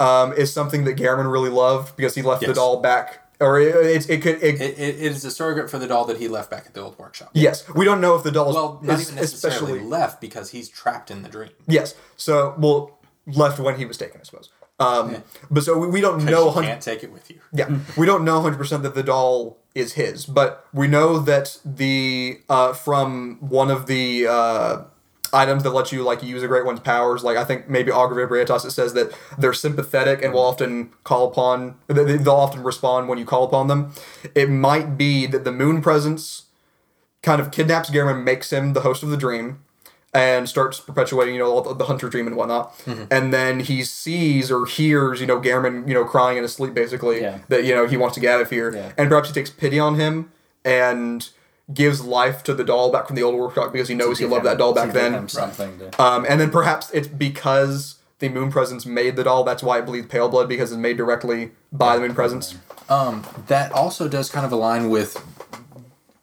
[0.00, 4.08] um, is something that Gehrman really loved because he left the doll back, or it,
[4.10, 6.66] it, could it, It, it, is a surrogate for the doll that he left back
[6.66, 7.30] at the old workshop.
[7.32, 10.50] yes, we don't know if the doll is, Well, not even necessarily especially left because
[10.50, 11.50] he's trapped in the dream.
[11.66, 11.94] yes.
[12.16, 14.50] So well, left when he was taken, I suppose.
[14.80, 16.40] Um, but so we, we don't know.
[16.40, 17.40] You 100 can't take it with you.
[17.52, 22.40] Yeah, we don't know 100% that the doll is his, but we know that the
[22.48, 24.82] uh, from one of the uh,
[25.32, 28.20] items that let you like use a great one's powers, like I think maybe Augur
[28.20, 32.34] of Ebrietas, it says that they're sympathetic and will often call upon, they- they- they'll
[32.34, 33.92] often respond when you call upon them.
[34.34, 36.44] It might be that the moon presence
[37.22, 39.58] kind of kidnaps Gehrman, makes him the host of the dream,
[40.14, 42.76] and starts perpetuating, you know, all the, hunter dream and whatnot.
[42.86, 43.04] Mm-hmm.
[43.10, 46.72] And then he sees or hears, you know, Gehrman, you know, crying in his sleep,
[46.74, 47.38] basically, Yeah.
[47.48, 48.74] that, you know, he wants to get out of here.
[48.74, 48.92] Yeah.
[48.96, 50.30] And perhaps he takes pity on him
[50.64, 51.28] and
[51.72, 54.30] gives life to the doll back from the old workshop because he knows he give
[54.32, 55.28] loved him- that doll back then.
[55.28, 59.44] something to- Um, and then perhaps it's because the moon presence made the doll.
[59.44, 62.54] That's why it bleeds pale blood because it's made directly by the moon presence.
[62.88, 65.22] Um, that also does kind of align with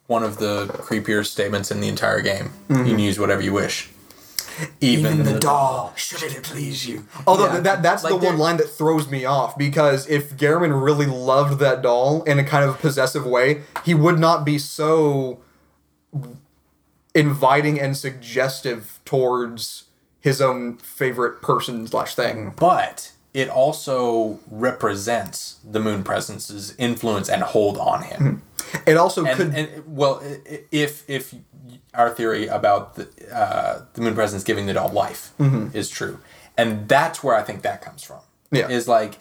[0.08, 2.52] one of the creepier statements in the entire game.
[2.70, 3.90] You can use whatever you wish.
[4.80, 7.06] Even, the, doll, should it please you?
[7.28, 7.60] Although Yeah.
[7.62, 11.82] that that's the one line that throws me off because if Gehrman really loved that
[11.82, 15.40] doll in a kind of possessive way, he would not be so
[17.14, 19.86] inviting and suggestive towards
[20.20, 22.54] his own favorite person slash thing.
[22.58, 28.42] but it also represents the moon presence's influence and hold on him.
[28.72, 28.78] Hmm.
[28.88, 31.34] It also And, could and well, i- i- if if
[31.94, 35.32] our theory about the uh, the moon presence giving the doll life
[35.74, 36.20] is true,
[36.58, 38.20] and that's where I think that comes from.
[38.52, 38.70] Yeah.
[38.70, 39.18] is like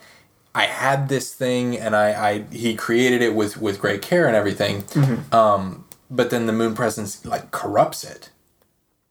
[0.55, 4.37] I had this thing, and I, I he created it with with great care and
[4.37, 4.85] everything,
[5.33, 8.31] um, but then the moon presence like corrupts it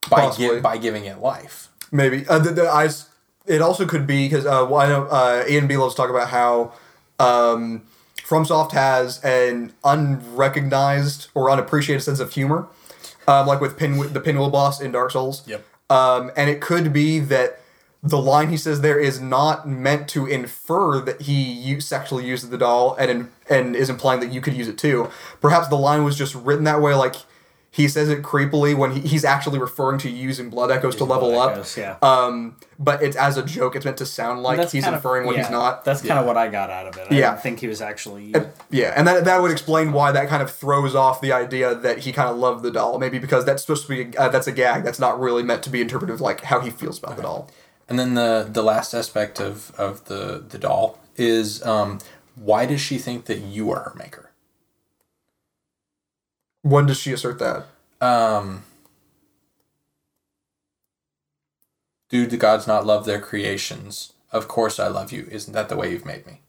[0.08, 1.68] by gi- by giving it life.
[1.92, 3.08] Maybe uh, the, the eyes.
[3.46, 6.28] It also could be because uh, well, I know uh, Ian B loves talk about
[6.30, 6.72] how
[7.18, 7.82] um,
[8.16, 12.66] FromSoft has an unrecognized or unappreciated sense of humor,
[13.26, 15.46] um, like with Pin the Pinwheel boss in Dark Souls.
[15.46, 15.64] Yep.
[15.90, 17.60] Um, and it could be that
[18.02, 22.58] the line he says there is not meant to infer that he sexually uses the
[22.58, 25.10] doll and and is implying that you could use it too.
[25.40, 27.16] Perhaps the line was just written that way, like.
[27.74, 31.36] He says it creepily when he, he's actually referring to using blood echoes to level
[31.40, 31.50] up.
[31.50, 31.96] Echoes, yeah.
[32.02, 33.74] Um, but it's as a joke.
[33.74, 35.84] It's meant to sound like he's kind of- inferring when yeah, he's not.
[35.84, 37.08] That's kind of what I got out of it.
[37.10, 37.30] I Yeah.
[37.30, 38.32] didn't think he was actually.
[38.70, 41.98] Yeah, and that that would explain why that kind of throws off the idea that
[41.98, 43.00] he kind of loved the doll.
[43.00, 44.84] Maybe because that's supposed to be uh, that's a gag.
[44.84, 47.50] That's not really meant to be interpreted like how he feels about the doll.
[47.88, 51.98] And then the the last aspect of of the the doll is um,
[52.36, 54.23] why does she think that you are her maker?
[56.64, 57.66] When does she assert that?
[58.00, 58.64] Um,
[62.08, 64.14] do the gods not love their creations?
[64.32, 65.28] Of course I love you.
[65.30, 66.40] Isn't that the way you've made me?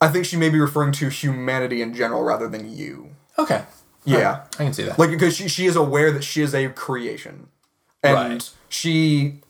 [0.00, 3.10] I think she may be referring to humanity in general rather than you.
[3.38, 3.64] Okay.
[4.06, 4.44] Yeah.
[4.54, 4.98] I can see that.
[4.98, 7.48] Like because she she is aware that she is a creation,
[8.02, 8.50] and Right.
[8.70, 9.40] she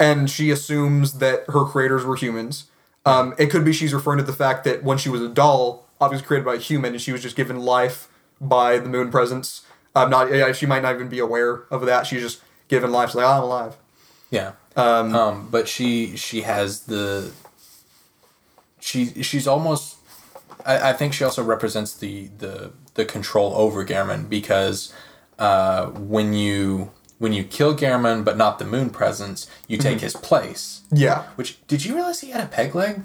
[0.00, 2.64] and she assumes that her creators were humans.
[3.04, 5.86] Um, it could be she's referring to the fact that when she was a doll,
[6.00, 8.08] obviously created by a human, and she was just given life
[8.40, 9.62] by the moon presence.
[9.94, 12.06] I'm not yeah, she might not even be aware of that.
[12.06, 13.10] She's just given life.
[13.10, 13.76] She's like, oh, I'm alive.
[14.30, 14.52] Yeah.
[14.76, 17.32] Um, but she she has the
[18.78, 19.96] she she's almost
[20.66, 24.92] I, I think she also represents the the the control over Gehrman because
[25.38, 30.14] uh, when you when you kill Gehrman but not the moon presence, you take his
[30.14, 30.82] place.
[30.92, 31.24] Yeah.
[31.36, 33.02] Which did you realize he had a peg leg?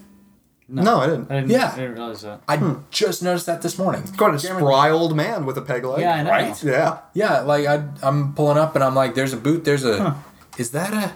[0.72, 1.32] No, I didn't.
[1.32, 1.72] I didn't, Yeah.
[1.74, 2.42] I didn't realize that.
[2.48, 2.74] I hmm.
[2.92, 4.04] just noticed that this morning.
[4.16, 6.02] Quite a spry old man with a peg leg.
[6.02, 6.30] Yeah, I know.
[6.30, 6.64] Right?
[6.64, 7.00] Yeah.
[7.14, 10.16] Yeah, like I I'm pulling up and I'm like, there's a boot, there's a
[10.58, 11.14] is that a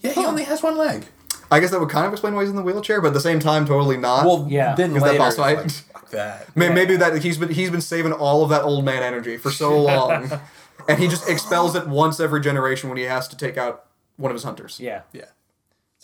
[0.00, 1.06] yeah, he only has one leg.
[1.50, 3.20] I guess that would kind of explain why he's in the wheelchair, but at the
[3.20, 4.26] same time, totally not.
[4.26, 4.74] Well, Yeah.
[4.74, 5.58] then Is that boss fight?
[5.58, 6.56] like, fuck that.
[6.56, 9.50] May- Maybe that he's been he's been saving all of that old man energy for
[9.50, 10.40] so long,
[10.88, 13.84] and he just expels it once every generation when he has to take out
[14.16, 14.80] one of his hunters.
[14.80, 15.02] Yeah.
[15.12, 15.26] Yeah.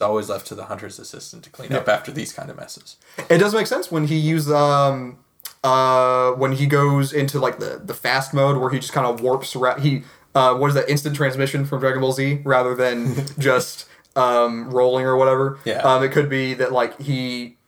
[0.03, 2.97] It's always left to the hunter's assistant to clean up after these kind of messes.
[3.31, 5.19] It does make sense when he use um
[5.63, 9.21] uh when he goes into like the the fast mode where he just kind of
[9.21, 9.81] warps around.
[9.83, 10.03] He
[10.35, 15.07] uh what is that instant transmission from Dragon Ball Z rather than just um rolling
[15.07, 15.61] or whatever.
[15.65, 15.79] Yeah.
[15.83, 17.59] Um, it could be that like he.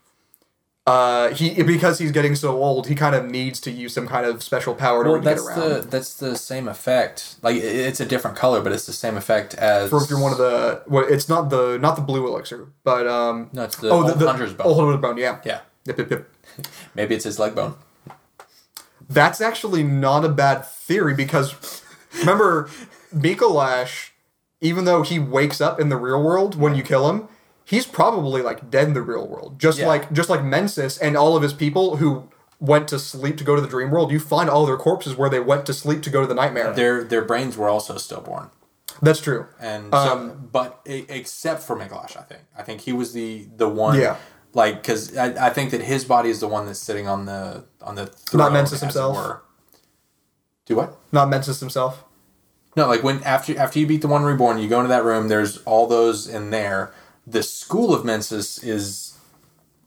[0.86, 4.26] Uh, he because he's getting so old, he kind of needs to use some kind
[4.26, 5.60] of special power in Well, to get that's around.
[5.60, 7.36] the that's the same effect.
[7.40, 10.32] Like it's a different color, but it's the same effect as for if you're one
[10.32, 13.88] of the well, it's not the not the blue elixir, but um No, it's the
[13.88, 14.66] oh old hunter's bone.
[14.66, 15.40] Old hunter's bone, yeah.
[15.42, 15.60] Yeah.
[15.86, 16.28] Yep, yep, yep.
[16.94, 17.76] Maybe it's his leg bone.
[19.08, 21.82] That's actually not a bad theory because
[22.20, 22.68] remember
[23.14, 24.10] Micolash,
[24.60, 27.28] even though he wakes up in the real world when you kill him,
[27.64, 29.58] he's probably like dead in the real world.
[29.58, 29.86] Just Yeah.
[29.88, 32.28] like just like Mensis and all of his people who
[32.60, 35.28] went to sleep to go to the dream world, you find all their corpses where
[35.28, 36.72] they went to sleep to go to the nightmare.
[36.72, 38.50] Their their brains were also stillborn.
[39.02, 39.46] That's true.
[39.60, 42.42] And so, Um, but except for Micolash, I think.
[42.56, 43.98] I think he was the the one.
[43.98, 44.16] Yeah.
[44.52, 47.64] Like, because I, I think that his body is the one that's sitting on the
[47.82, 48.38] on the throne.
[48.44, 49.40] Not Mensis himself?
[50.66, 50.96] Do what?
[51.12, 52.04] Not Mensis himself.
[52.76, 55.28] No, like when after after you beat the one reborn, you go into that room.
[55.28, 56.92] There's all those in there.
[57.26, 59.18] The school of Mensis is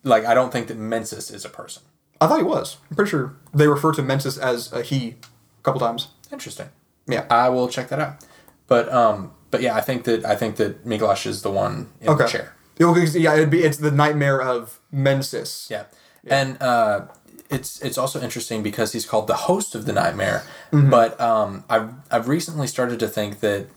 [0.04, 1.84] like I don't think that Mensis is a person.
[2.20, 2.78] I thought he was.
[2.90, 5.16] I'm pretty sure they refer to Mensis as a he
[5.60, 6.08] a couple times.
[6.32, 6.70] Interesting.
[7.08, 7.26] Yeah.
[7.30, 8.26] I will check that out.
[8.68, 12.10] But um, but yeah, I think that I think that Micolash is the one in
[12.10, 12.24] Okay.
[12.24, 12.54] the chair.
[12.80, 15.68] Yeah, yeah, it'd be it's the nightmare of Mensis.
[15.70, 15.86] Yeah.
[16.26, 17.08] And uh,
[17.50, 20.44] it's it's also interesting because he's called the host of the nightmare.
[20.72, 20.90] Mm-hmm.
[20.90, 23.68] But um, I've I've recently started to think that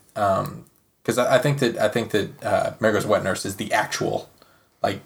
[1.03, 4.31] because I, I think that I think that uh, Mergo's wet nurse is the actual
[4.83, 5.01] like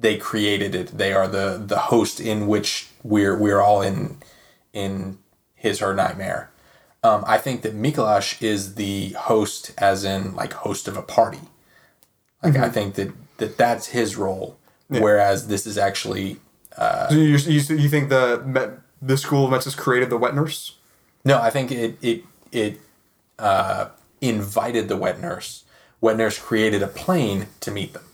[0.00, 0.98] they created it.
[0.98, 4.18] They are the the host in which we're we're all in
[4.72, 5.18] in
[5.54, 6.50] his her nightmare.
[7.04, 11.40] Um, I think that Micolash is the host, as in like host of a party.
[12.42, 14.56] Like I think that, that that's his role,
[14.88, 16.38] whereas this is actually
[17.10, 20.76] So you, you, you think the Met- the school of Mensis created the wet nurse?
[21.24, 21.40] no.
[21.40, 22.80] I think it it it
[23.38, 23.86] uh,
[24.22, 25.64] invited the wet nurse.
[26.00, 28.04] Wet nurse created a plane to meet them.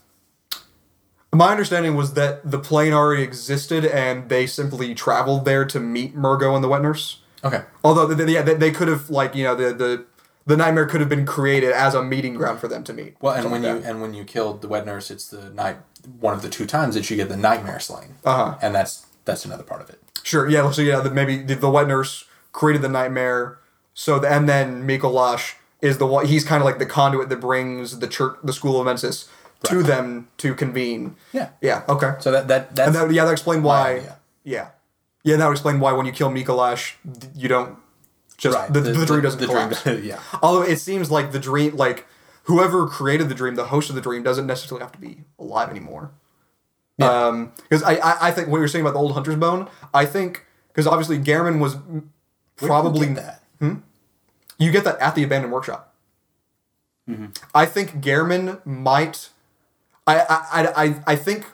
[1.32, 6.14] My understanding was that the plane already existed and they simply traveled there to meet
[6.16, 7.20] Mergo and the wet nurse.
[7.44, 7.62] Okay.
[7.84, 10.04] Although, they, yeah, they, they could have like you know the the
[10.46, 13.16] the nightmare could have been created as a meeting ground for them to meet.
[13.20, 13.90] Well, and when you like that.
[13.90, 15.76] and when you killed the wet nurse, it's the night
[16.20, 18.56] one of the two times that you get the nightmare slaying, Uh-huh.
[18.62, 20.00] and that's that's another part of it.
[20.22, 23.58] sure, yeah, so yeah, the, maybe the, the wet nurse created the nightmare.
[23.92, 26.26] So the, and then Micolash is the one.
[26.26, 29.28] He's kind of like the conduit that brings the church, the school of Mensis,
[29.64, 31.16] to them to convene.
[31.32, 31.50] Yeah.
[31.60, 31.84] Yeah.
[31.88, 32.14] Okay.
[32.20, 33.96] So that that that's And that, yeah, that explain why.
[33.96, 34.18] idea.
[34.44, 34.68] Yeah,
[35.24, 36.94] yeah, that would explain why when you kill Micolash,
[37.34, 37.76] you don't
[38.38, 38.72] just right.
[38.72, 39.82] the, the, dream doesn't the collapse.
[39.82, 40.20] Dream, yeah.
[40.42, 42.06] Although it seems like the dream, like
[42.44, 45.68] whoever created the dream, the host of the dream, doesn't necessarily have to be alive
[45.68, 46.12] anymore.
[47.00, 50.06] Um, because I, I I think what you're saying about the old hunter's bone, I
[50.06, 51.76] think because obviously Gehrman was
[52.56, 53.42] probably that.
[54.58, 55.94] You get that at the abandoned workshop.
[57.54, 59.30] I think Gehrman might.
[60.06, 61.46] I, I, I, I- I think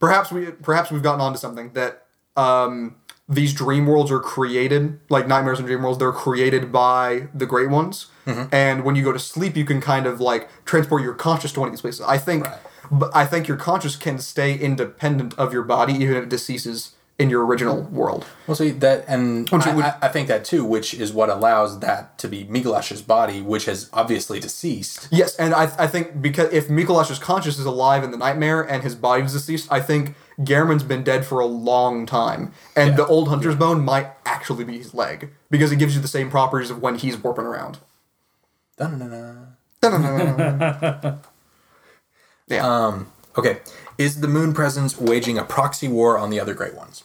[0.00, 2.06] perhaps we perhaps we've gotten onto something that
[2.36, 2.96] um,
[3.28, 5.98] these dream worlds are created like nightmares and dream worlds.
[6.00, 8.06] They're created by the great ones,
[8.50, 11.60] and when you go to sleep, you can kind of like transport your conscious to
[11.60, 12.00] one of these places.
[12.00, 12.58] I think, Right.
[12.90, 16.96] but I think your conscious can stay independent of your body even if it deceases
[17.20, 18.24] in your original world.
[18.46, 22.16] Well, see that, and I, would- I, think that too, which is what allows that
[22.18, 25.06] to be Micolash's body, which has obviously deceased.
[25.12, 28.82] Yes, and I, I think because if Micolash's conscious is alive in the nightmare and
[28.82, 32.96] his body is deceased, I think Gehrman's been dead for a long time, and Yeah.
[32.96, 36.30] the old hunter's bone might actually be his leg because it gives you the same
[36.30, 37.78] properties of when he's warping around.
[38.78, 41.20] Dun-dun-dun-dun.
[42.48, 43.60] Yeah, Um, okay,
[43.96, 47.04] is the Moon Presence waging a proxy war on the other Great Ones?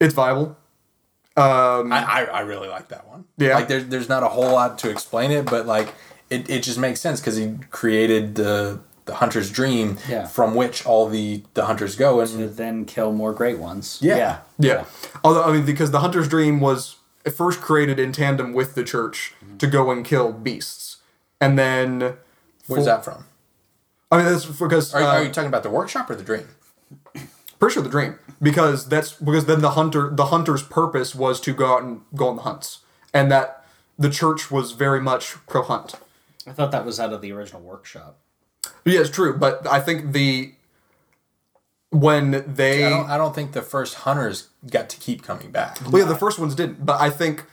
[0.00, 0.56] It's viable.
[1.36, 3.24] Um, I, I, I really like that one.
[3.36, 3.54] Yeah.
[3.56, 5.94] like there's there's not a whole lot to explain it, but like
[6.30, 10.26] it, it just makes sense because he created the the hunter's dream Yeah.
[10.26, 13.98] from which all the the hunters go and to then kill more great ones.
[14.00, 14.16] Yeah.
[14.16, 14.38] Yeah.
[14.58, 14.84] yeah.
[15.22, 16.96] Although I mean, because the hunter's dream was
[17.34, 20.96] first created in tandem with the church to go and kill beasts,
[21.40, 22.14] and then
[22.66, 23.26] where's that from?
[24.10, 26.48] I mean that's because Are, uh, are you talking about the workshop or the dream?
[27.58, 31.52] Pretty sure the dream because that's because then the hunter the hunter's purpose was to
[31.52, 32.80] go out and go on the hunts,
[33.14, 33.64] and that
[33.98, 35.94] the church was very much pro hunt.
[36.46, 38.18] I thought that was out of the original workshop.
[38.84, 40.52] Yeah, it's true, but I think the
[41.90, 45.78] when they I don't I don't think the first hunters got to keep coming back.
[45.90, 47.44] well, yeah, the first ones didn't, but I think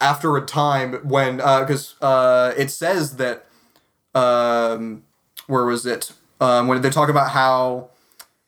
[0.00, 3.46] after a time when because uh, it says that
[4.14, 5.04] um,
[5.46, 7.90] where was it um, when they talk about how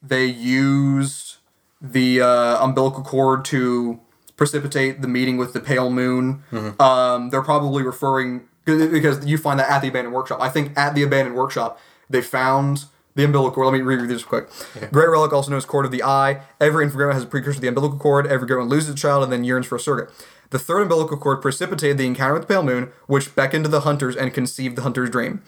[0.07, 1.37] they used
[1.81, 4.01] the uh, umbilical cord to
[4.37, 6.43] precipitate the meeting with the pale moon.
[6.81, 10.41] Um, they're probably referring because you find that at the abandoned workshop.
[10.41, 11.79] I think at the abandoned workshop
[12.09, 13.67] they found the umbilical cord.
[13.67, 14.49] Let me reread this quick.
[14.91, 16.41] Great relic, also known as cord of the eye.
[16.61, 18.27] Every infant has a precursor to the umbilical cord.
[18.27, 20.13] Every great one loses a child and then yearns for a surrogate.
[20.51, 23.81] The third umbilical cord precipitated the encounter with the pale moon, which beckoned to the
[23.81, 25.43] hunters and conceived the hunter's dream.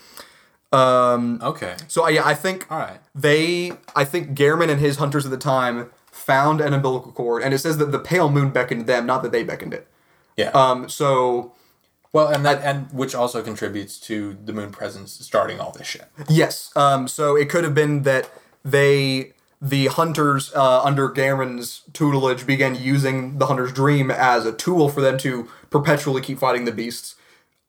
[0.72, 1.76] Okay.
[1.88, 3.00] So yeah, I think All right.
[3.14, 7.54] they, I think Gehrman and his hunters at the time found an umbilical cord, and
[7.54, 9.86] it says that the pale moon beckoned them, not that they beckoned it.
[10.36, 10.50] Yeah.
[10.50, 11.52] Um, so
[12.12, 16.06] well, and that and which also contributes to the moon presence starting all this shit.
[16.28, 18.30] yes, um, so it could have been that
[18.64, 24.88] they, the hunters uh, under Gehrman's tutelage, began using the hunter's dream as a tool
[24.88, 27.16] for them to perpetually keep fighting the beasts.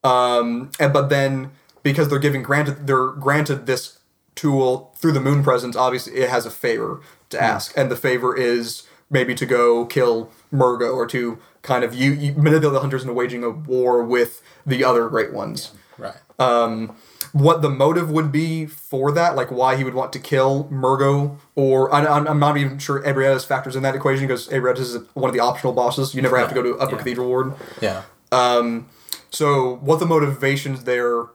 [0.03, 1.51] Um, and but then
[1.83, 3.99] because they're giving granted they're granted this
[4.35, 8.35] tool through the moon presence, obviously it has a favor to ask, and the favor
[8.37, 13.01] is maybe to go kill Mergo or to kind of you, you manipulate the hunters
[13.01, 15.71] into waging a war with the other great ones.
[15.97, 16.15] Right.
[16.39, 16.95] Um,
[17.33, 21.37] What the motive would be for that, like why he would want to kill Mergo,
[21.55, 24.97] or I, I'm, I'm not even sure Ebrietas factors in that equation because Ebrietas is
[25.13, 26.13] one of the optional bosses.
[26.15, 26.97] You never have to go to Upper Yeah.
[26.99, 27.53] Cathedral Ward.
[27.81, 28.03] yeah.
[28.31, 28.87] Um,
[29.29, 31.25] So what the motivations there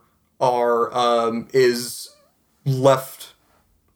[0.42, 2.10] are um, is
[2.66, 3.32] left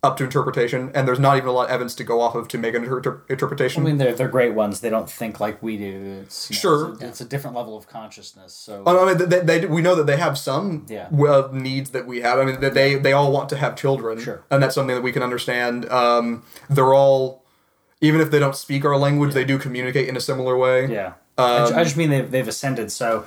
[0.03, 2.47] up to interpretation, and there's not even a lot of evidence to go off of
[2.47, 3.83] to make an inter- interpretation.
[3.83, 4.81] I mean, they're, they're great ones.
[4.81, 6.21] They don't think like we do.
[6.23, 6.93] It's, you know, Sure.
[6.93, 8.53] It's a, it's a different level of consciousness.
[8.53, 11.09] So I mean, they, they, we know that they have some Yeah.
[11.09, 12.39] uh, needs that we have.
[12.39, 14.45] I mean, that they they all want to have children, Sure.
[14.51, 15.89] and that's something that we can understand.
[15.91, 17.43] Um, they're all,
[18.01, 20.87] even if they don't speak our language, they do communicate in a similar way.
[20.93, 21.15] yeah.
[21.39, 22.91] I I just mean they've, they've ascended.
[22.93, 23.27] So,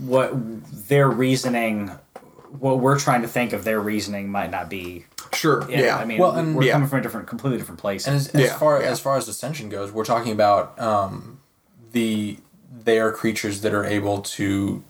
[0.00, 0.32] what
[0.88, 1.90] their reasoning,
[2.58, 5.06] what we're trying to think of their reasoning might not be.
[5.32, 5.66] Sure.
[5.68, 5.96] Yeah, Yeah.
[5.98, 6.72] I mean, Well, and- we're Yeah.
[6.74, 8.06] coming from a different, completely different place.
[8.06, 8.88] And as, as Yeah, far yeah.
[8.88, 11.40] as far as ascension goes, we're talking about um,
[11.92, 12.38] the
[12.84, 14.82] they are creatures that are able to,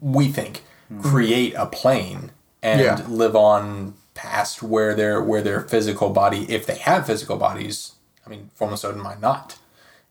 [0.00, 0.62] we think,
[1.02, 2.30] create a plane
[2.62, 3.00] and Yeah.
[3.08, 7.92] live on past where their where their physical body, if they have physical bodies.
[8.26, 9.56] I mean, Formless Oedon might not.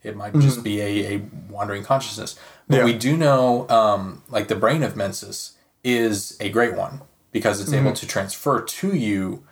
[0.04, 2.36] It might just be a, a wandering consciousness.
[2.70, 2.84] But Yeah.
[2.86, 5.54] we do know, um, like the brain of Mensis
[5.86, 7.02] is a great one
[7.32, 9.44] because it's able to transfer to you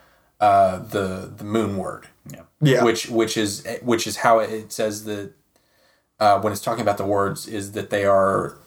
[0.41, 2.41] uh, the the moon word yeah.
[2.59, 2.83] Yeah.
[2.83, 5.31] which which is which is how it says that
[6.19, 8.57] uh, when it's talking about the words is that they are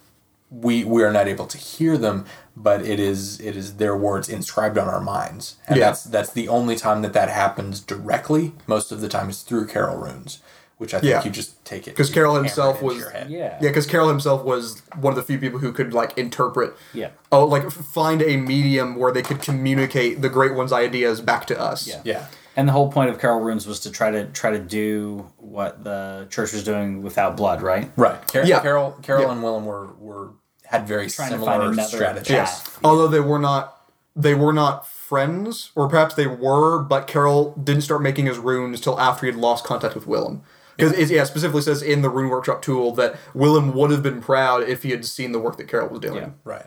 [0.50, 2.24] we we are not able to hear them
[2.56, 5.86] but it is it is their words inscribed on our minds and Yeah.
[5.86, 9.66] that's that's the only time that that happens directly most of the time it's through
[9.66, 10.38] Caryll runes
[10.78, 11.24] which i think Yeah.
[11.24, 12.98] you just take it because you Caryll himself was.
[12.98, 13.26] Yeah.
[13.28, 17.10] yeah because Caryll himself was one of the few people who could like interpret Yeah.
[17.32, 21.58] oh like find a medium where they could communicate the Great One's ideas back to
[21.60, 22.00] us Yeah.
[22.04, 22.26] yeah
[22.56, 25.84] And the whole point of Caryll Runes was to try to try to do what
[25.84, 27.90] the church was doing without blood, right?
[27.96, 28.60] right Car- Yeah.
[28.60, 29.32] Caryll Caryll Yeah.
[29.32, 30.30] and willem were were
[30.64, 32.62] had very similar strategies Yes.
[32.62, 32.78] path.
[32.84, 33.72] Although they were not
[34.14, 38.80] they were not friends, or perhaps they were, but Caryll didn't start making his runes
[38.80, 40.42] till after he had lost contact with Willem.
[40.76, 44.20] Because it yeah, specifically says in the rune workshop tool that Willem would have been
[44.20, 46.16] proud if he had seen the work that Caryll was doing.
[46.16, 46.30] Yeah.
[46.44, 46.66] right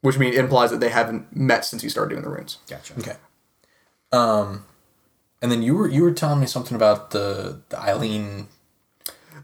[0.00, 2.58] Which means implies that they haven't met since he started doing the runes.
[2.68, 2.94] Gotcha.
[2.98, 3.16] Okay.
[4.12, 4.64] Um,
[5.40, 8.48] and then you were you were telling me something about the the Eileen.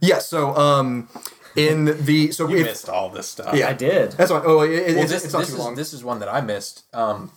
[0.00, 1.08] Yeah, so um
[1.56, 3.54] in the so You if missed all this stuff.
[3.54, 3.68] Yeah.
[3.68, 4.12] I did.
[4.12, 4.42] that's fine.
[4.44, 5.74] Oh, it, it- Well, it's, this it's not this too is long.
[5.74, 6.84] this is one that I missed.
[6.94, 7.32] Um,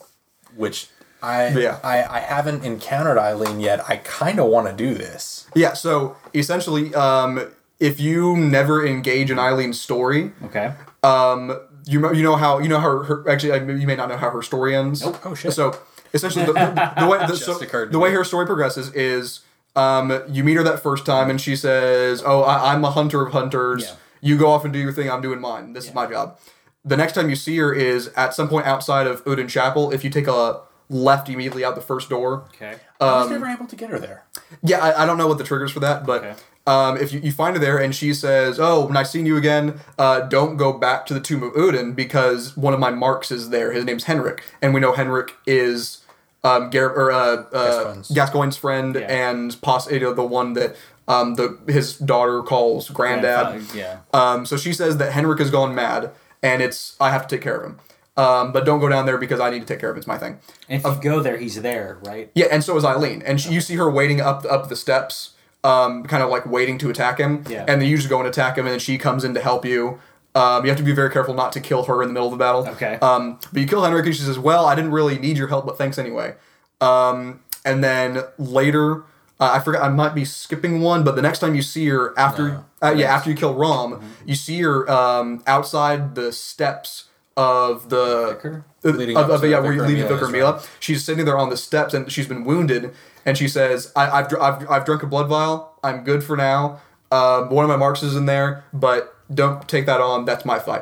[0.56, 0.88] which
[1.22, 1.78] I Yeah.
[1.84, 3.80] I I haven't encountered Eileen yet.
[3.90, 5.48] I kind of want to do this.
[5.56, 10.74] Yeah, so essentially, um, if you never engage in Eileen's story, Okay.
[11.04, 14.30] um, you you know how you know her, her actually you may not know how
[14.30, 15.04] her story ends.
[15.04, 15.20] Nope.
[15.26, 15.54] Oh, shit.
[15.54, 15.76] So
[16.14, 17.54] essentially, the, the, the way the, so,
[17.86, 19.42] the way her story progresses is
[19.76, 23.26] um, you meet her that first time and she says, "Oh, I, I'm a hunter
[23.26, 23.84] of hunters.
[23.86, 23.96] Yeah.
[24.24, 25.10] You go off and do your thing.
[25.10, 25.74] I'm doing mine.
[25.74, 26.38] This is my job."
[26.84, 29.92] The next time you see her is at some point outside of Oedon Chapel.
[29.92, 30.62] If you take a
[30.92, 32.76] left immediately out the first door, Okay.
[33.00, 34.24] I Um, was never able to get her there.
[34.62, 36.34] yeah, I, I don't know what the triggers for that, but Okay.
[36.68, 39.80] um, if you, you find her there and she says, "Oh, nice seeing you again.
[39.98, 43.50] Uh, don't go back to the tomb of Oedon because one of my marks is
[43.50, 43.72] there.
[43.72, 46.00] His name's Henryk, and we know Henryk is
[46.44, 47.18] um, Gar- or uh,
[47.54, 48.08] uh, Gascoigne's.
[48.10, 49.02] Gascoigne's friend Yeah.
[49.32, 50.76] and poss- you know, the one that
[51.08, 53.64] um, the his daughter calls granddad.
[53.74, 54.00] Yeah.
[54.14, 56.12] Um, so she says that Henryk has gone mad,
[56.44, 57.80] and it's I have to take care of him.
[58.18, 60.00] Um, but don't go down there because I need to take care of him.
[60.00, 60.40] It's my thing.
[60.68, 62.30] And if you go there, he's there, right?
[62.36, 65.32] Yeah, and so is Eileen, and she, you see her waiting up up the steps,
[65.64, 67.44] um, kind of like waiting to attack him.
[67.50, 67.66] Yeah.
[67.68, 69.64] And then you just go and attack him, and then she comes in to help
[69.66, 70.00] you.
[70.36, 72.32] Um, you have to be very careful not to kill her in the middle of
[72.32, 72.68] the battle.
[72.68, 72.96] Okay.
[73.02, 75.66] Um, but you kill Henryk, and she says, "Well, I didn't really need your help,
[75.66, 76.36] but thanks anyway."
[76.82, 79.04] Um, and then later,
[79.40, 79.84] uh, I forgot.
[79.84, 83.14] I might be skipping one, but the next time you see her after, uh, yeah,
[83.14, 84.06] after you kill Rom, Mm-hmm.
[84.26, 87.06] you see her um, outside the steps
[87.38, 88.66] of the Vicar?
[88.86, 90.62] uh, Leading of, up of- to yeah, Vicar where you lead Mila Vicar is Mila.
[90.80, 92.94] She's sitting there on the steps and she's been wounded.
[93.26, 95.78] And she says, I, I've, I've, I've drunk a blood vial.
[95.84, 96.82] I'm good for now.
[97.12, 100.26] Um, one of my marks is in there, but don't take that on.
[100.26, 100.82] That's my fight.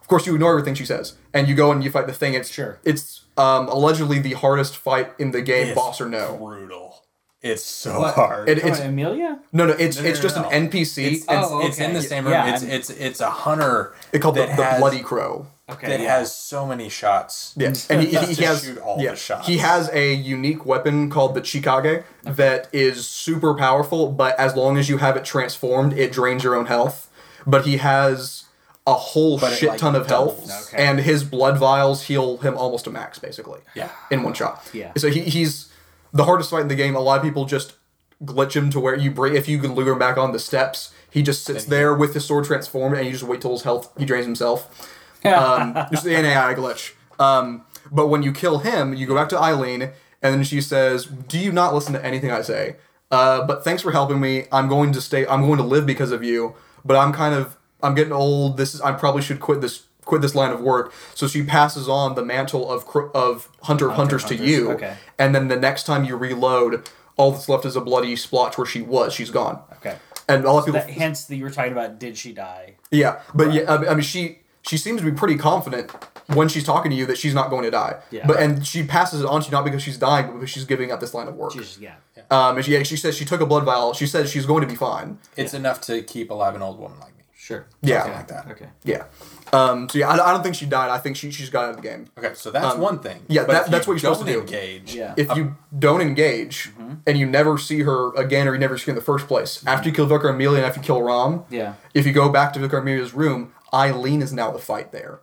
[0.00, 1.14] Of course, you ignore everything she says.
[1.32, 2.34] And you go and you fight the thing.
[2.34, 2.78] It's Sure.
[2.84, 6.36] It's um, allegedly the hardest fight in the game, It's boss or no.
[6.36, 7.02] Brutal.
[7.40, 8.50] It's so hard.
[8.50, 9.38] It, Oh, it's Amelia?
[9.52, 9.72] no, no.
[9.72, 10.48] It's No, no, it's no, just no.
[10.50, 11.12] an NPC.
[11.12, 12.32] It's, and Oh, it's in the same room.
[12.34, 13.94] Yeah, it's it's it's a hunter.
[14.12, 15.46] it's called the, the has- Bloody Crow.
[15.72, 15.88] Okay.
[15.88, 16.18] that yeah.
[16.18, 17.54] has so many shots.
[17.56, 19.46] Yes, and he, he, he has shoot all yeah, the shots.
[19.46, 24.76] he has a unique weapon called the Chikage that is super powerful, but as long
[24.76, 27.10] as you have it transformed, it drains your own health.
[27.46, 28.44] But he has
[28.86, 30.50] a whole But it, shit like, ton of health.
[30.68, 30.82] Okay.
[30.82, 33.60] and his blood vials heal him almost to max, basically.
[33.74, 33.90] Yeah.
[34.10, 34.68] in one shot.
[34.72, 34.92] Yeah.
[34.96, 35.72] So he, he's
[36.12, 36.96] the hardest fight in the game.
[36.96, 37.74] A lot of people just
[38.22, 40.92] glitch him to where you bring if you can lure him back on the steps.
[41.10, 43.90] He just sits there with his sword transformed, and you just wait till his health
[43.98, 46.92] he drains himself um, just an AI glitch.
[47.18, 49.82] Um, but when you kill him, you go back to Eileen,
[50.22, 52.76] and then she says, "Do you not listen to anything I say?
[53.10, 54.44] Uh, but thanks for helping me.
[54.52, 55.26] I'm going to stay.
[55.26, 56.54] I'm going to live because of you.
[56.84, 58.56] But I'm kind of I'm getting old.
[58.56, 61.88] This is I probably should quit this quit this line of work." So she passes
[61.88, 62.84] on the mantle of
[63.14, 64.72] of hunter of hunters to you.
[64.72, 64.96] okay.
[65.18, 68.66] And then the next time you reload, all that's left is a bloody splotch where
[68.66, 69.12] she was.
[69.12, 69.62] She's gone.
[69.74, 69.96] Okay.
[70.28, 70.80] And all the people.
[70.80, 72.76] That, hence, that you were talking about did she die?
[72.90, 75.90] Yeah, but yeah, I I mean, she she seems to be pretty confident
[76.34, 77.96] when she's talking to you that she's not going to die.
[78.10, 78.26] Yeah.
[78.26, 80.64] But and she passes it on to you not because she's dying, but because she's
[80.64, 81.52] giving up this line of work.
[81.52, 81.94] She's, yeah.
[82.30, 83.92] Um, and she yeah, she says she took a blood vial.
[83.94, 85.18] She says she's going to be fine.
[85.36, 87.24] It's enough to keep alive an old woman like me.
[87.34, 87.66] Sure.
[87.82, 88.02] Yeah.
[88.02, 88.50] Something like that.
[88.52, 88.68] Okay.
[88.84, 89.04] Yeah.
[89.52, 90.90] Um, so yeah, I, I don't think she died.
[90.90, 92.06] I think she she's got out of the game.
[92.16, 93.22] Okay, so that's Um, one thing.
[93.26, 94.42] yeah, that- that's what you're supposed to don't.
[94.42, 94.94] Engage.
[94.94, 95.14] Yeah.
[95.16, 96.70] If you don't engage
[97.06, 99.64] and you never see her again, or you never see her in the first place,
[99.66, 101.72] after you kill Vicar Amelia and after you kill Rom, Yeah.
[101.94, 105.20] if you go back to Vicar Amelia's room, Eileen is now the fight there.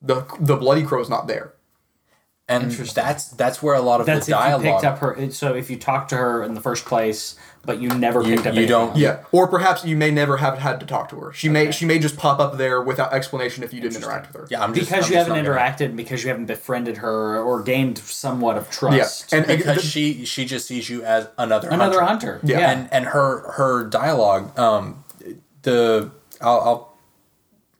[0.00, 1.54] The the Bloody Crow is not there.
[2.48, 4.62] and that's that's where a lot of That's the if you dialogue.
[4.62, 5.30] picked up her.
[5.30, 8.40] So if you talked to her in the first place, but you never You- picked
[8.48, 8.54] up.
[8.54, 8.98] you anything don't- else.
[8.98, 11.32] Yeah, or perhaps you may never have had to talk to her.
[11.32, 14.36] She may she may just pop up there without explanation if you didn't interact with
[14.42, 14.48] her.
[14.50, 16.96] yeah, I'm just because I'm you just haven't not gonna- interacted, because you haven't befriended
[16.98, 19.32] her or gained somewhat of trust.
[19.32, 22.32] Yeah, and, and because the- she she just sees you as another another hunter.
[22.34, 22.40] hunter.
[22.42, 22.58] Yeah.
[22.58, 22.70] Yeah.
[22.72, 25.04] and and her her dialogue um
[25.62, 26.10] the
[26.40, 26.91] I'll, I'll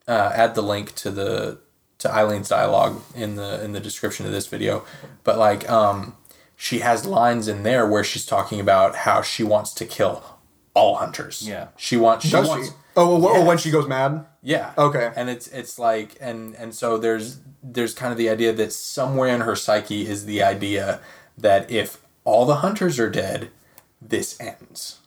[0.08, 1.58] uh, add the link to the
[1.98, 4.84] to Eileen's dialogue in the in the description of this video
[5.24, 6.16] but like um
[6.56, 10.38] she has lines in there where she's talking about how she wants to kill
[10.74, 11.68] all hunters Yeah.
[11.76, 12.74] she wants she does wants she?
[12.94, 14.26] Oh, well, oh, when she goes mad.
[14.42, 14.74] yeah.
[14.76, 15.12] Okay.
[15.16, 19.28] And it's it's like and and so there's there's kind of the idea that somewhere
[19.34, 21.00] in her psyche is the idea
[21.38, 23.48] that if all the hunters are dead,
[24.02, 24.98] this ends.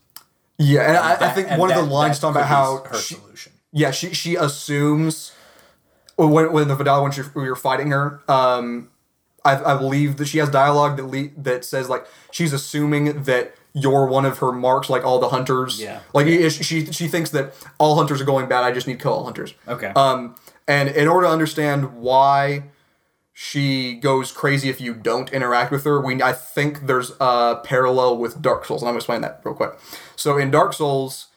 [0.58, 2.98] Yeah, and I, I That- think and one of the lines talking about how her
[2.98, 3.54] she, solution.
[3.76, 5.32] Yeah she she assumes
[6.16, 8.90] when when the Vidal when she, when you're fighting her um
[9.44, 13.54] I, I believe that she has dialogue that le- that says like she's assuming that
[13.74, 16.00] you're one of her marks like all the hunters Yeah.
[16.14, 19.04] like she she she thinks that all hunters are going bad I just need to
[19.04, 19.92] kill all hunters Okay.
[19.96, 20.36] um
[20.68, 22.64] and in order to understand why
[23.38, 26.00] she goes crazy if you don't interact with her.
[26.00, 29.54] We I think there's a parallel with Dark Souls, and I'm gonna explain that real
[29.54, 29.72] quick.
[30.16, 31.28] So in Dark Souls,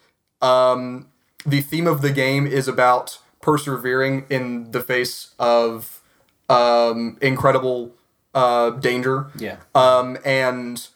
[0.40, 1.08] um,
[1.48, 6.00] the theme of the game is about persevering in the face of
[6.48, 7.94] um, incredible
[8.34, 9.26] uh, danger.
[9.38, 9.56] yeah.
[9.74, 10.86] Um, and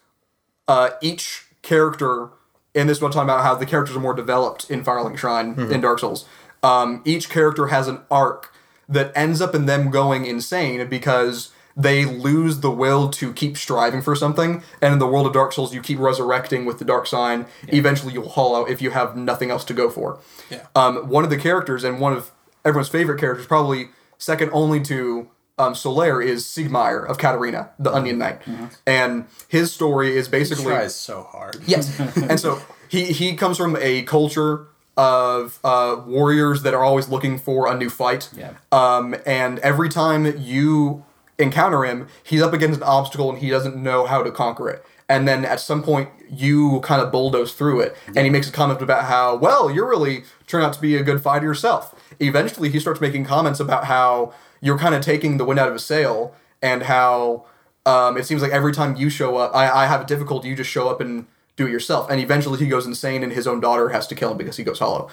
[0.69, 2.29] uh, each character
[2.75, 5.81] in this one talking about how the characters are more developed in Firelink Shrine in
[5.81, 6.25] Dark Souls.
[6.63, 8.53] Um, each character has an arc
[8.89, 14.03] that ends up in them going insane because they lose the will to keep striving
[14.03, 14.63] for something.
[14.81, 17.47] And in the world of Dark Souls, you keep resurrecting with the dark sign.
[17.69, 20.19] Eventually, you'll hollow if you have nothing else to go for.
[20.51, 20.67] Yeah.
[20.75, 22.31] Um, one of the characters and one of
[22.65, 23.89] everyone's favorite characters, probably
[24.19, 25.29] second only to
[25.59, 28.41] um, Solaire, is Siegmeyer of Catarina, the Onion Knight.
[28.87, 31.57] And his story is He basically tries so hard.
[31.67, 31.99] Yes.
[32.17, 34.67] and so he he comes from a culture
[34.97, 38.29] of uh, warriors that are always looking for a new fight.
[38.37, 38.53] Yeah.
[38.71, 41.05] Um, and every time you
[41.39, 44.85] encounter him, he's up against an obstacle and he doesn't know how to conquer it.
[45.09, 47.97] And then at some point, you kind of bulldoze through it.
[48.07, 51.03] And he makes a comment about how, well, you're really turned out to be a
[51.03, 51.95] good fighter yourself.
[52.19, 55.75] Eventually, he starts making comments about how you're kind of taking the wind out of
[55.75, 57.45] his sail and how
[57.85, 60.57] um, it seems like every time you show up, I, I have a difficulty, you
[60.57, 61.27] just show up and
[61.57, 62.09] do it yourself.
[62.11, 64.65] And eventually, he goes insane and his own daughter has to kill him because he
[64.65, 65.11] goes hollow.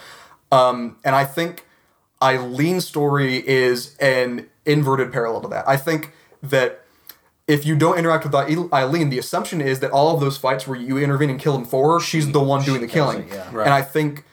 [0.51, 1.65] Um, and I think
[2.21, 5.67] Eileen's story is an inverted parallel to that.
[5.67, 6.13] I think
[6.43, 6.85] that
[7.47, 10.67] if you don't interact with Eile- Eileen, the assumption is that all of those fights
[10.67, 13.23] where you intervene and kill him for her, she's the one doing the killing.
[13.23, 13.49] it, yeah.
[13.51, 13.65] Right.
[13.65, 14.23] And I think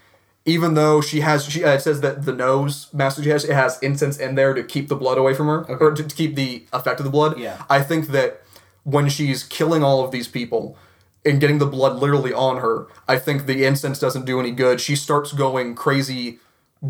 [0.45, 3.55] even though she has, she uh, it says that the nose master she has, it
[3.55, 5.77] has incense in there to keep the blood away from her, okay.
[5.81, 7.39] or to, to keep the effect of the blood.
[7.39, 7.65] Yeah.
[7.71, 8.43] I think that
[8.85, 10.77] when she's killing all of these people
[11.25, 14.81] and getting the blood literally on her, I think the incense doesn't do any good.
[14.81, 16.39] She starts going crazy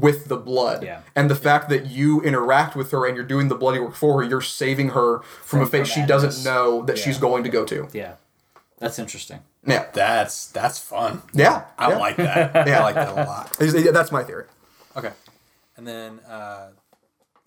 [0.00, 0.82] with the blood.
[0.82, 1.00] Yeah.
[1.14, 4.20] And the fact that you interact with her and you're doing the bloody work for
[4.20, 7.64] her, you're saving her from, a fate she doesn't know that she's going to go
[7.64, 7.88] to.
[7.92, 8.14] Yeah.
[8.78, 9.40] That's interesting.
[9.66, 9.86] Yeah.
[9.92, 11.22] That's that's fun.
[11.32, 11.64] Yeah.
[11.78, 11.98] I yeah.
[11.98, 12.66] like that.
[12.66, 12.80] Yeah.
[12.80, 13.56] I like that a lot.
[13.60, 14.44] Yeah, That's my theory.
[14.96, 15.12] Okay.
[15.76, 16.68] And then uh,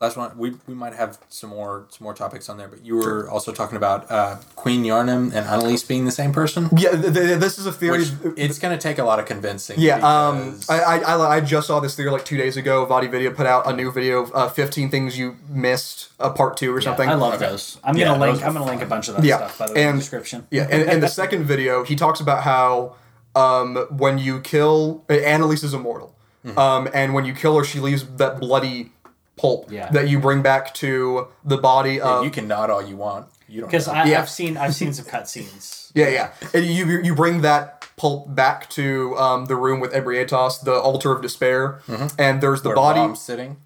[0.01, 2.95] last one, we, we might have some more some more topics on there, but you
[2.95, 6.69] were also talking about uh, Queen Yharnam and Annalise being the same person.
[6.77, 7.99] Yeah, th- th- this is a theory.
[7.99, 9.75] Which it's going to take a lot of convincing.
[9.79, 12.85] Yeah, um, because- I, I, I I just saw this theory like two days ago.
[12.85, 16.73] VaatiVidya put out a new video of uh, 15 things you missed, a part two
[16.73, 17.09] or something.
[17.09, 17.47] I love Okay.
[17.49, 17.77] those.
[17.83, 18.43] I'm Yeah, gonna link.
[18.45, 20.01] I'm gonna link a bunch of that Yeah, stuff by the way in and- the
[20.01, 20.47] description.
[20.49, 22.95] Yeah, and in the second video, he talks about how
[23.35, 26.15] um, when you kill Annalise is immortal,
[26.45, 26.57] Mm-hmm.
[26.57, 28.93] um, and when you kill her, she leaves that bloody
[29.39, 29.89] pulp Yeah.
[29.91, 32.23] that you bring back to the body of.
[32.25, 33.27] you can nod all you want.
[33.47, 33.69] You don't.
[33.69, 33.87] Because.
[33.87, 34.19] I Yeah.
[34.21, 35.91] I've seen I've seen some cutscenes.
[35.95, 40.63] yeah, yeah, and you you bring that pulp back to um, the room with Ebrietas,
[40.63, 41.81] the altar of despair,
[42.17, 42.99] and there's the Where body.
[42.99, 43.57] Rom's sitting.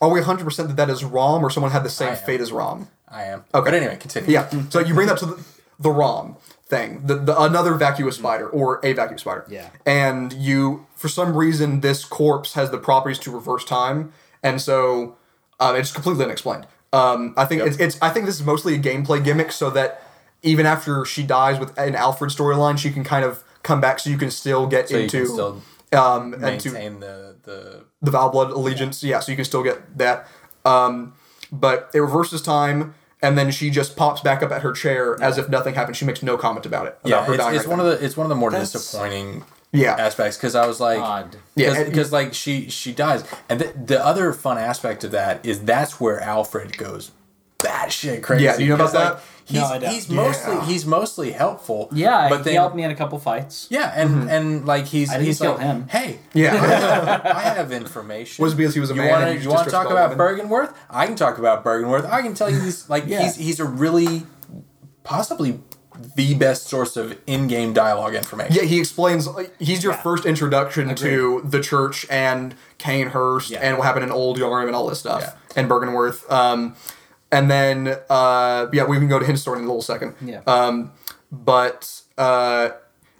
[0.00, 2.50] Are we 100 percent that that is Rom, or someone had the same fate as
[2.52, 2.88] Rom?
[3.08, 3.44] I am.
[3.54, 3.70] Okay.
[3.70, 4.30] But anyway, continue.
[4.30, 4.48] Yeah.
[4.70, 5.44] So you bring that to the,
[5.78, 6.36] the ROM
[6.66, 9.46] thing, the, the another vacuous spider or a vacuous spider.
[9.48, 9.70] Yeah.
[9.86, 15.16] And you, for some reason, this corpse has the properties to reverse time, and so
[15.60, 16.66] um, it's completely unexplained.
[16.92, 20.02] Um, I think it's, it's I think this is mostly a gameplay gimmick, so that
[20.42, 24.10] even after she dies with an Alfred storyline, she can kind of come back, so
[24.10, 25.62] you can still get So you into can still
[25.92, 29.02] um, and to Maintain the the the Vileblood allegiance.
[29.02, 30.26] Yeah, so you can still get that.
[30.64, 31.14] Um,
[31.50, 35.38] but it reverses time, and then she just pops back up at her chair as
[35.38, 35.96] if nothing happened.
[35.96, 36.98] She makes no comment about it.
[37.04, 37.24] About yeah.
[37.24, 39.44] her It's, dying it's or one of the it's one of the more That's- disappointing
[39.72, 39.94] Yeah.
[39.96, 41.36] aspects because I was like Odd.
[41.54, 45.10] Yeah, because and- because like she she dies and the, the other fun aspect of
[45.12, 47.10] that is that's where Alfred goes
[47.58, 48.44] batshit crazy.
[48.44, 49.22] Yeah, do you know about 'cause, like, that?
[49.44, 49.90] He's, No, I don't.
[49.90, 50.64] he's mostly Yeah.
[50.66, 51.88] he's mostly helpful.
[51.90, 53.66] Yeah, but he helped me in a couple fights.
[53.70, 54.28] yeah, and mm-hmm.
[54.28, 55.88] and like he's I didn't he's kill like, him.
[55.88, 57.20] hey, Yeah.
[57.34, 58.42] I have information.
[58.42, 59.70] Was it because he was a you man Wanna, and you you just want to
[59.72, 60.74] talk all about Byrgenwerth?
[60.90, 62.08] I can talk about Byrgenwerth.
[62.10, 62.88] I can tell you these.
[62.90, 63.22] Like Yeah.
[63.22, 64.24] he's he's a really
[65.02, 65.60] possibly
[66.16, 68.54] the best source of in-game dialogue information.
[68.54, 69.26] Yeah, he explains.
[69.26, 70.02] like, He's your Yeah.
[70.02, 73.58] first introduction to the church and Cainhurst Yeah.
[73.60, 75.32] and what happened in Old Yharnam and all this stuff Yeah.
[75.56, 76.30] and Byrgenwerth.
[76.30, 76.76] Um,
[77.32, 80.14] and then uh, yeah, we can go to his story in a little second.
[80.20, 80.40] Yeah.
[80.46, 80.92] Um,
[81.32, 82.70] but uh,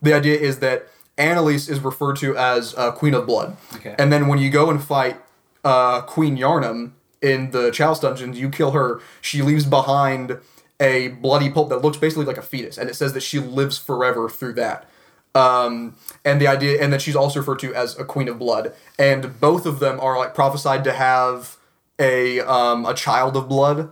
[0.01, 0.87] the idea is that
[1.19, 3.57] Annalise is referred to as uh, Queen of Blood.
[3.75, 3.95] Okay.
[3.99, 5.17] And then when you go and fight
[5.65, 9.01] uh, Queen Yharnam in the Chalice dungeons, you kill her.
[9.21, 10.39] She leaves behind
[10.81, 13.79] a bloody pulp that looks basically like a fetus, and it says that she lives
[13.79, 14.89] forever through that.
[15.35, 18.73] Um, and the idea, and that she's also referred to as a Queen of Blood,
[18.99, 21.57] and both of them are like prophesied to have
[21.99, 23.91] a um, a child of blood,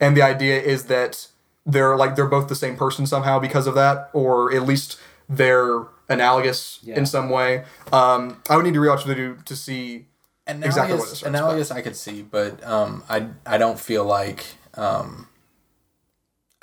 [0.00, 1.28] and the idea is that
[1.66, 4.98] they're like they're both the same person somehow because of that, or at least
[5.28, 6.96] they're analogous Yeah.
[6.96, 7.64] in some way.
[7.92, 10.06] Um, I would need to rewatch the video to see
[10.46, 14.44] analogous, exactly what it analogous I could see, but um, I I don't feel like
[14.74, 15.28] um,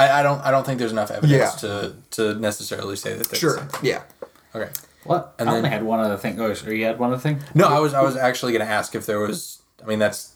[0.01, 1.49] I, I don't I don't think there's enough evidence Yeah.
[1.63, 3.27] to to necessarily say that.
[3.27, 3.57] they're the Sure.
[3.57, 3.69] same.
[3.83, 4.01] Yeah.
[4.55, 4.69] Okay.
[5.03, 5.33] What?
[5.39, 6.39] And I only then- had one other thing.
[6.39, 7.39] Oh, or you had one other thing?
[7.55, 9.61] No, I was I was actually going to ask if there was.
[9.83, 10.33] I mean, that's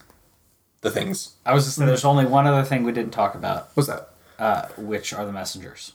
[0.82, 1.36] the things.
[1.46, 4.10] I was just there's only one other thing we didn't talk about, What's that?
[4.40, 5.94] uh, which are the messengers.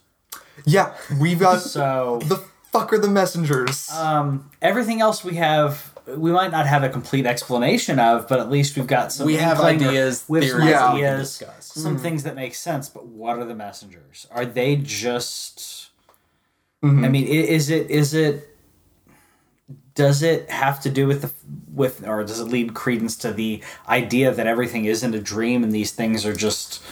[0.64, 2.42] Yeah, we've got So the
[2.72, 3.90] fuck are the messengers?
[3.90, 8.50] um, everything else we have, we might not have a complete explanation of, but at
[8.50, 9.26] least we've got some.
[9.26, 11.66] We have ideas, we have some theories that we can ideas, discuss.
[11.66, 12.88] some things that make sense.
[12.88, 14.26] But what are the messengers?
[14.30, 15.90] Are they just?
[16.82, 17.04] Mm-hmm.
[17.04, 18.46] I mean, is it is it?
[19.94, 21.30] Does it have to do with the
[21.74, 25.72] with, or does it lead credence to the idea that everything isn't a dream and
[25.72, 26.82] these things are just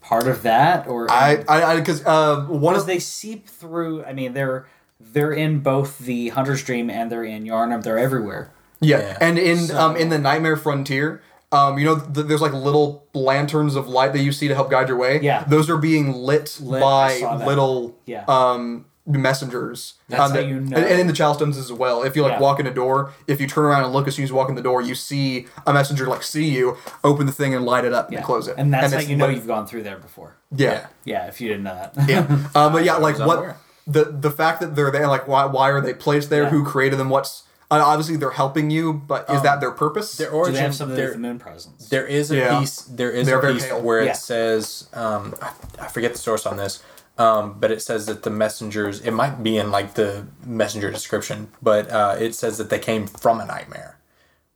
[0.00, 0.88] part of that?
[0.88, 4.04] Or I, I, because uh, one of they seep through.
[4.04, 4.66] I mean, they're
[5.12, 7.82] they're in both the Hunter's Dream and they're in Yharnam.
[7.82, 8.50] They're everywhere.
[8.80, 9.18] yeah, Yeah.
[9.20, 11.20] and in So- um in the Nightmare Frontier.
[11.52, 14.70] Um, you know, th- there's like little lanterns of light that you see to help
[14.70, 15.20] guide your way.
[15.22, 15.44] Yeah.
[15.46, 18.24] those are being lit, Lit, by little Yeah.
[18.26, 19.94] um messengers.
[20.08, 20.76] That's um, how that- you know.
[20.76, 22.02] And, and in the Chalice Dungeons as well.
[22.02, 22.40] If you like Yeah.
[22.40, 24.48] walk in a door, if you turn around and look as soon as you walk
[24.48, 27.84] in the door, you see a messenger like see you, open the thing and light
[27.84, 28.54] it up and close it.
[28.58, 30.36] And that's how it's you know lit- you've gone through there before.
[30.54, 30.86] yeah.
[31.04, 32.08] Yeah, if you didn't know that.
[32.08, 32.20] Yeah.
[32.54, 33.56] Um, but yeah, like what unaware.
[33.86, 36.44] The the fact that they're there, like why why are they placed there?
[36.44, 36.50] Yeah.
[36.50, 37.08] Who created them?
[37.10, 40.16] What's uh, obviously they're helping you, but is that their purpose?
[40.16, 40.54] Their Do origin.
[40.54, 41.88] they have something there- with the moon presence?
[41.88, 42.60] There is a Yeah.
[42.60, 42.76] piece.
[42.82, 43.80] There is They're a piece pale.
[43.80, 44.10] where Yeah.
[44.10, 45.50] it says, um, I,
[45.80, 46.82] I forget the source on this,
[47.16, 49.00] um, but it says that the messengers.
[49.00, 53.06] It might be in like the messenger description, but uh, it says that they came
[53.06, 53.96] from a nightmare,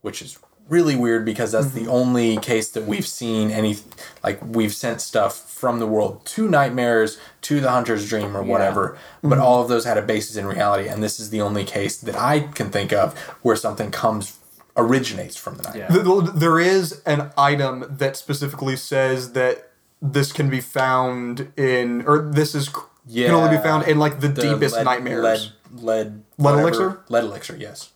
[0.01, 0.37] which is
[0.69, 1.85] really weird because that's Mm-hmm.
[1.85, 3.77] the only case that we've seen any
[4.23, 8.97] like we've sent stuff from the world to nightmares to the hunter's dream or whatever
[9.17, 9.29] Mm-hmm.
[9.29, 11.97] but all of those had a basis in reality and this is the only case
[11.97, 14.37] that i can think of where something comes
[14.75, 16.31] originates from the nightmare Yeah.
[16.35, 19.71] There is an item that specifically says that
[20.01, 24.19] this can be found in, or this is c- can only be found in like
[24.19, 25.23] the, The deepest lead- nightmares.
[25.23, 26.99] Lead, lead, Lead elixir?
[27.09, 27.91] Lead elixir, yes.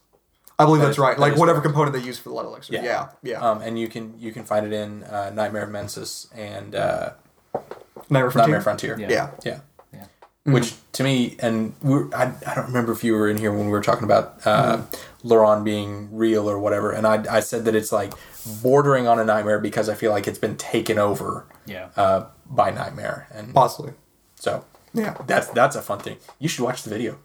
[0.59, 1.15] I believe that that's is- right.
[1.17, 1.73] that Like whatever correct.
[1.73, 2.73] component they use for the lead elixir.
[2.73, 3.39] Yeah, yeah.
[3.41, 7.11] Um, and you can you can find it in uh, Nightmare of Mensis and uh,
[8.09, 8.41] Nightmare Frontier.
[8.41, 8.99] Nightmare Frontier.
[8.99, 9.09] Yeah.
[9.09, 9.29] Yeah.
[9.43, 9.59] yeah.
[9.93, 10.53] Yeah.
[10.53, 13.65] Which to me, and we're, I, I don't remember if you were in here when
[13.65, 14.81] we were talking about uh,
[15.23, 18.13] Loran being real or whatever, and I, I said that it's like
[18.63, 21.89] bordering on a nightmare because I feel like it's been taken over Yeah.
[21.95, 23.93] uh, by Nightmare, and Possibly.
[24.35, 25.15] so Yeah.
[25.27, 26.17] that's that's a fun thing.
[26.39, 27.19] You should watch the video.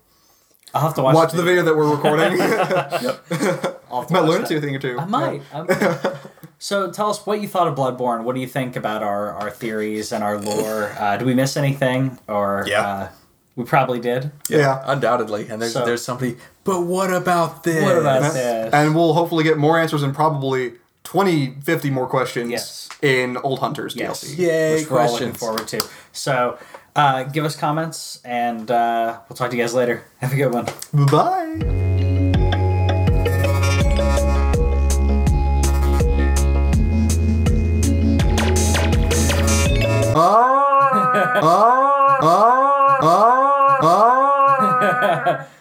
[0.75, 2.37] I'll have to watch, Watch the video that we're recording.
[2.39, 3.83] yep.
[3.91, 4.99] I'll have to Might watch learn to a thing or two.
[4.99, 5.43] I might.
[5.53, 6.17] I might.
[6.59, 8.25] so tell us what you thought of Bloodborne.
[8.25, 10.93] What do you think about our, our theories and our lore?
[10.99, 12.19] Uh, do we miss anything?
[12.29, 12.87] Or Yeah.
[12.87, 13.09] uh,
[13.55, 14.33] we probably did.
[14.51, 14.83] Yeah.
[14.87, 15.49] undoubtedly.
[15.49, 16.37] And there's So- there's somebody.
[16.65, 17.83] But what about this?
[17.83, 18.75] What about And- this?
[18.75, 20.73] And we'll hopefully get more answers and probably
[21.05, 22.89] 20, 50 more questions Yes.
[23.01, 24.25] in Old Hunters Yes.
[24.25, 24.37] DLC.
[24.39, 24.75] Yay!
[24.81, 25.39] which we're all looking questions.
[25.39, 25.81] forward to.
[26.13, 26.59] So
[26.97, 30.05] uh, give us comments, and uh, we'll talk to you guys later.
[30.19, 30.67] Have a good one.
[30.93, 31.83] Bye.
[40.19, 42.19] Ah, ah,
[43.03, 45.47] ah, ah.